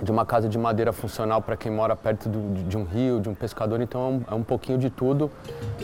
de 0.02 0.12
uma 0.12 0.26
casa 0.26 0.50
de 0.50 0.58
madeira 0.58 0.92
funcional 0.92 1.42
para 1.42 1.56
quem 1.56 1.72
mora 1.72 1.96
perto 1.96 2.28
do, 2.28 2.64
de 2.68 2.78
um 2.78 2.84
rio, 2.84 3.20
de 3.20 3.30
um 3.30 3.36
pescador. 3.36 3.82
Então 3.82 4.02
é 4.02 4.06
um, 4.06 4.22
é 4.32 4.36
um, 4.40 4.44
pouquinho 4.44 4.78
de 4.78 4.90
tudo, 4.90 5.32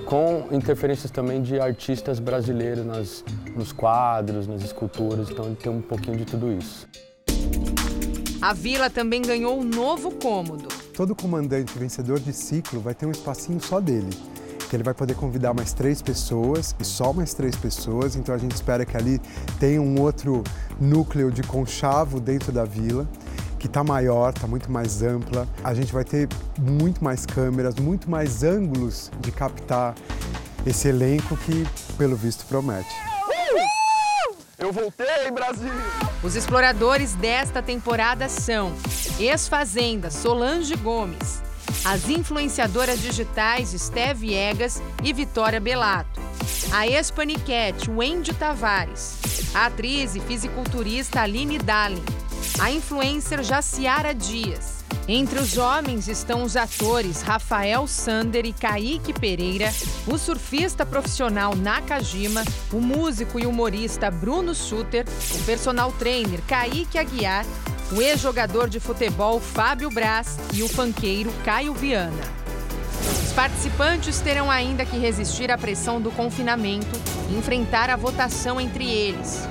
com 0.06 0.48
interferências 0.52 1.12
também 1.12 1.42
de 1.42 1.60
artistas 1.60 2.20
brasileiros 2.20 2.86
nas, 2.86 3.24
nos 3.56 3.72
quadros, 3.72 4.48
nas 4.48 4.64
esculturas. 4.64 5.30
Então 5.30 5.54
tem 5.56 5.72
um 5.72 5.82
pouquinho 5.82 6.18
de 6.18 6.26
tudo 6.26 6.52
isso. 6.52 6.88
A 8.42 8.54
vila 8.54 8.90
também 8.90 9.22
ganhou 9.22 9.60
um 9.60 9.64
novo 9.64 10.12
cômodo. 10.12 10.68
Todo 10.96 11.16
comandante 11.16 11.78
vencedor 11.78 12.20
de 12.20 12.34
ciclo 12.34 12.80
vai 12.80 12.94
ter 12.94 13.06
um 13.06 13.12
espacinho 13.12 13.60
só 13.60 13.80
dele. 13.80 14.10
Que 14.70 14.76
ele 14.76 14.84
vai 14.84 14.94
poder 14.94 15.16
convidar 15.16 15.54
mais 15.54 15.74
três 15.74 16.02
pessoas 16.02 16.76
e 16.80 16.86
só 16.86 17.12
mais 17.12 17.34
três 17.34 17.56
pessoas. 17.56 18.16
Então 18.16 18.34
a 18.34 18.38
gente 18.38 18.54
espera 18.54 18.86
que 18.86 18.96
ali 18.96 19.20
tenha 19.60 19.82
um 19.82 20.00
outro 20.00 20.44
núcleo 20.80 21.32
de 21.32 21.42
conchavo 21.42 22.20
dentro 22.20 22.52
da 22.52 22.64
vila 22.64 23.08
que 23.60 23.68
está 23.68 23.84
maior, 23.84 24.32
está 24.34 24.48
muito 24.48 24.72
mais 24.72 25.04
ampla. 25.04 25.48
A 25.64 25.74
gente 25.74 25.92
vai 25.94 26.04
ter 26.04 26.28
muito 26.58 27.04
mais 27.04 27.26
câmeras, 27.26 27.76
muito 27.76 28.10
mais 28.10 28.42
ângulos 28.44 29.12
de 29.20 29.32
captar 29.32 29.94
esse 30.66 30.88
elenco 30.88 31.38
que, 31.38 31.68
pelo 31.98 32.16
visto, 32.16 32.46
promete. 32.46 32.90
Eu 34.58 34.74
voltei, 34.74 35.32
Brasil! 35.32 35.72
Os 36.22 36.36
exploradores 36.36 37.14
desta 37.14 37.62
temporada 37.62 38.28
são 38.28 38.74
ex-fazenda 39.18 40.12
Solange 40.12 40.76
Gomes, 40.76 41.42
as 41.86 42.10
influenciadoras 42.10 43.02
digitais 43.02 43.70
Steve 43.70 44.28
Viegas 44.28 44.82
e 45.02 45.14
Vitória 45.14 45.62
Belato, 45.62 46.20
a 46.74 46.86
ex-paniquete 46.86 47.90
Wendy 47.90 48.34
Tavares, 48.34 49.18
a 49.54 49.68
atriz 49.68 50.16
e 50.16 50.20
fisiculturista 50.20 51.22
Aline 51.22 51.58
Dalin, 51.58 52.04
a 52.60 52.70
influencer 52.70 53.42
Jaciara 53.42 54.14
Dias, 54.14 54.84
Entre 55.08 55.40
os 55.40 55.58
homens 55.58 56.08
estão 56.08 56.44
os 56.44 56.56
atores 56.56 57.22
Rafael 57.22 57.88
Sander 57.88 58.46
e 58.46 58.54
Kaique 58.54 59.14
Pereira, 59.14 59.74
o 60.06 60.18
surfista 60.18 60.86
profissional 60.86 61.56
Nakajima, 61.56 62.44
o 62.72 62.80
músico 62.80 63.40
e 63.40 63.46
humorista 63.46 64.12
Bruno 64.12 64.54
Suter, 64.54 65.06
o 65.34 65.44
personal 65.46 65.92
trainer 65.94 66.42
Kaique 66.48 66.98
Aguiar, 66.98 67.46
o 67.92 68.02
ex-jogador 68.02 68.70
de 68.70 68.80
futebol 68.80 69.40
Fábio 69.40 69.90
Braz 69.90 70.38
e 70.54 70.62
o 70.62 70.70
fanqueiro 70.70 71.32
Caio 71.44 71.74
Viana. 71.74 72.40
Os 73.24 73.34
participantes 73.34 74.20
terão 74.20 74.52
ainda 74.52 74.86
que 74.86 74.98
resistir 74.98 75.50
à 75.50 75.58
pressão 75.58 76.00
do 76.02 76.12
confinamento 76.12 77.00
e 77.30 77.38
enfrentar 77.38 77.90
a 77.90 77.96
votação 77.96 78.60
entre 78.60 78.88
eles. 78.88 79.48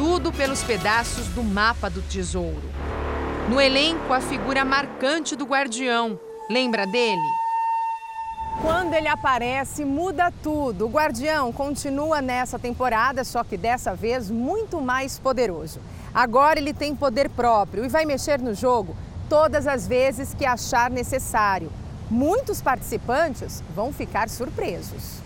Tudo 0.00 0.32
pelos 0.32 0.62
pedaços 0.62 1.26
do 1.26 1.44
mapa 1.44 1.90
do 1.90 2.00
tesouro. 2.00 2.62
No 3.50 3.60
elenco, 3.60 4.14
a 4.14 4.20
figura 4.22 4.64
marcante 4.64 5.36
do 5.36 5.44
guardião. 5.44 6.18
Lembra 6.48 6.86
dele? 6.86 7.20
Quando 8.62 8.94
ele 8.94 9.08
aparece, 9.08 9.84
muda 9.84 10.32
tudo. 10.42 10.86
O 10.86 10.88
Guardião 10.88 11.52
continua 11.52 12.22
nessa 12.22 12.58
temporada, 12.58 13.24
só 13.24 13.44
que 13.44 13.58
dessa 13.58 13.94
vez 13.94 14.30
muito 14.30 14.80
mais 14.80 15.18
poderoso. 15.18 15.80
Agora 16.14 16.58
ele 16.58 16.72
tem 16.72 16.96
poder 16.96 17.28
próprio 17.28 17.84
e 17.84 17.88
vai 17.88 18.06
mexer 18.06 18.40
no 18.40 18.54
jogo 18.54 18.96
todas 19.28 19.66
as 19.66 19.86
vezes 19.86 20.32
que 20.32 20.46
achar 20.46 20.90
necessário. 20.90 21.70
Muitos 22.10 22.62
participantes 22.62 23.62
vão 23.76 23.92
ficar 23.92 24.30
surpresos. 24.30 25.20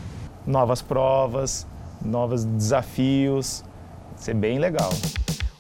Novas 0.44 0.82
provas, 0.82 1.64
novos 2.04 2.44
desafios, 2.44 3.62
ser 4.24 4.34
bem 4.34 4.58
legal. 4.58 4.90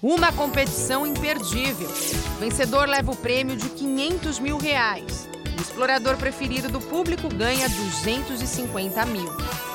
Uma 0.02 0.32
competição 0.32 1.06
imperdível. 1.06 1.88
O 1.88 2.40
vencedor 2.40 2.88
leva 2.88 3.12
o 3.12 3.16
prêmio 3.16 3.56
de 3.56 3.68
500 3.68 4.38
mil 4.38 4.56
reais. 4.56 5.28
O 5.56 5.60
explorador 5.60 6.16
preferido 6.16 6.68
do 6.68 6.80
público 6.80 7.28
ganha 7.28 7.68
250 7.68 9.04
mil. 9.06 9.28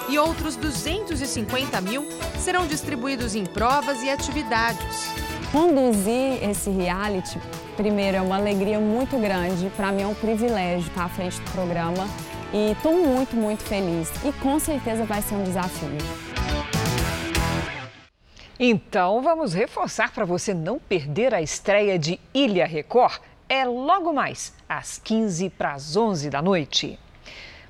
E 0.10 0.18
outros 0.18 0.56
250 0.56 1.80
mil 1.82 2.04
serão 2.40 2.66
distribuídos 2.66 3.36
em 3.36 3.46
provas 3.46 4.02
e 4.02 4.10
atividades. 4.10 5.14
Conduzir 5.52 6.44
esse 6.44 6.70
reality, 6.72 7.40
primeiro, 7.78 8.18
é 8.18 8.22
uma 8.22 8.38
alegria 8.38 8.80
muito 8.80 9.18
grande. 9.20 9.70
Para 9.76 9.92
mim 9.92 10.02
é 10.02 10.08
um 10.08 10.16
privilégio 10.16 10.88
estar 10.88 11.06
à 11.06 11.10
frente 11.10 11.40
do 11.40 11.52
programa. 11.52 12.08
E 12.52 12.72
estou 12.72 12.94
muito, 13.06 13.36
muito 13.36 13.64
feliz. 13.64 14.10
E 14.26 14.32
com 14.34 14.60
certeza 14.60 15.06
vai 15.06 15.22
ser 15.22 15.36
um 15.36 15.44
desafio. 15.44 16.29
Então 18.62 19.22
vamos 19.22 19.54
reforçar 19.54 20.12
para 20.12 20.26
você 20.26 20.54
não 20.54 20.80
perder 20.80 21.34
a 21.34 21.42
estreia 21.42 21.98
de 21.98 22.20
Ilha 22.34 22.68
Record. 22.68 23.22
É 23.48 23.64
logo 23.64 24.12
mais, 24.12 24.54
às 24.68 24.98
15 24.98 25.50
para 25.52 25.72
as 25.72 25.96
11 25.96 26.30
da 26.30 26.42
noite. 26.42 27.00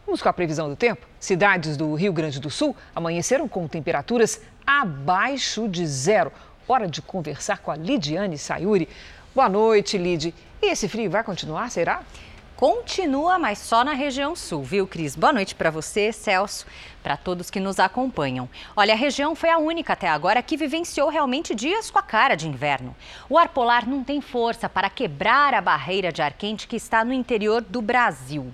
Vamos 0.04 0.20
com 0.20 0.30
a 0.30 0.34
previsão 0.34 0.68
do 0.68 0.76
tempo? 0.76 1.06
Cidades 1.20 1.78
do 1.78 1.94
Rio 1.94 2.12
Grande 2.12 2.40
do 2.40 2.50
Sul 2.50 2.76
amanheceram 2.96 3.48
com 3.48 3.68
temperaturas 3.68 4.42
abaixo 4.66 5.68
de 5.70 5.86
zero. 5.86 6.32
Hora 6.68 6.88
de 6.88 7.04
conversar 7.04 7.60
com 7.60 7.70
a 7.70 7.76
Lidiane 7.76 8.40
Sayuri. 8.40 8.90
Boa 9.36 9.48
noite, 9.48 9.96
Lid. 9.96 10.34
E 10.60 10.72
esse 10.72 10.90
frio 10.90 11.12
vai 11.12 11.24
continuar, 11.24 11.70
será? 11.70 12.02
Continua, 12.60 13.40
mas 13.40 13.60
só 13.60 13.86
na 13.86 13.94
região 13.94 14.36
sul, 14.36 14.64
viu, 14.64 14.88
Cris? 14.88 15.16
Boa 15.16 15.32
noite 15.32 15.56
para 15.56 15.70
você, 15.70 16.12
Celso, 16.12 16.66
para 17.02 17.18
todos 17.18 17.50
que 17.50 17.60
nos 17.60 17.80
acompanham. 17.80 18.50
Olha, 18.76 18.93
a 18.93 18.97
região 18.97 19.36
foi 19.36 19.50
a 19.50 19.58
única 19.58 19.93
até 19.93 20.08
agora 20.08 20.41
que 20.41 20.58
vivenciou 20.58 21.10
realmente 21.10 21.56
dias 21.56 21.89
com 21.89 22.00
a 22.00 22.04
cara 22.04 22.36
de 22.36 22.47
inverno. 22.47 22.95
O 23.30 23.38
ar 23.38 23.50
polar 23.50 23.88
não 23.88 24.04
tem 24.04 24.22
força 24.22 24.70
para 24.70 24.89
quebrar 24.89 25.54
a 25.54 25.62
barreira 25.62 26.12
de 26.12 26.22
ar 26.22 26.34
quente 26.34 26.68
que 26.68 26.76
está 26.76 27.04
no 27.04 27.14
interior 27.14 27.62
do 27.62 27.82
Brasil. 27.82 28.54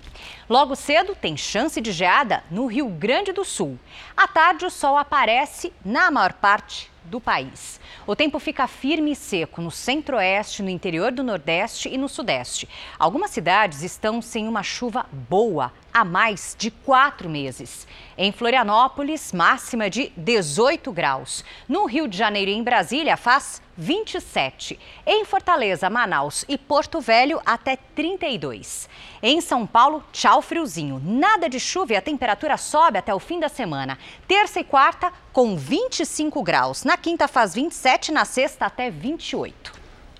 Logo 0.50 0.76
cedo, 0.76 1.16
tem 1.16 1.36
chance 1.36 1.82
de 1.82 1.91
geada 1.91 2.43
no 2.52 2.68
Rio 2.68 2.88
Grande 2.88 3.32
do 3.32 3.43
Sul. 3.43 3.80
À 4.16 4.28
tarde, 4.28 4.66
o 4.66 4.70
sol 4.70 4.98
aparece 4.98 5.74
na 5.84 6.12
maior 6.12 6.34
parte 6.34 6.91
do 7.04 7.22
país. 7.22 7.80
O 8.08 8.16
tempo 8.16 8.39
fica 8.39 8.68
firme 8.68 9.12
e 9.12 9.16
seco 9.16 9.62
no 9.62 9.72
centro-oeste, 9.72 10.62
no 10.62 10.70
interior 10.70 11.12
do 11.12 11.24
nordeste 11.24 11.89
e 11.89 11.98
no 11.98 12.08
sudeste. 12.08 12.68
Algumas 13.00 13.32
cidades 13.32 13.82
estão 13.82 14.22
sem 14.22 14.48
uma 14.48 14.64
chuva 14.64 15.06
boa 15.12 15.72
há 15.96 16.04
mais 16.04 16.54
de 16.60 16.70
quatro 16.70 17.30
meses. 17.30 17.88
Em 18.18 18.30
Florianópolis, 18.34 19.32
máxima 19.32 19.89
de 19.89 20.12
18 20.18 20.91
graus. 20.91 21.46
No 21.70 21.86
Rio 21.86 22.06
de 22.06 22.18
Janeiro 22.18 22.52
e 22.52 22.54
em 22.54 22.62
Brasília, 22.62 23.16
faz 23.16 23.62
27. 23.78 24.78
Em 25.06 25.24
Fortaleza, 25.24 25.89
Manaus 25.89 26.43
e 26.50 26.58
Porto 26.58 27.00
Velho, 27.00 27.41
até 27.46 27.78
32. 27.78 28.89
Em 29.24 29.39
São 29.39 29.66
Paulo, 29.66 30.04
tchau 30.12 30.41
friozinho. 30.41 31.02
Nada 31.02 31.48
de 31.48 31.62
chuva 31.62 31.93
e 31.93 31.96
a 31.96 32.02
temperatura 32.02 32.58
sobe 32.58 32.98
até 32.98 33.14
o 33.16 33.20
fim 33.20 33.39
da 33.39 33.48
semana. 33.48 33.98
Terça 34.28 34.60
e 34.60 34.66
quarta, 34.66 35.14
com 35.32 35.56
25 35.56 36.43
graus. 36.43 36.84
Na 36.84 36.98
quinta, 36.98 37.26
faz 37.26 37.54
27. 37.54 37.85
Na 38.12 38.26
sexta, 38.26 38.66
até 38.66 38.90
28. 38.90 39.72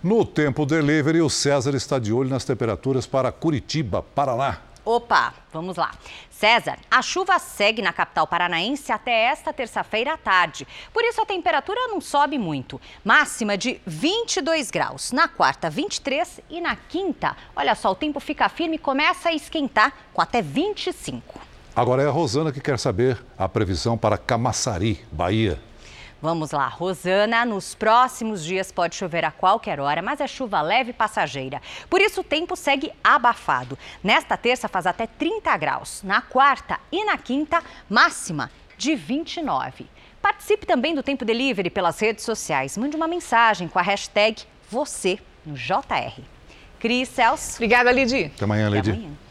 No 0.04 0.24
tempo 0.24 0.68
delivery, 0.68 1.20
o 1.20 1.32
César 1.32 1.74
está 1.74 1.98
de 1.98 2.14
olho 2.14 2.30
nas 2.30 2.46
temperaturas 2.46 3.08
para 3.08 3.32
Curitiba, 3.32 4.04
Paraná. 4.04 4.60
Opa, 4.86 5.34
vamos 5.52 5.76
lá. 5.76 5.92
César, 6.30 6.78
a 6.92 7.02
chuva 7.02 7.40
segue 7.40 7.82
na 7.82 7.92
capital 7.92 8.28
paranaense 8.28 8.92
até 8.92 9.24
esta 9.24 9.52
terça-feira 9.52 10.14
à 10.14 10.18
tarde. 10.18 10.68
Por 10.94 11.04
isso 11.04 11.20
a 11.20 11.26
temperatura 11.26 11.88
não 11.88 12.00
sobe 12.00 12.38
muito. 12.38 12.80
Máxima 13.04 13.58
de 13.58 13.82
22 13.88 14.70
graus. 14.70 15.12
Na 15.12 15.28
quarta, 15.28 15.68
23 15.68 16.42
e 16.52 16.62
na 16.62 16.76
quinta, 16.76 17.36
olha 17.56 17.74
só, 17.74 17.90
o 17.92 17.96
tempo 17.96 18.20
fica 18.20 18.48
firme 18.48 18.76
e 18.76 18.80
começa 18.80 19.30
a 19.30 19.34
esquentar 19.34 19.92
com 20.14 20.22
até 20.22 20.40
25. 20.40 21.42
Agora 21.76 22.04
é 22.04 22.08
a 22.08 22.12
Rosana 22.12 22.52
que 22.52 22.62
quer 22.62 22.78
saber 22.78 23.20
a 23.36 23.50
previsão 23.50 23.98
para 23.98 24.20
Camaçari, 24.20 25.04
Bahia. 25.12 25.60
Vamos 26.26 26.50
lá, 26.50 26.68
Rosana, 26.68 27.46
nos 27.46 27.76
próximos 27.76 28.44
dias 28.44 28.72
pode 28.72 28.96
chover 28.96 29.24
a 29.24 29.30
qualquer 29.30 29.80
hora, 29.80 30.02
mas 30.02 30.20
é 30.20 30.26
chuva 30.26 30.60
leve 30.60 30.90
e 30.90 30.94
passageira. 30.94 31.62
Por 31.88 32.02
isso 32.02 32.22
o 32.22 32.24
tempo 32.24 32.56
segue 32.56 32.92
abafado. 33.04 33.78
Nesta 34.04 34.36
terça 34.36 34.68
faz 34.68 34.88
até 34.88 35.06
30 35.06 35.56
graus. 35.56 36.02
Na 36.02 36.24
quarta 36.24 36.80
e 36.92 37.06
na 37.06 37.16
quinta, 37.16 37.62
máxima 37.88 38.50
de 38.76 38.96
29. 38.96 39.86
Participe 40.20 40.66
também 40.66 40.96
do 40.96 41.04
Tempo 41.04 41.24
Delivery 41.24 41.70
pelas 41.70 42.00
redes 42.00 42.26
sociais. 42.26 42.76
Mande 42.76 42.96
uma 42.96 43.08
mensagem 43.08 43.68
com 43.68 43.78
a 43.78 43.84
hashtag 43.84 44.42
você 44.68 45.20
no 45.46 45.54
JR. 45.54 46.24
Cris 46.80 47.08
Celso. 47.08 47.58
Obrigada, 47.58 47.92
Lidi. 47.92 48.32
Até 48.36 48.46
amanhã, 48.46 48.68
Lidi. 48.68 48.90
Até 48.90 49.00
amanhã. 49.00 49.25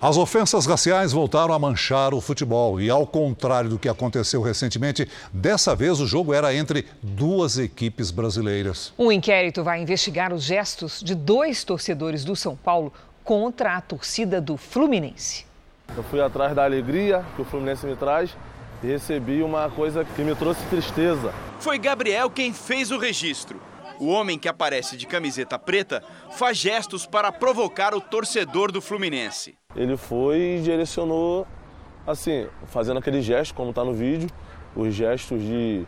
As 0.00 0.16
ofensas 0.16 0.64
raciais 0.64 1.10
voltaram 1.10 1.52
a 1.52 1.58
manchar 1.58 2.14
o 2.14 2.20
futebol 2.20 2.80
e, 2.80 2.88
ao 2.88 3.04
contrário 3.04 3.68
do 3.68 3.80
que 3.80 3.88
aconteceu 3.88 4.40
recentemente, 4.40 5.08
dessa 5.32 5.74
vez 5.74 5.98
o 5.98 6.06
jogo 6.06 6.32
era 6.32 6.54
entre 6.54 6.86
duas 7.02 7.58
equipes 7.58 8.12
brasileiras. 8.12 8.92
Um 8.96 9.10
inquérito 9.10 9.64
vai 9.64 9.82
investigar 9.82 10.32
os 10.32 10.44
gestos 10.44 11.02
de 11.02 11.16
dois 11.16 11.64
torcedores 11.64 12.24
do 12.24 12.36
São 12.36 12.54
Paulo 12.54 12.92
contra 13.24 13.76
a 13.76 13.80
torcida 13.80 14.40
do 14.40 14.56
Fluminense. 14.56 15.44
Eu 15.96 16.04
fui 16.04 16.20
atrás 16.20 16.54
da 16.54 16.62
alegria 16.62 17.24
que 17.34 17.42
o 17.42 17.44
Fluminense 17.44 17.84
me 17.84 17.96
traz 17.96 18.30
e 18.84 18.86
recebi 18.86 19.42
uma 19.42 19.68
coisa 19.68 20.04
que 20.04 20.22
me 20.22 20.36
trouxe 20.36 20.62
tristeza. 20.70 21.34
Foi 21.58 21.76
Gabriel 21.76 22.30
quem 22.30 22.52
fez 22.52 22.92
o 22.92 22.98
registro. 22.98 23.60
O 23.98 24.06
homem 24.06 24.38
que 24.38 24.48
aparece 24.48 24.96
de 24.96 25.08
camiseta 25.08 25.58
preta 25.58 26.04
faz 26.30 26.56
gestos 26.56 27.04
para 27.04 27.32
provocar 27.32 27.94
o 27.96 28.00
torcedor 28.00 28.70
do 28.70 28.80
Fluminense. 28.80 29.56
Ele 29.78 29.96
foi 29.96 30.58
e 30.58 30.60
direcionou, 30.60 31.46
assim, 32.04 32.48
fazendo 32.66 32.98
aquele 32.98 33.22
gesto, 33.22 33.54
como 33.54 33.70
está 33.70 33.84
no 33.84 33.94
vídeo, 33.94 34.28
os 34.74 34.92
gestos 34.92 35.40
de, 35.40 35.86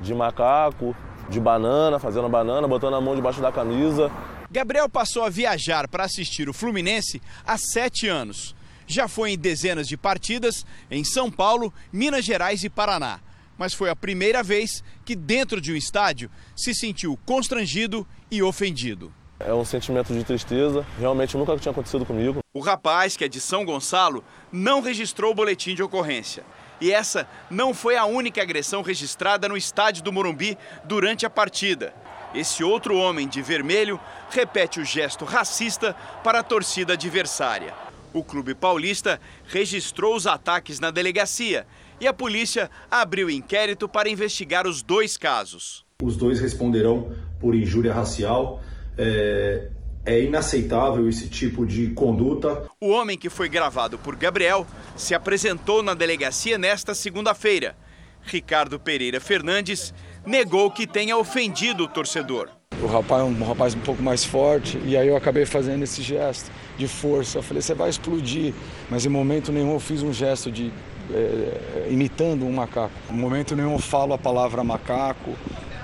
de 0.00 0.14
macaco, 0.14 0.96
de 1.28 1.38
banana, 1.38 1.98
fazendo 1.98 2.30
banana, 2.30 2.66
botando 2.66 2.94
a 2.94 3.00
mão 3.00 3.14
debaixo 3.14 3.42
da 3.42 3.52
camisa. 3.52 4.10
Gabriel 4.50 4.88
passou 4.88 5.22
a 5.22 5.28
viajar 5.28 5.86
para 5.86 6.04
assistir 6.04 6.48
o 6.48 6.54
Fluminense 6.54 7.20
há 7.46 7.58
sete 7.58 8.08
anos. 8.08 8.56
Já 8.86 9.06
foi 9.06 9.32
em 9.32 9.38
dezenas 9.38 9.86
de 9.86 9.98
partidas 9.98 10.64
em 10.90 11.04
São 11.04 11.30
Paulo, 11.30 11.70
Minas 11.92 12.24
Gerais 12.24 12.64
e 12.64 12.70
Paraná 12.70 13.20
mas 13.58 13.72
foi 13.72 13.88
a 13.88 13.96
primeira 13.96 14.42
vez 14.42 14.82
que, 15.04 15.16
dentro 15.16 15.60
de 15.60 15.72
um 15.72 15.76
estádio, 15.76 16.30
se 16.54 16.74
sentiu 16.74 17.18
constrangido 17.24 18.06
e 18.30 18.42
ofendido. 18.42 19.12
É 19.38 19.52
um 19.52 19.64
sentimento 19.64 20.14
de 20.14 20.24
tristeza, 20.24 20.84
realmente 20.98 21.36
nunca 21.36 21.56
tinha 21.58 21.70
acontecido 21.70 22.06
comigo. 22.06 22.40
O 22.54 22.60
rapaz, 22.60 23.16
que 23.16 23.24
é 23.24 23.28
de 23.28 23.38
São 23.38 23.66
Gonçalo, 23.66 24.24
não 24.50 24.80
registrou 24.80 25.32
o 25.32 25.34
boletim 25.34 25.74
de 25.74 25.82
ocorrência. 25.82 26.42
E 26.80 26.90
essa 26.90 27.28
não 27.50 27.74
foi 27.74 27.96
a 27.96 28.06
única 28.06 28.40
agressão 28.40 28.80
registrada 28.82 29.48
no 29.48 29.56
estádio 29.56 30.02
do 30.02 30.12
Morumbi 30.12 30.56
durante 30.84 31.26
a 31.26 31.30
partida. 31.30 31.94
Esse 32.34 32.64
outro 32.64 32.96
homem 32.96 33.28
de 33.28 33.42
vermelho 33.42 34.00
repete 34.30 34.80
o 34.80 34.84
gesto 34.84 35.24
racista 35.24 35.94
para 36.24 36.40
a 36.40 36.42
torcida 36.42 36.94
adversária. 36.94 37.74
O 38.12 38.24
clube 38.24 38.54
paulista 38.54 39.20
registrou 39.46 40.16
os 40.16 40.26
ataques 40.26 40.80
na 40.80 40.90
delegacia 40.90 41.66
e 42.00 42.06
a 42.06 42.12
polícia 42.12 42.70
abriu 42.90 43.28
inquérito 43.28 43.88
para 43.88 44.08
investigar 44.08 44.66
os 44.66 44.82
dois 44.82 45.16
casos. 45.16 45.84
Os 46.02 46.16
dois 46.16 46.40
responderão 46.40 47.14
por 47.40 47.54
injúria 47.54 47.92
racial. 47.92 48.60
É, 48.98 49.68
É 50.04 50.20
inaceitável 50.22 51.08
esse 51.08 51.28
tipo 51.28 51.66
de 51.66 51.88
conduta. 51.88 52.62
O 52.80 52.90
homem 52.90 53.18
que 53.18 53.28
foi 53.28 53.48
gravado 53.48 53.98
por 53.98 54.14
Gabriel 54.14 54.64
se 54.94 55.14
apresentou 55.14 55.82
na 55.82 55.94
delegacia 55.94 56.56
nesta 56.56 56.94
segunda-feira. 56.94 57.76
Ricardo 58.22 58.78
Pereira 58.78 59.20
Fernandes 59.20 59.92
negou 60.24 60.70
que 60.70 60.86
tenha 60.86 61.16
ofendido 61.16 61.84
o 61.84 61.88
torcedor. 61.88 62.48
O 62.80 62.86
rapaz 62.86 63.22
é 63.22 63.24
um 63.24 63.44
rapaz 63.44 63.74
um 63.74 63.80
pouco 63.80 64.00
mais 64.00 64.24
forte 64.24 64.78
e 64.84 64.96
aí 64.96 65.08
eu 65.08 65.16
acabei 65.16 65.44
fazendo 65.44 65.82
esse 65.82 66.02
gesto 66.02 66.52
de 66.78 66.86
força. 66.86 67.38
Eu 67.38 67.42
falei, 67.42 67.60
você 67.62 67.74
vai 67.74 67.90
explodir. 67.90 68.54
Mas 68.88 69.04
em 69.04 69.08
momento 69.08 69.50
nenhum 69.50 69.72
eu 69.72 69.80
fiz 69.80 70.02
um 70.02 70.12
gesto 70.12 70.52
de 70.52 70.72
é, 71.12 71.88
imitando 71.90 72.44
um 72.44 72.52
macaco. 72.52 72.94
Em 73.10 73.16
momento 73.16 73.56
nenhum 73.56 73.72
eu 73.72 73.78
falo 73.80 74.12
a 74.14 74.18
palavra 74.18 74.62
macaco, 74.62 75.34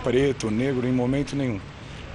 preto, 0.04 0.48
negro, 0.48 0.86
em 0.86 0.92
momento 0.92 1.34
nenhum. 1.34 1.60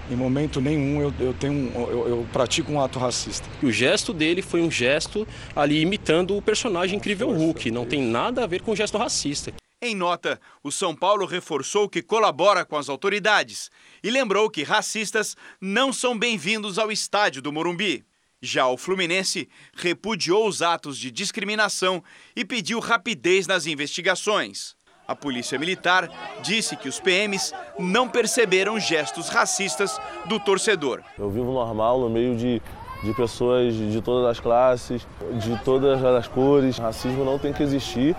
Em 0.09 0.15
momento 0.15 0.61
nenhum 0.61 1.01
eu, 1.01 1.13
eu 1.19 1.33
tenho 1.33 1.69
eu, 1.73 2.07
eu, 2.07 2.27
pratico 2.31 2.71
um 2.71 2.79
ato 2.79 2.97
racista. 2.97 3.49
O 3.61 3.69
gesto 3.69 4.13
dele 4.13 4.41
foi 4.41 4.61
um 4.61 4.71
gesto 4.71 5.27
ali 5.53 5.81
imitando 5.81 6.37
o 6.37 6.41
personagem 6.41 6.97
Incrível 6.97 7.29
Hulk. 7.29 7.69
Não 7.71 7.85
tem 7.85 8.01
nada 8.01 8.43
a 8.43 8.47
ver 8.47 8.61
com 8.61 8.73
gesto 8.73 8.97
racista. 8.97 9.53
Em 9.81 9.93
nota, 9.93 10.39
o 10.63 10.71
São 10.71 10.95
Paulo 10.95 11.25
reforçou 11.25 11.89
que 11.89 12.01
colabora 12.01 12.63
com 12.63 12.77
as 12.77 12.87
autoridades 12.87 13.69
e 14.01 14.09
lembrou 14.09 14.49
que 14.49 14.63
racistas 14.63 15.35
não 15.59 15.91
são 15.91 16.17
bem-vindos 16.17 16.79
ao 16.79 16.89
estádio 16.89 17.41
do 17.41 17.51
Morumbi. 17.51 18.05
Já 18.41 18.67
o 18.67 18.77
Fluminense 18.77 19.49
repudiou 19.75 20.47
os 20.47 20.61
atos 20.61 20.97
de 20.97 21.11
discriminação 21.11 22.01
e 22.33 22.45
pediu 22.45 22.79
rapidez 22.79 23.45
nas 23.45 23.65
investigações. 23.65 24.76
A 25.07 25.15
Polícia 25.15 25.57
Militar 25.57 26.09
disse 26.43 26.75
que 26.75 26.89
os 26.89 26.99
PMs 26.99 27.53
não 27.79 28.09
perceberam 28.09 28.77
gestos 28.77 29.29
racistas 29.29 29.97
do 30.25 30.37
torcedor. 30.37 31.01
Eu 31.17 31.29
vivo 31.29 31.53
normal 31.53 32.01
no 32.01 32.09
meio 32.09 32.35
de, 32.35 32.61
de 33.01 33.13
pessoas 33.13 33.73
de 33.73 34.01
todas 34.01 34.29
as 34.29 34.39
classes, 34.41 35.07
de 35.41 35.57
todas 35.63 36.03
as 36.03 36.27
cores. 36.27 36.77
Racismo 36.77 37.23
não 37.23 37.39
tem 37.39 37.53
que 37.53 37.63
existir. 37.63 38.17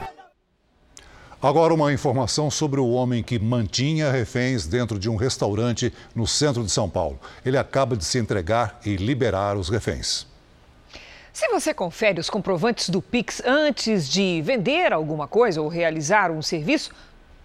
Agora, 1.42 1.74
uma 1.74 1.92
informação 1.92 2.50
sobre 2.50 2.80
o 2.80 2.88
homem 2.88 3.22
que 3.22 3.38
mantinha 3.38 4.10
reféns 4.10 4.66
dentro 4.66 4.98
de 4.98 5.10
um 5.10 5.14
restaurante 5.14 5.92
no 6.14 6.26
centro 6.26 6.64
de 6.64 6.70
São 6.70 6.88
Paulo. 6.88 7.20
Ele 7.44 7.58
acaba 7.58 7.98
de 7.98 8.04
se 8.04 8.18
entregar 8.18 8.80
e 8.84 8.96
liberar 8.96 9.58
os 9.58 9.68
reféns. 9.68 10.26
Se 11.38 11.46
você 11.50 11.72
confere 11.72 12.18
os 12.18 12.28
comprovantes 12.28 12.90
do 12.90 13.00
Pix 13.00 13.40
antes 13.46 14.08
de 14.08 14.42
vender 14.42 14.92
alguma 14.92 15.28
coisa 15.28 15.62
ou 15.62 15.68
realizar 15.68 16.32
um 16.32 16.42
serviço, 16.42 16.90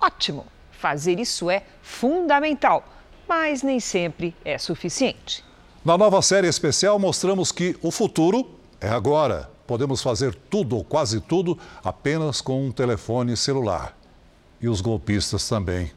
ótimo! 0.01 0.47
Fazer 0.71 1.19
isso 1.19 1.47
é 1.47 1.61
fundamental, 1.83 2.83
mas 3.29 3.61
nem 3.61 3.79
sempre 3.79 4.35
é 4.43 4.57
suficiente. 4.57 5.45
Na 5.85 5.95
nova 5.95 6.23
série 6.23 6.47
especial, 6.47 6.97
mostramos 6.97 7.51
que 7.51 7.77
o 7.83 7.91
futuro 7.91 8.57
é 8.81 8.89
agora. 8.89 9.51
Podemos 9.67 10.01
fazer 10.01 10.33
tudo 10.49 10.75
ou 10.75 10.83
quase 10.83 11.21
tudo 11.21 11.55
apenas 11.83 12.41
com 12.41 12.65
um 12.65 12.71
telefone 12.71 13.37
celular. 13.37 13.95
E 14.59 14.67
os 14.67 14.81
golpistas 14.81 15.47
também. 15.47 15.91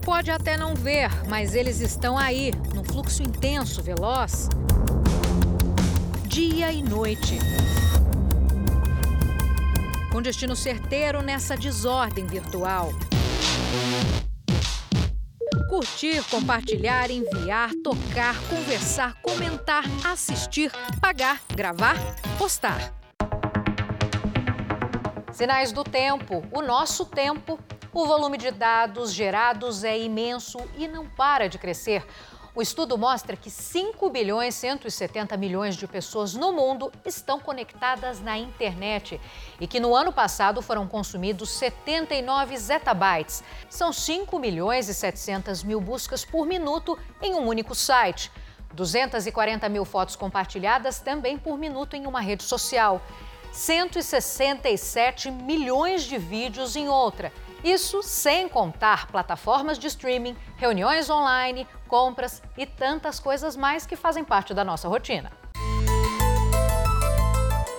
Pode 0.00 0.30
até 0.30 0.56
não 0.56 0.74
ver, 0.74 1.10
mas 1.28 1.54
eles 1.54 1.80
estão 1.80 2.16
aí, 2.16 2.52
num 2.74 2.84
fluxo 2.84 3.22
intenso, 3.22 3.82
veloz. 3.82 4.48
Dia 6.26 6.72
e 6.72 6.82
noite. 6.82 7.38
Com 10.10 10.22
destino 10.22 10.56
certeiro 10.56 11.22
nessa 11.22 11.56
desordem 11.56 12.26
virtual. 12.26 12.92
Curtir, 15.68 16.24
compartilhar, 16.28 17.10
enviar, 17.10 17.70
tocar, 17.84 18.34
conversar, 18.48 19.14
comentar, 19.22 19.84
assistir, 20.04 20.72
pagar, 21.00 21.40
gravar, 21.54 21.96
postar. 22.36 22.92
Sinais 25.32 25.70
do 25.72 25.84
tempo, 25.84 26.44
o 26.52 26.60
nosso 26.60 27.06
tempo 27.06 27.58
o 27.92 28.06
volume 28.06 28.38
de 28.38 28.52
dados 28.52 29.12
gerados 29.12 29.82
é 29.82 29.98
imenso 29.98 30.58
e 30.76 30.86
não 30.86 31.06
para 31.06 31.48
de 31.48 31.58
crescer. 31.58 32.06
O 32.54 32.62
estudo 32.62 32.96
mostra 32.98 33.36
que 33.36 33.50
5 33.50 34.10
bilhões 34.10 34.54
170 34.56 35.36
milhões 35.36 35.76
de 35.76 35.86
pessoas 35.86 36.34
no 36.34 36.52
mundo 36.52 36.92
estão 37.04 37.40
conectadas 37.40 38.20
na 38.20 38.38
internet 38.38 39.20
e 39.60 39.66
que 39.66 39.80
no 39.80 39.94
ano 39.94 40.12
passado 40.12 40.60
foram 40.60 40.86
consumidos 40.86 41.50
79 41.50 42.56
zettabytes. 42.56 43.42
São 43.68 43.92
5 43.92 44.38
milhões 44.38 44.88
e 44.88 44.94
700 44.94 45.62
mil 45.62 45.80
buscas 45.80 46.24
por 46.24 46.46
minuto 46.46 46.98
em 47.22 47.34
um 47.34 47.46
único 47.46 47.74
site. 47.74 48.30
240 48.74 49.68
mil 49.68 49.84
fotos 49.84 50.14
compartilhadas 50.14 51.00
também 51.00 51.38
por 51.38 51.56
minuto 51.56 51.94
em 51.94 52.06
uma 52.06 52.20
rede 52.20 52.42
social. 52.42 53.00
167 53.52 55.30
milhões 55.30 56.04
de 56.04 56.18
vídeos 56.18 56.76
em 56.76 56.88
outra 56.88 57.32
isso 57.62 58.02
sem 58.02 58.48
contar 58.48 59.06
plataformas 59.08 59.78
de 59.78 59.86
streaming, 59.86 60.36
reuniões 60.56 61.10
online, 61.10 61.66
compras 61.88 62.42
e 62.56 62.64
tantas 62.66 63.20
coisas 63.20 63.56
mais 63.56 63.86
que 63.86 63.96
fazem 63.96 64.24
parte 64.24 64.54
da 64.54 64.64
nossa 64.64 64.88
rotina. 64.88 65.30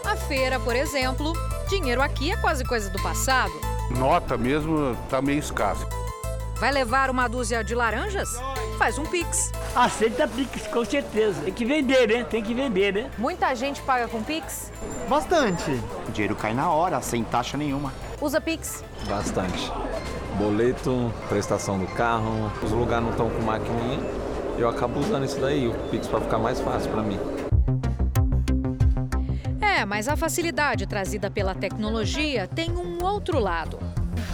A 0.05 0.15
feira, 0.15 0.59
por 0.59 0.75
exemplo, 0.75 1.33
dinheiro 1.69 2.01
aqui 2.01 2.31
é 2.31 2.37
quase 2.37 2.65
coisa 2.65 2.89
do 2.89 3.01
passado. 3.01 3.53
Nota 3.97 4.37
mesmo 4.37 4.91
está 5.03 5.21
meio 5.21 5.39
escassa. 5.39 5.87
Vai 6.59 6.71
levar 6.71 7.09
uma 7.09 7.27
dúzia 7.27 7.63
de 7.63 7.73
laranjas? 7.73 8.29
Faz 8.77 8.97
um 8.97 9.05
Pix. 9.05 9.51
Aceita 9.75 10.27
Pix, 10.27 10.67
com 10.67 10.85
certeza. 10.85 11.41
Tem 11.41 11.53
que 11.53 11.65
vender, 11.65 12.07
né? 12.07 12.23
Tem 12.23 12.43
que 12.43 12.53
vender, 12.53 12.93
né? 12.93 13.11
Muita 13.17 13.53
gente 13.55 13.81
paga 13.81 14.07
com 14.07 14.23
Pix? 14.23 14.71
Bastante. 15.07 15.71
O 16.07 16.11
dinheiro 16.11 16.35
cai 16.35 16.53
na 16.53 16.69
hora, 16.71 17.01
sem 17.01 17.23
taxa 17.23 17.57
nenhuma. 17.57 17.91
Usa 18.21 18.39
Pix? 18.39 18.83
Bastante. 19.09 19.71
Boleto, 20.37 21.11
prestação 21.27 21.79
do 21.79 21.87
carro, 21.87 22.51
os 22.63 22.71
lugares 22.71 23.03
não 23.03 23.11
estão 23.11 23.29
com 23.31 23.41
maquininha. 23.41 23.99
Eu 24.59 24.69
acabo 24.69 24.99
usando 24.99 25.25
isso 25.25 25.39
daí, 25.39 25.67
o 25.67 25.73
Pix, 25.89 26.07
para 26.07 26.21
ficar 26.21 26.37
mais 26.37 26.61
fácil 26.61 26.91
para 26.91 27.01
mim. 27.01 27.19
É, 29.59 29.83
mas 29.85 30.07
a 30.07 30.15
facilidade 30.15 30.85
trazida 30.85 31.31
pela 31.31 31.55
tecnologia 31.55 32.47
tem 32.47 32.69
um 32.69 33.03
outro 33.03 33.39
lado. 33.39 33.79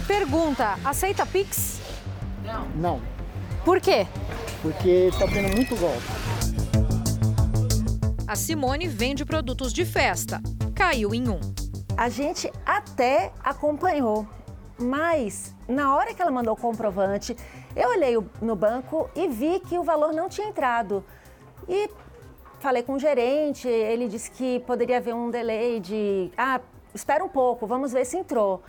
Pergunta: 0.06 0.78
aceita 0.84 1.24
Pix? 1.24 1.80
Não. 2.44 2.68
Não. 2.76 3.00
Por 3.64 3.80
quê? 3.80 4.06
Porque 4.60 5.08
está 5.10 5.26
tendo 5.26 5.54
muito 5.54 5.74
golpe. 5.76 6.04
A 8.26 8.36
Simone 8.36 8.86
vende 8.86 9.24
produtos 9.24 9.72
de 9.72 9.86
festa. 9.86 10.42
Caiu 10.74 11.14
em 11.14 11.30
um. 11.30 11.40
A 11.98 12.08
gente 12.08 12.48
até 12.64 13.32
acompanhou, 13.42 14.24
mas 14.78 15.52
na 15.66 15.96
hora 15.96 16.14
que 16.14 16.22
ela 16.22 16.30
mandou 16.30 16.54
o 16.54 16.56
comprovante, 16.56 17.36
eu 17.74 17.88
olhei 17.88 18.16
no 18.40 18.54
banco 18.54 19.10
e 19.16 19.26
vi 19.26 19.58
que 19.58 19.76
o 19.76 19.82
valor 19.82 20.12
não 20.12 20.28
tinha 20.28 20.46
entrado. 20.46 21.04
E 21.68 21.90
falei 22.60 22.84
com 22.84 22.92
o 22.92 23.00
gerente, 23.00 23.66
ele 23.66 24.06
disse 24.06 24.30
que 24.30 24.60
poderia 24.60 24.98
haver 24.98 25.12
um 25.12 25.28
delay 25.28 25.80
de, 25.80 26.30
ah, 26.38 26.60
espera 26.94 27.24
um 27.24 27.28
pouco, 27.28 27.66
vamos 27.66 27.92
ver 27.92 28.04
se 28.04 28.16
entrou. 28.16 28.62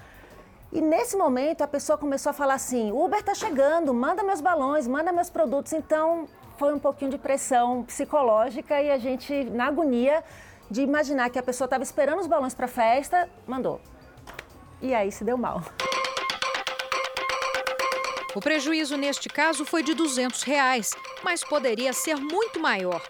E 0.73 0.81
nesse 0.81 1.15
momento 1.15 1.61
a 1.61 1.67
pessoa 1.67 1.99
começou 1.99 2.31
a 2.31 2.33
falar 2.33 2.55
assim: 2.55 2.91
Uber 2.91 3.19
está 3.19 3.35
chegando, 3.35 3.93
manda 3.93 4.23
meus 4.23 4.41
balões, 4.41 4.87
manda 4.87 5.11
meus 5.11 5.29
produtos. 5.29 5.71
Então 5.73 6.25
foi 6.57 6.73
um 6.73 6.79
pouquinho 6.79 7.11
de 7.11 7.19
pressão 7.19 7.83
psicológica 7.83 8.81
e 8.81 8.89
a 8.89 8.97
gente, 8.97 9.43
na 9.43 9.67
agonia, 9.67 10.23
de 10.69 10.81
imaginar 10.81 11.29
que 11.29 11.39
a 11.39 11.43
pessoa 11.43 11.65
estava 11.65 11.83
esperando 11.83 12.19
os 12.19 12.27
balões 12.27 12.53
para 12.53 12.65
a 12.65 12.69
festa, 12.69 13.29
mandou. 13.47 13.81
E 14.81 14.93
aí 14.93 15.11
se 15.11 15.23
deu 15.23 15.37
mal. 15.37 15.63
O 18.35 18.39
prejuízo 18.39 18.95
neste 18.95 19.27
caso 19.27 19.65
foi 19.65 19.81
de 19.81 19.93
200 19.93 20.43
reais, 20.43 20.91
mas 21.23 21.43
poderia 21.43 21.91
ser 21.91 22.15
muito 22.15 22.59
maior. 22.59 23.01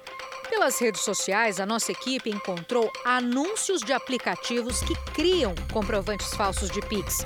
Pelas 0.49 0.79
redes 0.79 1.01
sociais, 1.01 1.59
a 1.59 1.65
nossa 1.65 1.91
equipe 1.91 2.29
encontrou 2.29 2.89
anúncios 3.05 3.81
de 3.81 3.93
aplicativos 3.93 4.81
que 4.81 4.95
criam 5.13 5.53
comprovantes 5.71 6.33
falsos 6.33 6.71
de 6.71 6.81
Pix. 6.81 7.25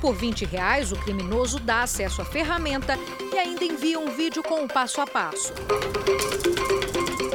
Por 0.00 0.14
20 0.14 0.44
reais, 0.44 0.90
o 0.90 0.96
criminoso 0.96 1.60
dá 1.60 1.82
acesso 1.82 2.20
à 2.20 2.24
ferramenta 2.24 2.98
e 3.32 3.38
ainda 3.38 3.64
envia 3.64 3.98
um 3.98 4.10
vídeo 4.10 4.42
com 4.42 4.64
o 4.64 4.68
passo 4.68 5.00
a 5.00 5.06
passo. 5.06 5.52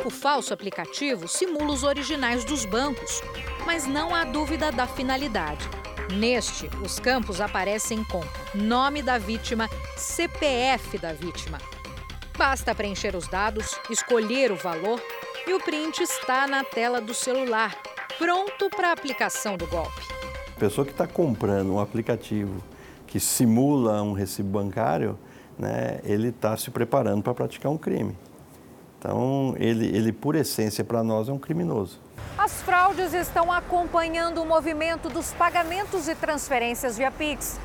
O 0.10 0.12
falso 0.12 0.56
aplicativo 0.56 1.28
simula 1.28 1.72
os 1.72 1.84
originais 1.84 2.44
dos 2.44 2.66
bancos, 2.66 3.22
mas 3.64 3.86
não 3.86 4.16
há 4.16 4.24
dúvida 4.24 4.72
da 4.72 4.88
finalidade. 4.88 5.70
Neste, 6.18 6.68
os 6.84 6.98
campos 6.98 7.40
aparecem 7.40 8.04
com 8.06 8.24
nome 8.56 9.04
da 9.04 9.20
vítima, 9.20 9.70
CPF 9.96 10.98
da 10.98 11.14
vítima. 11.14 11.60
Basta 12.36 12.74
preencher 12.74 13.16
os 13.16 13.28
dados, 13.28 13.80
escolher 13.88 14.52
o 14.52 14.56
valor 14.56 15.00
e 15.48 15.54
o 15.54 15.60
print 15.60 16.02
está 16.02 16.48
na 16.48 16.64
tela 16.64 17.00
do 17.00 17.14
celular. 17.14 17.78
pronto 18.18 18.68
para 18.76 18.88
a 18.88 18.94
aplicação 18.94 19.58
do 19.58 19.68
golpe. 19.68 20.02
A 20.58 20.60
pessoa 20.60 20.86
que 20.86 20.92
está 20.92 21.06
comprando 21.06 21.72
um 21.72 21.80
aplicativo 21.80 22.64
que 23.06 23.20
simula 23.20 24.02
um 24.02 24.14
recibo 24.14 24.50
bancário, 24.50 25.20
né, 25.56 26.00
ele 26.04 26.30
está 26.30 26.58
se 26.58 26.72
preparando 26.72 27.22
para 27.22 27.36
praticar 27.36 27.72
um 27.72 27.78
crime. 27.78 28.18
Então, 29.00 29.56
ele, 29.58 29.88
ele 29.96 30.12
por 30.12 30.36
essência, 30.36 30.84
para 30.84 31.02
nós, 31.02 31.30
é 31.30 31.32
um 31.32 31.40
criminoso. 31.40 31.98
As 32.38 32.62
fraudes 32.62 33.14
estão 33.14 33.50
acompanhando 33.50 34.42
o 34.42 34.46
movimento 34.46 35.08
dos 35.08 35.32
pagamentos 35.34 36.10
e 36.10 36.16
transferências 36.16 36.98
via 36.98 37.10
Pix. 37.10 37.58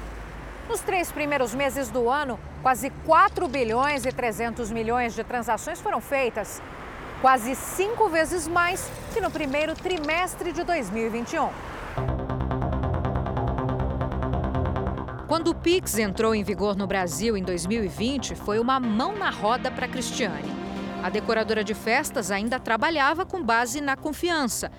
Nos 0.68 0.80
três 0.80 1.11
primeiros 1.11 1.53
meses 1.53 1.91
do 1.91 2.09
ano, 2.09 2.39
quase 2.62 2.91
4 3.05 3.49
bilhões 3.49 4.07
e 4.07 4.12
300 4.12 4.70
milhões 4.70 5.12
de 5.12 5.24
transações 5.24 5.80
foram 5.80 6.01
feitas, 6.01 6.62
quase 7.20 7.57
cinco 7.57 8.09
vezes 8.09 8.47
mais 8.47 8.89
que 9.12 9.20
no 9.20 9.30
primeiro 9.30 9.74
trimestre 9.74 10.53
de 10.53 10.62
2021. 10.62 11.49
Quando 15.26 15.49
o 15.49 15.55
Pix 15.55 15.99
entrou 15.99 16.32
em 16.32 16.45
vigor 16.45 16.76
no 16.76 16.87
Brasil 16.87 17.37
em 17.37 17.43
2020, 17.43 18.37
foi 18.37 18.61
uma 18.61 18.78
mão 18.78 19.16
na 19.16 19.30
roda 19.30 19.68
para 19.68 19.89
Cristiane. 19.89 20.64
A 21.05 21.11
decoradora 21.11 21.62
de 21.62 21.74
festas 21.74 22.30
ainda 22.30 22.59
trabalhava 22.59 23.26
com 23.26 23.44
base 23.44 23.78
na 23.78 23.94
confiança. 23.94 24.72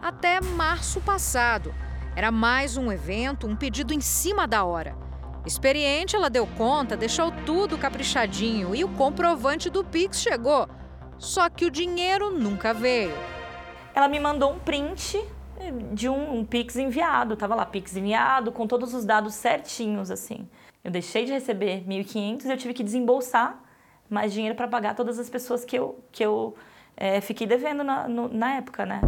Até 0.00 0.40
março 0.40 1.02
passado. 1.02 1.74
Era 2.16 2.30
mais 2.30 2.78
um 2.78 2.90
evento, 2.90 3.46
um 3.46 3.54
pedido 3.54 3.92
em 3.92 4.00
cima 4.00 4.46
da 4.46 4.64
hora. 4.64 4.96
Experiente, 5.44 6.16
ela 6.16 6.30
deu 6.30 6.46
conta, 6.46 6.96
deixou 6.96 7.30
tudo 7.44 7.76
caprichadinho 7.76 8.74
e 8.74 8.84
o 8.84 8.88
comprovante 8.88 9.68
do 9.68 9.84
Pix 9.84 10.22
chegou. 10.22 10.66
Só 11.18 11.50
que 11.50 11.66
o 11.66 11.70
dinheiro 11.70 12.30
nunca 12.30 12.72
veio. 12.72 13.12
Ela 13.94 14.08
me 14.08 14.18
mandou 14.18 14.54
um 14.54 14.58
print 14.58 15.22
de 15.92 16.08
um, 16.08 16.38
um 16.38 16.42
Pix 16.46 16.76
enviado. 16.76 17.36
Tava 17.36 17.54
lá, 17.54 17.66
Pix 17.66 17.94
enviado, 17.94 18.50
com 18.50 18.66
todos 18.66 18.94
os 18.94 19.04
dados 19.04 19.34
certinhos, 19.34 20.10
assim. 20.10 20.48
Eu 20.82 20.90
deixei 20.90 21.26
de 21.26 21.32
receber 21.32 21.84
1.500 21.86 22.46
e 22.46 22.50
eu 22.50 22.56
tive 22.56 22.72
que 22.72 22.82
desembolsar 22.82 23.65
mais 24.08 24.32
dinheiro 24.32 24.54
para 24.54 24.68
pagar 24.68 24.94
todas 24.94 25.18
as 25.18 25.28
pessoas 25.28 25.64
que 25.64 25.76
eu, 25.76 26.02
que 26.12 26.24
eu 26.24 26.54
é, 26.96 27.20
fiquei 27.20 27.46
devendo 27.46 27.84
na, 27.84 28.08
no, 28.08 28.28
na 28.28 28.54
época, 28.54 28.86
né? 28.86 29.00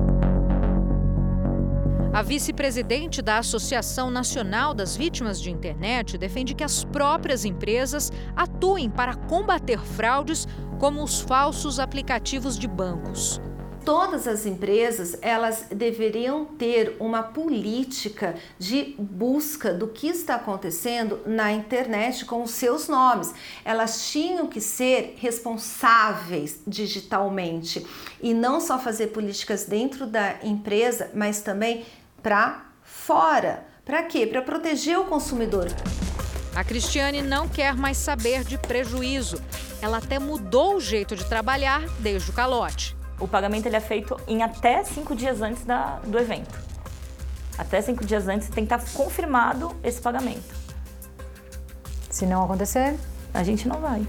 A 2.12 2.22
vice-presidente 2.22 3.20
da 3.20 3.38
Associação 3.38 4.10
Nacional 4.10 4.74
das 4.74 4.96
Vítimas 4.96 5.40
de 5.40 5.50
Internet 5.50 6.16
defende 6.16 6.54
que 6.54 6.64
as 6.64 6.82
próprias 6.82 7.44
empresas 7.44 8.10
atuem 8.34 8.90
para 8.90 9.14
combater 9.14 9.78
fraudes 9.78 10.46
como 10.78 11.02
os 11.02 11.20
falsos 11.20 11.78
aplicativos 11.78 12.58
de 12.58 12.66
bancos 12.66 13.40
todas 13.88 14.28
as 14.28 14.44
empresas 14.44 15.16
elas 15.22 15.64
deveriam 15.70 16.44
ter 16.44 16.94
uma 17.00 17.22
política 17.22 18.34
de 18.58 18.94
busca 18.98 19.72
do 19.72 19.88
que 19.88 20.08
está 20.08 20.34
acontecendo 20.34 21.20
na 21.24 21.52
internet 21.52 22.26
com 22.26 22.42
os 22.42 22.50
seus 22.50 22.86
nomes. 22.86 23.32
Elas 23.64 24.10
tinham 24.10 24.46
que 24.46 24.60
ser 24.60 25.14
responsáveis 25.16 26.60
digitalmente 26.66 27.86
e 28.20 28.34
não 28.34 28.60
só 28.60 28.78
fazer 28.78 29.06
políticas 29.06 29.64
dentro 29.64 30.06
da 30.06 30.34
empresa, 30.42 31.10
mas 31.14 31.40
também 31.40 31.86
para 32.22 32.66
fora. 32.82 33.64
Para 33.86 34.02
quê? 34.02 34.26
Para 34.26 34.42
proteger 34.42 34.98
o 34.98 35.06
consumidor. 35.06 35.68
A 36.54 36.62
Cristiane 36.62 37.22
não 37.22 37.48
quer 37.48 37.74
mais 37.74 37.96
saber 37.96 38.44
de 38.44 38.58
prejuízo. 38.58 39.40
Ela 39.80 39.96
até 39.96 40.18
mudou 40.18 40.76
o 40.76 40.80
jeito 40.80 41.16
de 41.16 41.26
trabalhar 41.26 41.88
desde 42.00 42.30
o 42.30 42.34
calote. 42.34 42.97
O 43.20 43.26
pagamento 43.26 43.66
ele 43.66 43.76
é 43.76 43.80
feito 43.80 44.16
em 44.26 44.42
até 44.42 44.84
cinco 44.84 45.14
dias 45.14 45.42
antes 45.42 45.64
da, 45.64 45.98
do 46.04 46.18
evento. 46.18 46.58
Até 47.56 47.82
cinco 47.82 48.04
dias 48.04 48.28
antes 48.28 48.48
tem 48.48 48.64
que 48.64 48.72
estar 48.72 48.92
confirmado 48.92 49.74
esse 49.82 50.00
pagamento. 50.00 50.54
Se 52.08 52.24
não 52.24 52.44
acontecer, 52.44 52.96
a 53.34 53.42
gente 53.42 53.66
não 53.66 53.80
vai. 53.80 54.06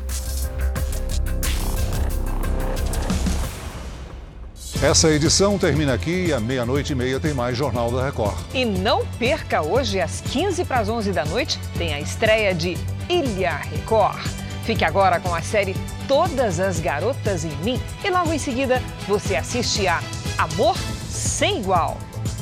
Essa 4.81 5.09
edição 5.09 5.57
termina 5.59 5.93
aqui 5.93 6.27
e 6.27 6.33
à 6.33 6.39
meia-noite 6.39 6.93
e 6.93 6.95
meia 6.95 7.19
tem 7.19 7.33
mais 7.33 7.57
Jornal 7.57 7.91
da 7.91 8.05
Record. 8.05 8.37
E 8.53 8.63
não 8.63 9.05
perca 9.05 9.61
hoje, 9.61 9.99
às 9.99 10.21
15 10.21 10.63
para 10.63 10.79
as 10.79 10.87
11 10.87 11.11
da 11.11 11.25
noite, 11.25 11.59
tem 11.77 11.93
a 11.93 11.99
estreia 11.99 12.55
de 12.55 12.77
Ilha 13.09 13.57
Record. 13.57 14.21
Fique 14.69 14.85
agora 14.85 15.19
com 15.19 15.33
a 15.33 15.41
série 15.41 15.75
Todas 16.07 16.59
as 16.59 16.79
Garotas 16.79 17.43
em 17.43 17.49
Mim 17.63 17.81
e 18.05 18.09
logo 18.11 18.31
em 18.31 18.37
seguida 18.37 18.79
você 19.07 19.35
assiste 19.35 19.87
a 19.87 19.99
Amor 20.37 20.77
Sem 21.09 21.61
Igual. 21.61 21.97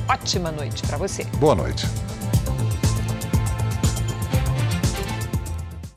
Ótima 0.09 0.51
noite 0.51 0.83
para 0.85 0.97
você. 0.97 1.23
Boa 1.39 1.55
noite. 1.55 1.87